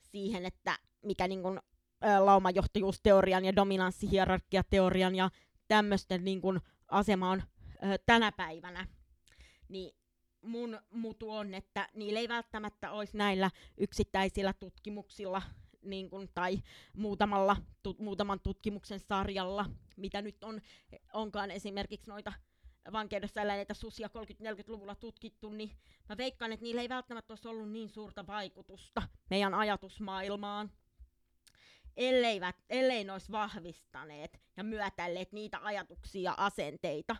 [0.00, 1.60] siihen, että mikä niin kuin,
[2.00, 5.30] ää, laumanjohtajuusteorian ja dominanssihierarkiateorian ja
[5.68, 7.42] tämmöisten niin kuin, asema on
[7.80, 8.86] ää, tänä päivänä,
[9.68, 10.03] niin
[10.44, 15.42] mun mutu on, että niillä ei välttämättä olisi näillä yksittäisillä tutkimuksilla
[15.82, 16.62] niin kun, tai
[16.96, 19.66] muutamalla, tu, muutaman tutkimuksen sarjalla,
[19.96, 20.60] mitä nyt on,
[21.12, 22.32] onkaan esimerkiksi noita
[22.92, 25.70] vankeudessa eläneitä susia 30-40-luvulla tutkittu, niin
[26.08, 30.70] mä veikkaan, että niillä ei välttämättä olisi ollut niin suurta vaikutusta meidän ajatusmaailmaan,
[31.96, 37.16] elleivät, ellei ne olisi vahvistaneet ja myötälleet niitä ajatuksia ja asenteita,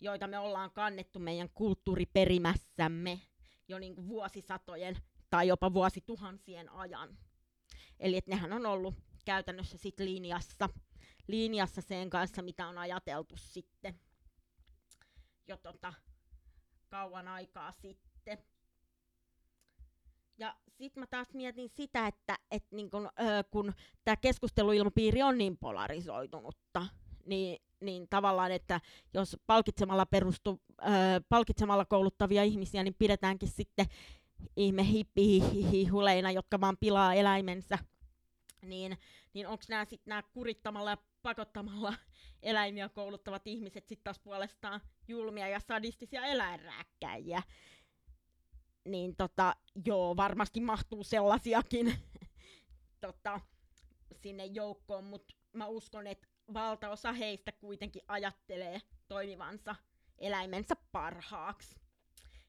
[0.00, 3.20] joita me ollaan kannettu meidän kulttuuriperimässämme
[3.68, 4.96] jo niin vuosisatojen
[5.30, 7.18] tai jopa vuosituhansien ajan.
[8.00, 8.94] Eli että nehän on ollut
[9.24, 10.68] käytännössä sit linjassa,
[11.26, 14.00] linjassa sen kanssa, mitä on ajateltu sitten
[15.48, 15.94] jo tota,
[16.88, 18.38] kauan aikaa sitten.
[20.38, 23.72] Ja sitten mä taas mietin sitä, että et niin kun, ö, kun
[24.04, 26.86] tämä keskusteluilmapiiri on niin polarisoitunutta,
[27.26, 28.80] niin niin tavallaan, että
[29.14, 30.90] jos palkitsemalla, perustu, äh,
[31.28, 33.86] palkitsemalla kouluttavia ihmisiä, niin pidetäänkin sitten
[34.56, 37.78] ihme hippihihuleina, jotka vaan pilaa eläimensä,
[38.62, 38.98] niin,
[39.32, 41.94] niin onko nämä sitten nämä kurittamalla ja pakottamalla
[42.42, 47.42] eläimiä kouluttavat ihmiset sitten taas puolestaan julmia ja sadistisia eläinrääkkäjiä?
[48.86, 51.94] niin tota, joo, varmasti mahtuu sellaisiakin
[53.00, 53.40] tota,
[54.22, 59.76] sinne joukkoon, mutta mä uskon, että valtaosa heistä kuitenkin ajattelee toimivansa
[60.18, 61.76] eläimensä parhaaksi.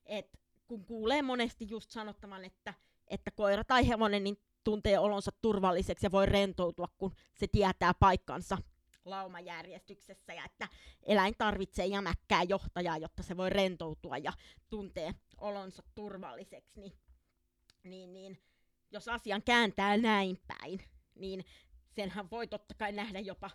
[0.06, 2.74] Et kun kuulee monesti just sanottavan, että,
[3.08, 8.58] että koira tai hevonen niin tuntee olonsa turvalliseksi ja voi rentoutua, kun se tietää paikkansa
[9.06, 10.68] laumajärjestyksessä ja että
[11.04, 14.34] eläin tarvitsee jämäkkää johtajaa, jotta se voi rentoutua ja
[14.70, 16.94] tuntee olonsa turvalliseksi, niin,
[17.84, 18.42] niin, niin
[18.92, 20.80] jos asian kääntää näin päin,
[21.16, 21.46] niin
[21.96, 23.50] senhän voi totta kai nähdä jopa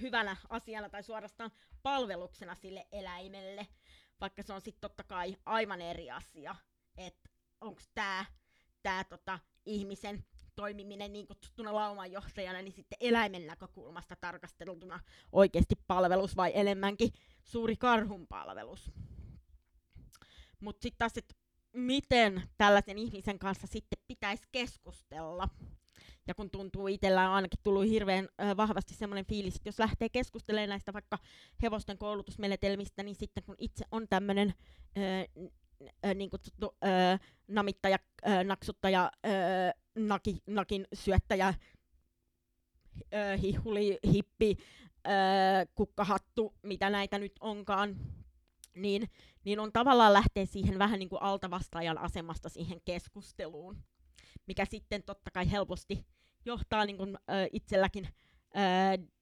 [0.00, 1.50] hyvänä asiana tai suorastaan
[1.82, 3.66] palveluksena sille eläimelle,
[4.20, 6.56] vaikka se on sitten totta kai aivan eri asia,
[6.96, 7.30] että
[7.60, 8.24] onko tämä
[8.82, 10.24] tää tota, ihmisen
[10.54, 15.00] toimiminen niin kutsuttuna laumanjohtajana, niin sitten eläimen näkökulmasta tarkasteltuna
[15.32, 17.12] oikeasti palvelus vai enemmänkin
[17.44, 18.90] suuri karhun palvelus.
[20.60, 21.34] Mutta sitten taas, että
[21.72, 25.48] miten tällaisen ihmisen kanssa sitten pitäisi keskustella.
[26.26, 30.08] Ja kun tuntuu itsellä on ainakin tullut hirveän ö, vahvasti semmoinen fiilis, että jos lähtee
[30.08, 31.18] keskustelemaan näistä vaikka
[31.62, 34.54] hevosten koulutusmenetelmistä, niin sitten kun itse on tämmöinen
[36.14, 37.18] niin kutsuttu ö,
[37.48, 37.98] namittaja,
[38.28, 39.30] ö, naksuttaja, ö,
[39.98, 41.54] naki, nakin syöttäjä,
[43.14, 44.56] ö, hihuli, hippi,
[45.06, 45.10] ö,
[45.74, 47.96] kukkahattu, mitä näitä nyt onkaan,
[48.74, 49.10] niin,
[49.44, 53.82] niin on tavallaan lähteä siihen vähän niin kuin altavastaajan asemasta siihen keskusteluun,
[54.46, 56.06] mikä sitten totta kai helposti
[56.44, 57.20] johtaa niin kuin, ö,
[57.52, 58.08] itselläkin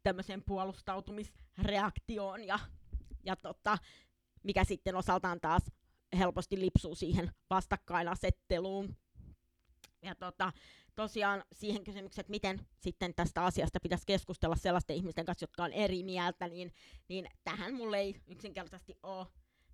[0.03, 2.59] tämmöiseen puolustautumisreaktioon ja,
[3.24, 3.78] ja tota,
[4.44, 5.62] mikä sitten osaltaan taas
[6.19, 8.97] helposti lipsuu siihen vastakkainasetteluun.
[10.03, 10.53] Ja tota,
[10.94, 15.73] tosiaan siihen kysymykseen, että miten sitten tästä asiasta pitäisi keskustella sellaisten ihmisten kanssa, jotka on
[15.73, 16.73] eri mieltä, niin,
[17.09, 19.27] niin tähän mulle ei yksinkertaisesti ole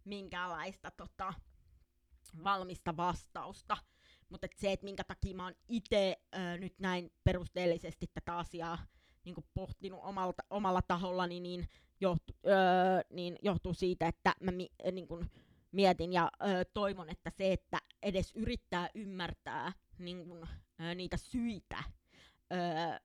[0.04, 1.34] minkäänlaista tota,
[2.44, 3.76] valmista vastausta.
[4.28, 6.16] Mutta et se, että minkä takia mä oon itse
[6.58, 8.78] nyt näin perusteellisesti tätä asiaa
[9.24, 11.68] niin pohtinut omalta, omalla tahollani, niin,
[12.00, 12.54] johtu, öö,
[13.10, 15.30] niin johtuu siitä, että mä mi, niin kun,
[15.72, 20.46] mietin ja ö, toivon, että se, että edes yrittää ymmärtää niin kun,
[20.80, 21.84] ö, niitä syitä
[22.52, 22.56] ö,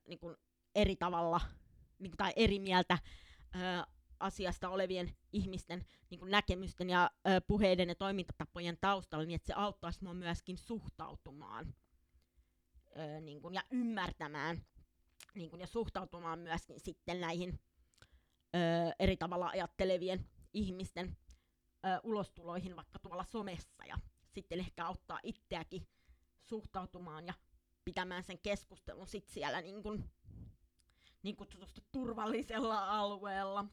[0.08, 0.38] niin kun
[0.76, 1.42] eri tavalla
[2.00, 2.98] niin tai eri mieltä
[3.56, 3.60] ö,
[4.24, 9.54] asiasta olevien ihmisten niin kun, näkemysten ja ö, puheiden ja toimintatapojen taustalla, niin että se
[9.54, 11.76] auttaisi minua myöskin suhtautumaan
[12.98, 14.66] ö, niin kun, ja ymmärtämään
[15.36, 17.60] niin kun, ja suhtautumaan myöskin sitten näihin
[18.56, 18.60] ö,
[19.00, 21.18] eri tavalla ajattelevien ihmisten
[21.86, 25.88] ö, ulostuloihin vaikka tuolla somessa ja sitten ehkä auttaa itseäkin
[26.44, 27.34] suhtautumaan ja
[27.86, 30.12] pitämään sen keskustelun sit siellä niin, kuin,
[31.24, 33.66] niin kutsutusti turvallisella alueella.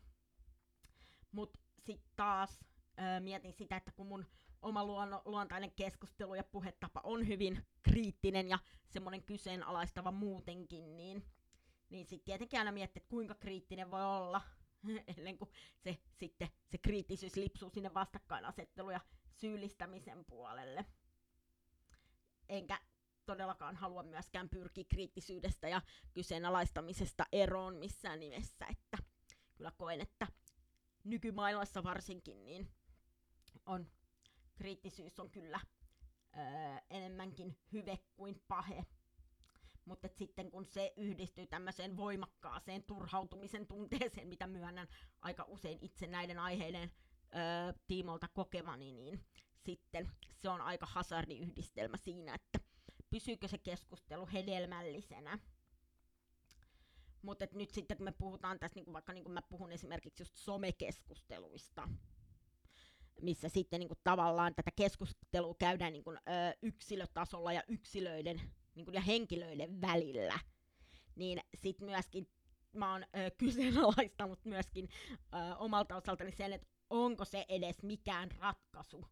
[1.32, 2.60] Mutta sitten taas
[2.98, 4.26] ö, mietin sitä, että kun mun
[4.62, 8.58] oma luonno, luontainen keskustelu ja puhetapa on hyvin kriittinen ja
[8.88, 11.24] semmoinen kyseenalaistava muutenkin, niin,
[11.88, 14.42] niin sitten tietenkin aina miettii, että kuinka kriittinen voi olla
[15.16, 19.00] ennen kuin se, sitten se kriittisyys lipsuu sinne vastakkainasettelu ja
[19.32, 20.86] syyllistämisen puolelle.
[22.48, 22.80] Enkä
[23.26, 25.82] todellakaan halua myöskään pyrkiä kriittisyydestä ja
[26.12, 28.98] kyseenalaistamisesta eroon missään nimessä, että
[29.54, 30.26] kyllä koen, että
[31.04, 32.68] nykymaailmassa varsinkin niin
[33.66, 33.86] on
[34.54, 35.60] kriittisyys on kyllä
[36.36, 36.44] öö,
[36.90, 38.86] enemmänkin hyve kuin pahe
[39.84, 44.88] mutta sitten kun se yhdistyy tämmöiseen voimakkaaseen turhautumisen tunteeseen, mitä myönnän
[45.20, 46.90] aika usein itse näiden aiheiden
[47.24, 49.24] ö, tiimolta kokemani, niin
[49.58, 52.60] sitten se on aika hazardiyhdistelmä siinä, että
[53.10, 55.38] pysyykö se keskustelu hedelmällisenä.
[57.22, 61.88] Mutta nyt sitten kun me puhutaan tässä, niin vaikka niin mä puhun esimerkiksi just somekeskusteluista,
[63.22, 68.40] missä sitten niin kuin tavallaan tätä keskustelua käydään niin kuin, ö, yksilötasolla ja yksilöiden
[68.74, 70.38] niin kuin, ja henkilöiden välillä,
[71.14, 72.28] niin sitten myöskin
[72.72, 79.06] mä oon ö, kyseenalaistanut myöskin ö, omalta osaltani sen, että onko se edes mikään ratkaisu,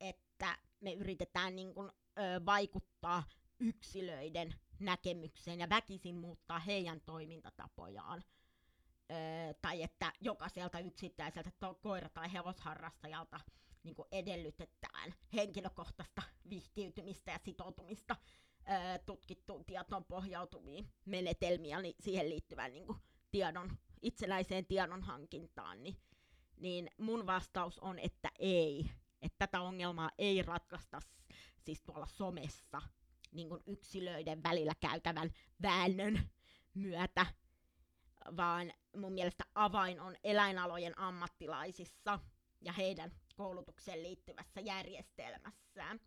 [0.00, 3.22] että me yritetään niin kun, ö, vaikuttaa
[3.60, 8.24] yksilöiden näkemykseen ja väkisin muuttaa heidän toimintatapojaan.
[9.10, 9.14] Ö,
[9.62, 13.40] tai että jokaiselta yksittäiseltä to- koira- tai hevosharrastajalta
[13.82, 18.16] niin edellytetään henkilökohtaista vihkiytymistä ja sitoutumista
[18.64, 22.98] ää, tutkittuun tietoon pohjautuviin menetelmiä niin siihen liittyvään niin kuin,
[23.30, 25.96] tiedon, itsenäiseen tiedon hankintaan, niin,
[26.56, 28.90] niin mun vastaus on, että ei.
[29.22, 31.00] Että tätä ongelmaa ei ratkaista
[31.60, 32.82] siis tuolla somessa
[33.36, 35.30] niin kuin yksilöiden välillä käytävän
[35.62, 36.30] väännön
[36.74, 37.26] myötä,
[38.36, 42.18] vaan mun mielestä avain on eläinalojen ammattilaisissa
[42.60, 46.00] ja heidän koulutukseen liittyvässä järjestelmässään.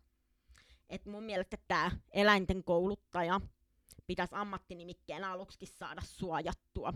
[0.88, 3.40] että mun mielestä tämä eläinten kouluttaja
[4.06, 6.92] pitäisi ammattinimikkeen aluksi saada suojattua.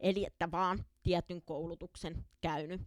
[0.00, 2.84] Eli että vaan tietyn koulutuksen käynyt ö,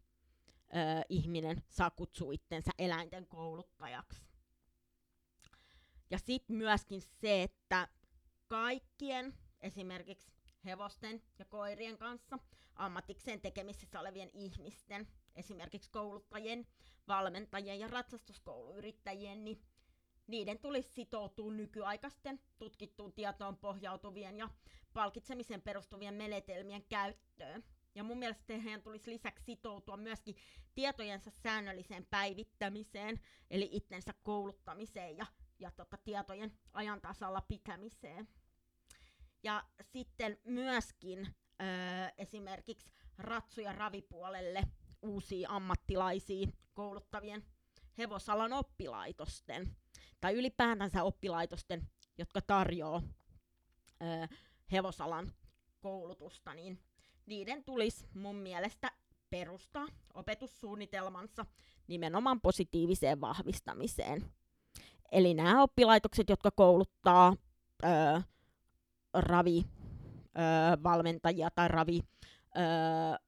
[1.09, 4.26] ihminen saa kutsua itsensä eläinten kouluttajaksi.
[6.09, 7.87] Ja sitten myöskin se, että
[8.47, 10.31] kaikkien esimerkiksi
[10.65, 12.39] hevosten ja koirien kanssa
[12.75, 16.67] ammatikseen tekemisissä olevien ihmisten, esimerkiksi kouluttajien,
[17.07, 19.61] valmentajien ja ratsastuskouluyrittäjien, niin
[20.27, 24.49] niiden tulisi sitoutua nykyaikaisten tutkittuun tietoon pohjautuvien ja
[24.93, 27.63] palkitsemiseen perustuvien menetelmien käyttöön.
[27.95, 30.35] Ja mun mielestä heidän tulisi lisäksi sitoutua myöskin
[30.75, 33.19] tietojensa säännölliseen päivittämiseen,
[33.49, 35.25] eli itsensä kouluttamiseen ja,
[35.59, 38.27] ja tota, tietojen ajan tasalla pitämiseen.
[39.43, 41.67] Ja sitten myöskin öö,
[42.17, 44.63] esimerkiksi ratsu- ja ravipuolelle
[45.01, 47.43] uusia ammattilaisia kouluttavien
[47.97, 49.75] hevosalan oppilaitosten
[50.21, 53.01] tai ylipäätänsä oppilaitosten, jotka tarjoaa
[54.01, 54.35] ö,
[54.71, 55.31] hevosalan
[55.79, 56.79] koulutusta, niin
[57.25, 58.91] niiden tulisi mun mielestä
[59.29, 61.45] perustaa opetussuunnitelmansa
[61.87, 64.33] nimenomaan positiiviseen vahvistamiseen.
[65.11, 67.35] Eli nämä oppilaitokset, jotka kouluttaa
[67.83, 68.21] ö,
[69.13, 71.99] ravi ö, valmentajia tai ravi
[72.57, 73.19] ö,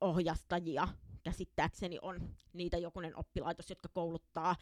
[0.00, 0.88] ohjastajia
[1.22, 4.56] käsittääkseni on niitä jokunen oppilaitos, jotka kouluttaa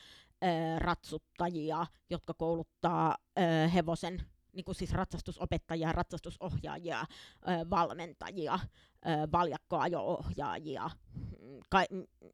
[0.44, 10.90] ö, ratsuttajia, jotka kouluttaa ö, hevosen niin kuin siis ratsastusopettajia, ratsastusohjaajia, ö, valmentajia, ö, valjakkoajo-ohjaajia,
[11.14, 12.26] mm, ka- m-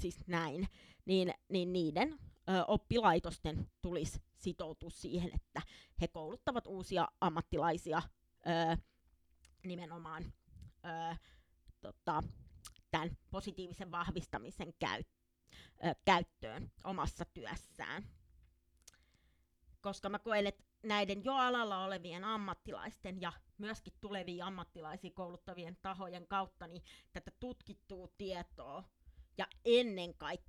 [0.00, 0.68] siis näin,
[1.04, 2.18] niin, niin niiden
[2.66, 5.62] oppilaitosten tulisi sitoutua siihen, että
[6.00, 8.02] he kouluttavat uusia ammattilaisia
[8.46, 8.76] ö,
[9.64, 10.32] nimenomaan
[10.84, 11.16] ö,
[11.80, 12.22] tota,
[12.90, 15.02] tämän positiivisen vahvistamisen käy,
[15.84, 18.04] ö, käyttöön omassa työssään.
[19.80, 26.26] Koska mä koen, että näiden jo alalla olevien ammattilaisten ja myöskin tulevia ammattilaisia kouluttavien tahojen
[26.26, 26.82] kautta niin
[27.12, 28.84] tätä tutkittua tietoa
[29.38, 30.45] ja ennen kaikkea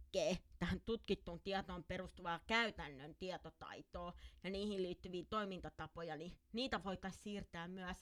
[0.59, 4.13] tähän tutkittuun tietoon perustuvaa käytännön tietotaitoa
[4.43, 7.97] ja niihin liittyviä toimintatapoja, niin niitä voitaisiin siirtää myös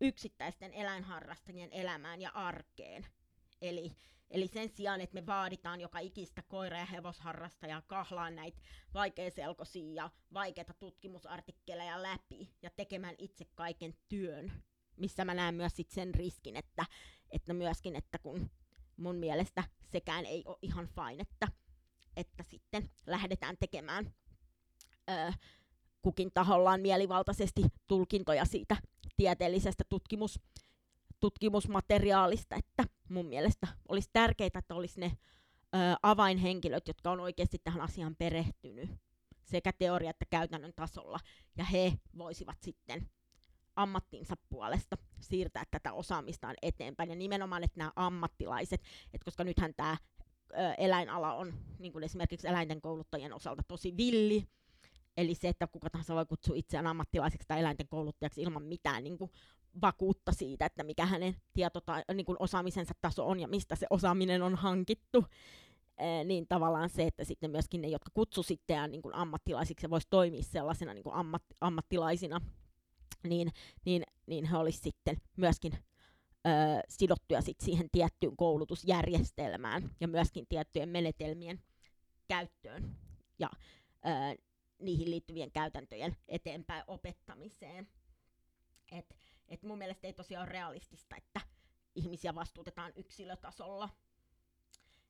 [0.00, 3.06] yksittäisten eläinharrastajien elämään ja arkeen.
[3.62, 3.96] Eli,
[4.30, 8.60] eli sen sijaan, että me vaaditaan joka ikistä koira- ja hevosharrastajaa kahlaan näitä
[8.94, 14.52] vaikeaselkoisia ja vaikeita tutkimusartikkeleja läpi ja tekemään itse kaiken työn,
[14.96, 16.86] missä mä näen myös sit sen riskin, että,
[17.30, 18.50] että myöskin, että kun
[18.98, 21.48] mun mielestä sekään ei ole ihan fine, että,
[22.16, 24.14] että sitten lähdetään tekemään
[25.10, 25.32] ö,
[26.02, 28.76] kukin tahollaan mielivaltaisesti tulkintoja siitä
[29.16, 30.40] tieteellisestä tutkimus,
[31.20, 35.06] tutkimusmateriaalista, että mun mielestä olisi tärkeää, että olisi ne
[35.74, 38.90] ö, avainhenkilöt, jotka on oikeasti tähän asiaan perehtynyt
[39.44, 41.20] sekä teoria- että käytännön tasolla,
[41.56, 43.10] ja he voisivat sitten
[43.78, 47.10] ammattinsa puolesta siirtää tätä osaamistaan eteenpäin.
[47.10, 48.82] Ja nimenomaan, että nämä ammattilaiset,
[49.14, 49.96] että koska nythän tämä
[50.78, 54.48] eläinala on niin kuin esimerkiksi eläinten kouluttajien osalta tosi villi,
[55.16, 59.18] eli se, että kuka tahansa voi kutsua itseään ammattilaiseksi tai eläinten kouluttajaksi ilman mitään niin
[59.18, 59.30] kuin
[59.80, 64.42] vakuutta siitä, että mikä hänen tietota, niin kuin osaamisensa taso on ja mistä se osaaminen
[64.42, 65.24] on hankittu.
[66.24, 70.94] niin tavallaan se, että sitten myöskin ne, jotka kutsu sitten niin ammattilaisiksi voisi toimia sellaisena
[70.94, 72.40] niin kuin ammat, ammattilaisina,
[73.22, 73.52] niin,
[73.84, 75.72] niin, niin he olisivat sitten myöskin
[76.46, 76.50] ö,
[76.88, 81.62] sidottuja sit siihen tiettyyn koulutusjärjestelmään ja myöskin tiettyjen menetelmien
[82.28, 82.96] käyttöön
[83.38, 83.50] ja
[84.06, 84.42] ö,
[84.78, 87.88] niihin liittyvien käytäntöjen eteenpäin opettamiseen.
[88.92, 89.16] Et,
[89.48, 91.40] et mun mielestä ei tosiaan ole realistista, että
[91.94, 93.88] ihmisiä vastuutetaan yksilötasolla.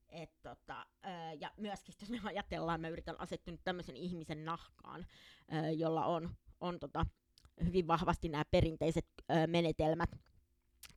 [0.09, 1.09] Et tota, ö,
[1.41, 5.07] ja myöskin, jos me ajatellaan, mä yritän asettua tämmöisen ihmisen nahkaan,
[5.53, 6.31] ö, jolla on,
[6.61, 7.07] on tota,
[7.65, 10.11] hyvin vahvasti nämä perinteiset ö, menetelmät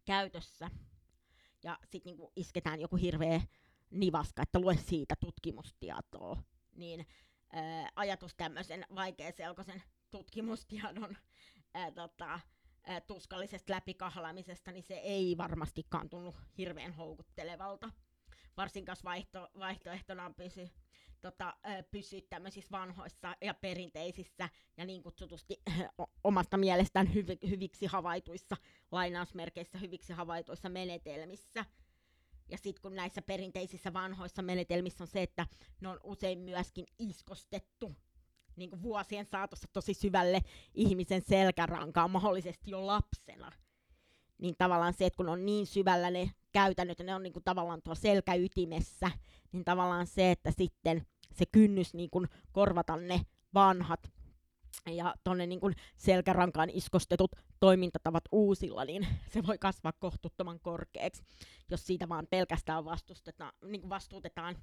[0.05, 0.69] käytössä.
[1.63, 3.41] Ja sitten niinku isketään joku hirveä
[3.91, 6.43] nivaska, että lue siitä tutkimustietoa.
[6.75, 7.57] Niin ö,
[7.95, 11.17] ajatus tämmöisen vaikeaselkoisen tutkimustiedon
[11.77, 12.39] ö, tota,
[12.89, 17.89] ö, tuskallisesta läpikahlaamisesta, niin se ei varmastikaan tunnu hirveän houkuttelevalta.
[18.57, 20.69] Varsinkaan vaihto, vaihtoehtona on pysy
[21.21, 21.53] tota,
[21.91, 25.61] pysyä tämmöisissä vanhoissa ja perinteisissä ja niin kutsutusti
[26.23, 28.57] omasta mielestään hyvi, hyviksi havaituissa,
[28.91, 31.65] lainausmerkeissä hyviksi havaituissa menetelmissä.
[32.49, 35.47] Ja sitten kun näissä perinteisissä vanhoissa menetelmissä on se, että
[35.81, 37.95] ne on usein myöskin iskostettu
[38.55, 40.41] niin kuin vuosien saatossa tosi syvälle
[40.73, 43.51] ihmisen selkärankaan, mahdollisesti jo lapsena.
[44.37, 47.43] Niin tavallaan se, että kun on niin syvällä ne käytännöt ja ne on niin kuin
[47.43, 49.11] tavallaan tuolla selkäytimessä,
[49.51, 53.21] niin tavallaan se, että sitten se kynnys niin kuin korvata ne
[53.53, 54.11] vanhat
[54.85, 61.23] ja tuonne niin kuin selkärankaan iskostetut toimintatavat uusilla, niin se voi kasvaa kohtuuttoman korkeaksi,
[61.69, 64.55] jos siitä vaan pelkästään vastustetaan, niin kuin vastuutetaan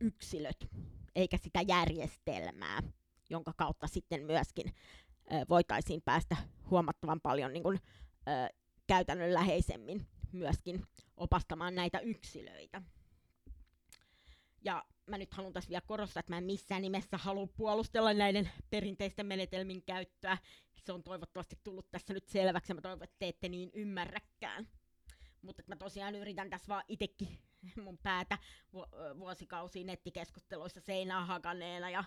[0.00, 0.68] yksilöt,
[1.16, 2.82] eikä sitä järjestelmää,
[3.30, 4.74] jonka kautta sitten myöskin
[5.48, 6.36] voitaisiin päästä
[6.70, 7.78] huomattavan paljon niin kuin,
[8.28, 8.54] ö,
[8.86, 10.86] käytännönläheisemmin myöskin
[11.16, 12.82] opastamaan näitä yksilöitä.
[14.64, 18.50] Ja mä nyt haluan tässä vielä korostaa, että mä en missään nimessä halua puolustella näiden
[18.70, 20.38] perinteisten menetelmin käyttöä.
[20.84, 24.68] Se on toivottavasti tullut tässä nyt selväksi ja mä toivon, että te ette niin ymmärräkään.
[25.42, 27.38] Mutta mä tosiaan yritän tässä vaan itekin
[27.84, 28.38] mun päätä
[29.18, 32.04] vuosikausia nettikeskusteluissa seinää hakaneena ja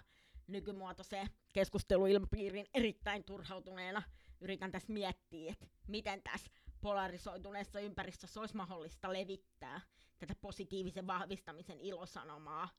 [0.47, 4.03] nykymuotoiseen keskusteluilmapiirin erittäin turhautuneena
[4.41, 6.51] yritän tässä miettiä, että miten tässä
[6.81, 9.81] polarisoituneessa ympäristössä olisi mahdollista levittää
[10.19, 12.69] tätä positiivisen vahvistamisen ilosanomaa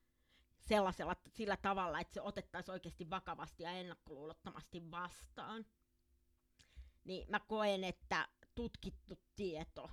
[0.60, 5.66] sellaisella sillä tavalla, että se otettaisiin oikeasti vakavasti ja ennakkoluulottomasti vastaan.
[7.04, 9.90] Niin mä koen, että tutkittu tieto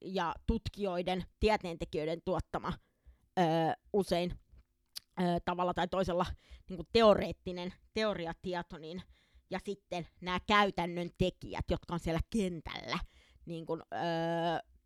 [0.00, 2.72] ja tutkijoiden, tieteentekijöiden tuottama
[3.38, 3.44] öö,
[3.92, 4.38] usein
[5.20, 6.26] öö, tavalla tai toisella
[6.68, 9.02] niin teoreettinen teoriatieto, niin,
[9.50, 12.98] ja sitten nämä käytännön tekijät, jotka on siellä kentällä,
[13.46, 13.98] niin kuin, öö,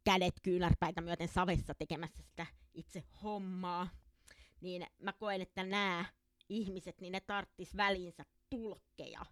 [0.05, 3.89] kädet kyynärpäitä myöten savessa tekemässä sitä itse hommaa,
[4.61, 6.05] niin mä koen, että nämä
[6.49, 9.27] ihmiset, niin ne tarttis välinsä tulkkeja.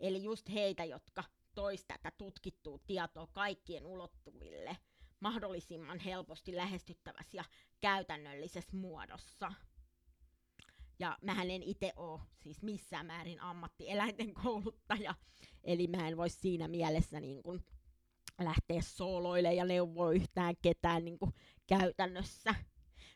[0.00, 1.24] Eli just heitä, jotka
[1.54, 4.76] tois tätä tutkittua tietoa kaikkien ulottuville
[5.20, 7.44] mahdollisimman helposti lähestyttävässä ja
[7.80, 9.52] käytännöllisessä muodossa.
[10.98, 15.14] Ja mähän en itse ole siis missään määrin ammattieläinten kouluttaja,
[15.64, 17.64] eli mä en voi siinä mielessä niin kuin
[18.38, 21.34] lähteä sooloille ja neuvoa yhtään ketään niin kuin
[21.66, 22.54] käytännössä.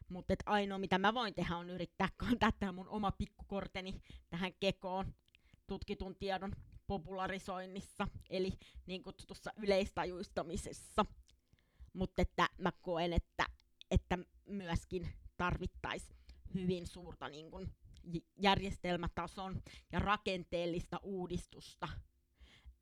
[0.08, 5.14] Mutta ainoa mitä mä voin tehdä on yrittää kantaa mun oma pikkukorteni tähän kekoon
[5.66, 6.52] tutkitun tiedon
[6.86, 8.52] popularisoinnissa, eli
[8.86, 11.04] niin kutsutussa yleistajuistamisessa.
[11.92, 13.46] Mutta että mä koen, että,
[13.90, 16.18] että myöskin tarvittaisiin
[16.54, 17.72] hyvin suurta niin kun,
[18.36, 19.62] järjestelmätason
[19.92, 21.88] ja rakenteellista uudistusta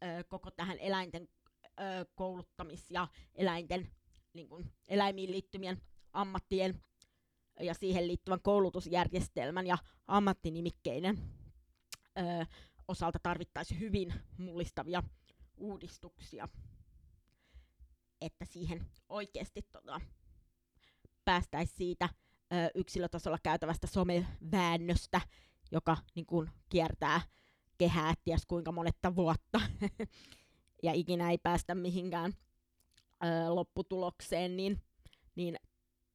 [0.04, 1.28] ö, koko tähän eläinten
[1.64, 3.90] ö, kouluttamis- ja eläinten,
[4.32, 5.82] niin kun, eläimiin liittymien
[6.12, 6.82] ammattien
[7.60, 11.18] ja siihen liittyvän koulutusjärjestelmän ja ammattinimikkeiden
[12.18, 12.46] ö,
[12.88, 15.02] osalta tarvittaisiin hyvin mullistavia
[15.56, 16.48] uudistuksia,
[18.20, 20.00] että siihen oikeasti tota,
[21.24, 22.08] päästäisiin siitä
[22.52, 25.20] ö, yksilötasolla käytävästä someväännöstä,
[25.72, 27.20] joka niin kun, kiertää
[27.78, 29.60] kehää ties kuinka monetta vuotta,
[30.82, 32.32] ja ikinä ei päästä mihinkään
[33.24, 34.82] ö, lopputulokseen, niin,
[35.36, 35.56] niin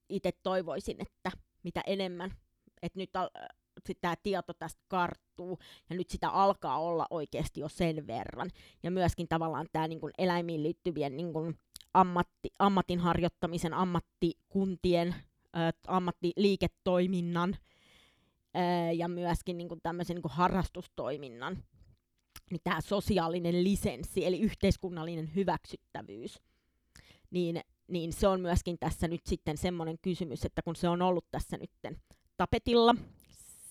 [0.09, 1.31] itse toivoisin, että
[1.63, 2.31] mitä enemmän,
[2.81, 3.29] että nyt al-
[4.01, 5.59] tämä tieto tästä karttuu,
[5.89, 8.49] ja nyt sitä alkaa olla oikeasti jo sen verran.
[8.83, 11.59] Ja myöskin tavallaan tämä niin eläimiin liittyvien niin kuin
[11.93, 15.15] ammatti, ammatin harjoittamisen, ammattikuntien,
[15.55, 17.57] ä, ammattiliiketoiminnan
[18.55, 21.63] ä, ja myöskin niin kuin tämmöisen niin kuin harrastustoiminnan,
[22.51, 26.39] niin tämä sosiaalinen lisenssi, eli yhteiskunnallinen hyväksyttävyys,
[27.29, 27.61] niin
[27.91, 31.57] niin se on myöskin tässä nyt sitten semmoinen kysymys, että kun se on ollut tässä
[31.57, 31.71] nyt
[32.37, 32.95] tapetilla,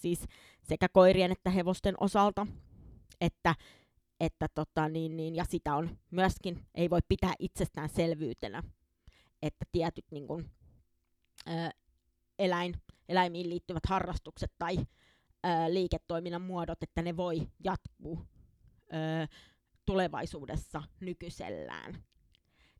[0.01, 0.27] siis
[0.63, 2.47] sekä koirien että hevosten osalta,
[3.21, 3.55] että,
[4.21, 8.63] että tota, niin, niin, ja sitä on myöskin, ei voi pitää itsestäänselvyytenä,
[9.43, 10.51] että tietyt niin kuin,
[11.49, 11.71] ä,
[12.39, 12.75] eläin,
[13.09, 18.19] eläimiin liittyvät harrastukset tai ä, liiketoiminnan muodot, että ne voi jatkuu
[18.93, 19.29] ä,
[19.87, 22.05] tulevaisuudessa nykyisellään.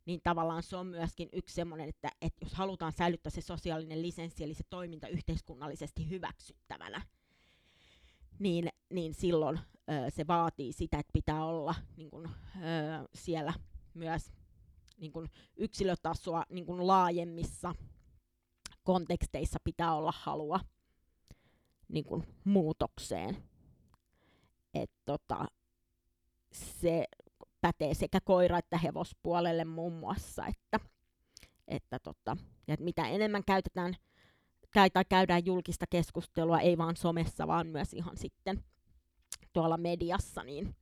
[0.05, 4.43] Niin tavallaan se on myöskin yksi semmoinen, että, että jos halutaan säilyttää se sosiaalinen lisenssi,
[4.43, 7.01] eli se toiminta yhteiskunnallisesti hyväksyttävänä,
[8.39, 9.59] niin, niin silloin
[9.89, 13.53] ö, se vaatii sitä, että pitää olla niin kun, ö, siellä
[13.93, 14.31] myös
[14.97, 17.75] niin kun yksilötasoa niin kun laajemmissa
[18.83, 20.59] konteksteissa pitää olla halua
[21.87, 23.43] niin kun, muutokseen.
[24.73, 25.45] Et, tota,
[26.51, 27.05] se
[27.61, 30.79] pätee sekä koira- että hevospuolelle muun muassa, että,
[31.67, 32.37] että, tota,
[32.67, 33.95] ja että mitä enemmän käytetään
[34.71, 38.63] käy, tai käydään julkista keskustelua, ei vaan somessa, vaan myös ihan sitten
[39.53, 40.75] tuolla mediassa niin,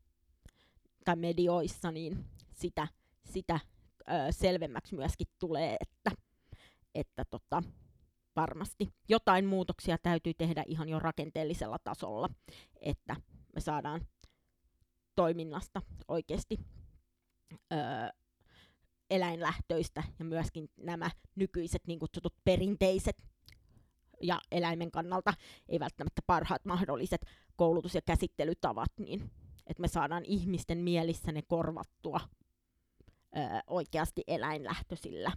[1.05, 2.87] tai medioissa, niin sitä,
[3.25, 3.59] sitä
[3.99, 6.11] ö, selvemmäksi myöskin tulee, että,
[6.95, 7.63] että tota,
[8.41, 12.29] varmasti jotain muutoksia täytyy tehdä ihan jo rakenteellisella tasolla,
[12.81, 13.15] että
[13.55, 14.01] me saadaan
[15.15, 16.57] toiminnasta oikeasti
[17.73, 17.79] öö,
[19.09, 23.23] eläinlähtöistä ja myöskin nämä nykyiset niin kutsutut perinteiset
[24.21, 25.33] ja eläimen kannalta
[25.69, 27.25] ei välttämättä parhaat mahdolliset
[27.55, 29.31] koulutus- ja käsittelytavat, niin
[29.67, 32.19] että me saadaan ihmisten mielissä ne korvattua
[33.37, 35.31] ö, oikeasti eläinlähtöisillä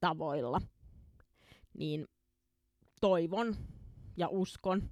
[0.00, 0.60] tavoilla.
[1.74, 2.08] Niin
[3.00, 3.56] toivon
[4.16, 4.90] ja uskon,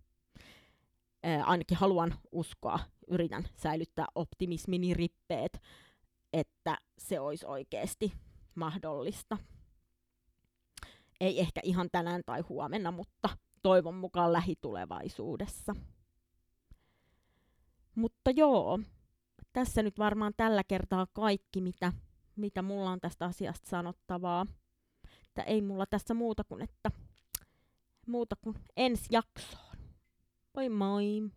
[1.26, 2.78] ö, ainakin haluan uskoa,
[3.08, 5.62] yritän säilyttää optimismini rippeet,
[6.32, 8.12] että se olisi oikeasti
[8.54, 9.38] mahdollista.
[11.20, 13.28] Ei ehkä ihan tänään tai huomenna, mutta
[13.62, 15.74] toivon mukaan lähitulevaisuudessa.
[17.94, 18.78] Mutta joo,
[19.52, 21.92] tässä nyt varmaan tällä kertaa kaikki, mitä,
[22.36, 24.46] mitä mulla on tästä asiasta sanottavaa.
[25.38, 26.90] Että ei mulla tässä muuta kuin, että
[28.06, 29.76] muuta kuin ensi jaksoon.
[30.54, 31.30] Moi moi!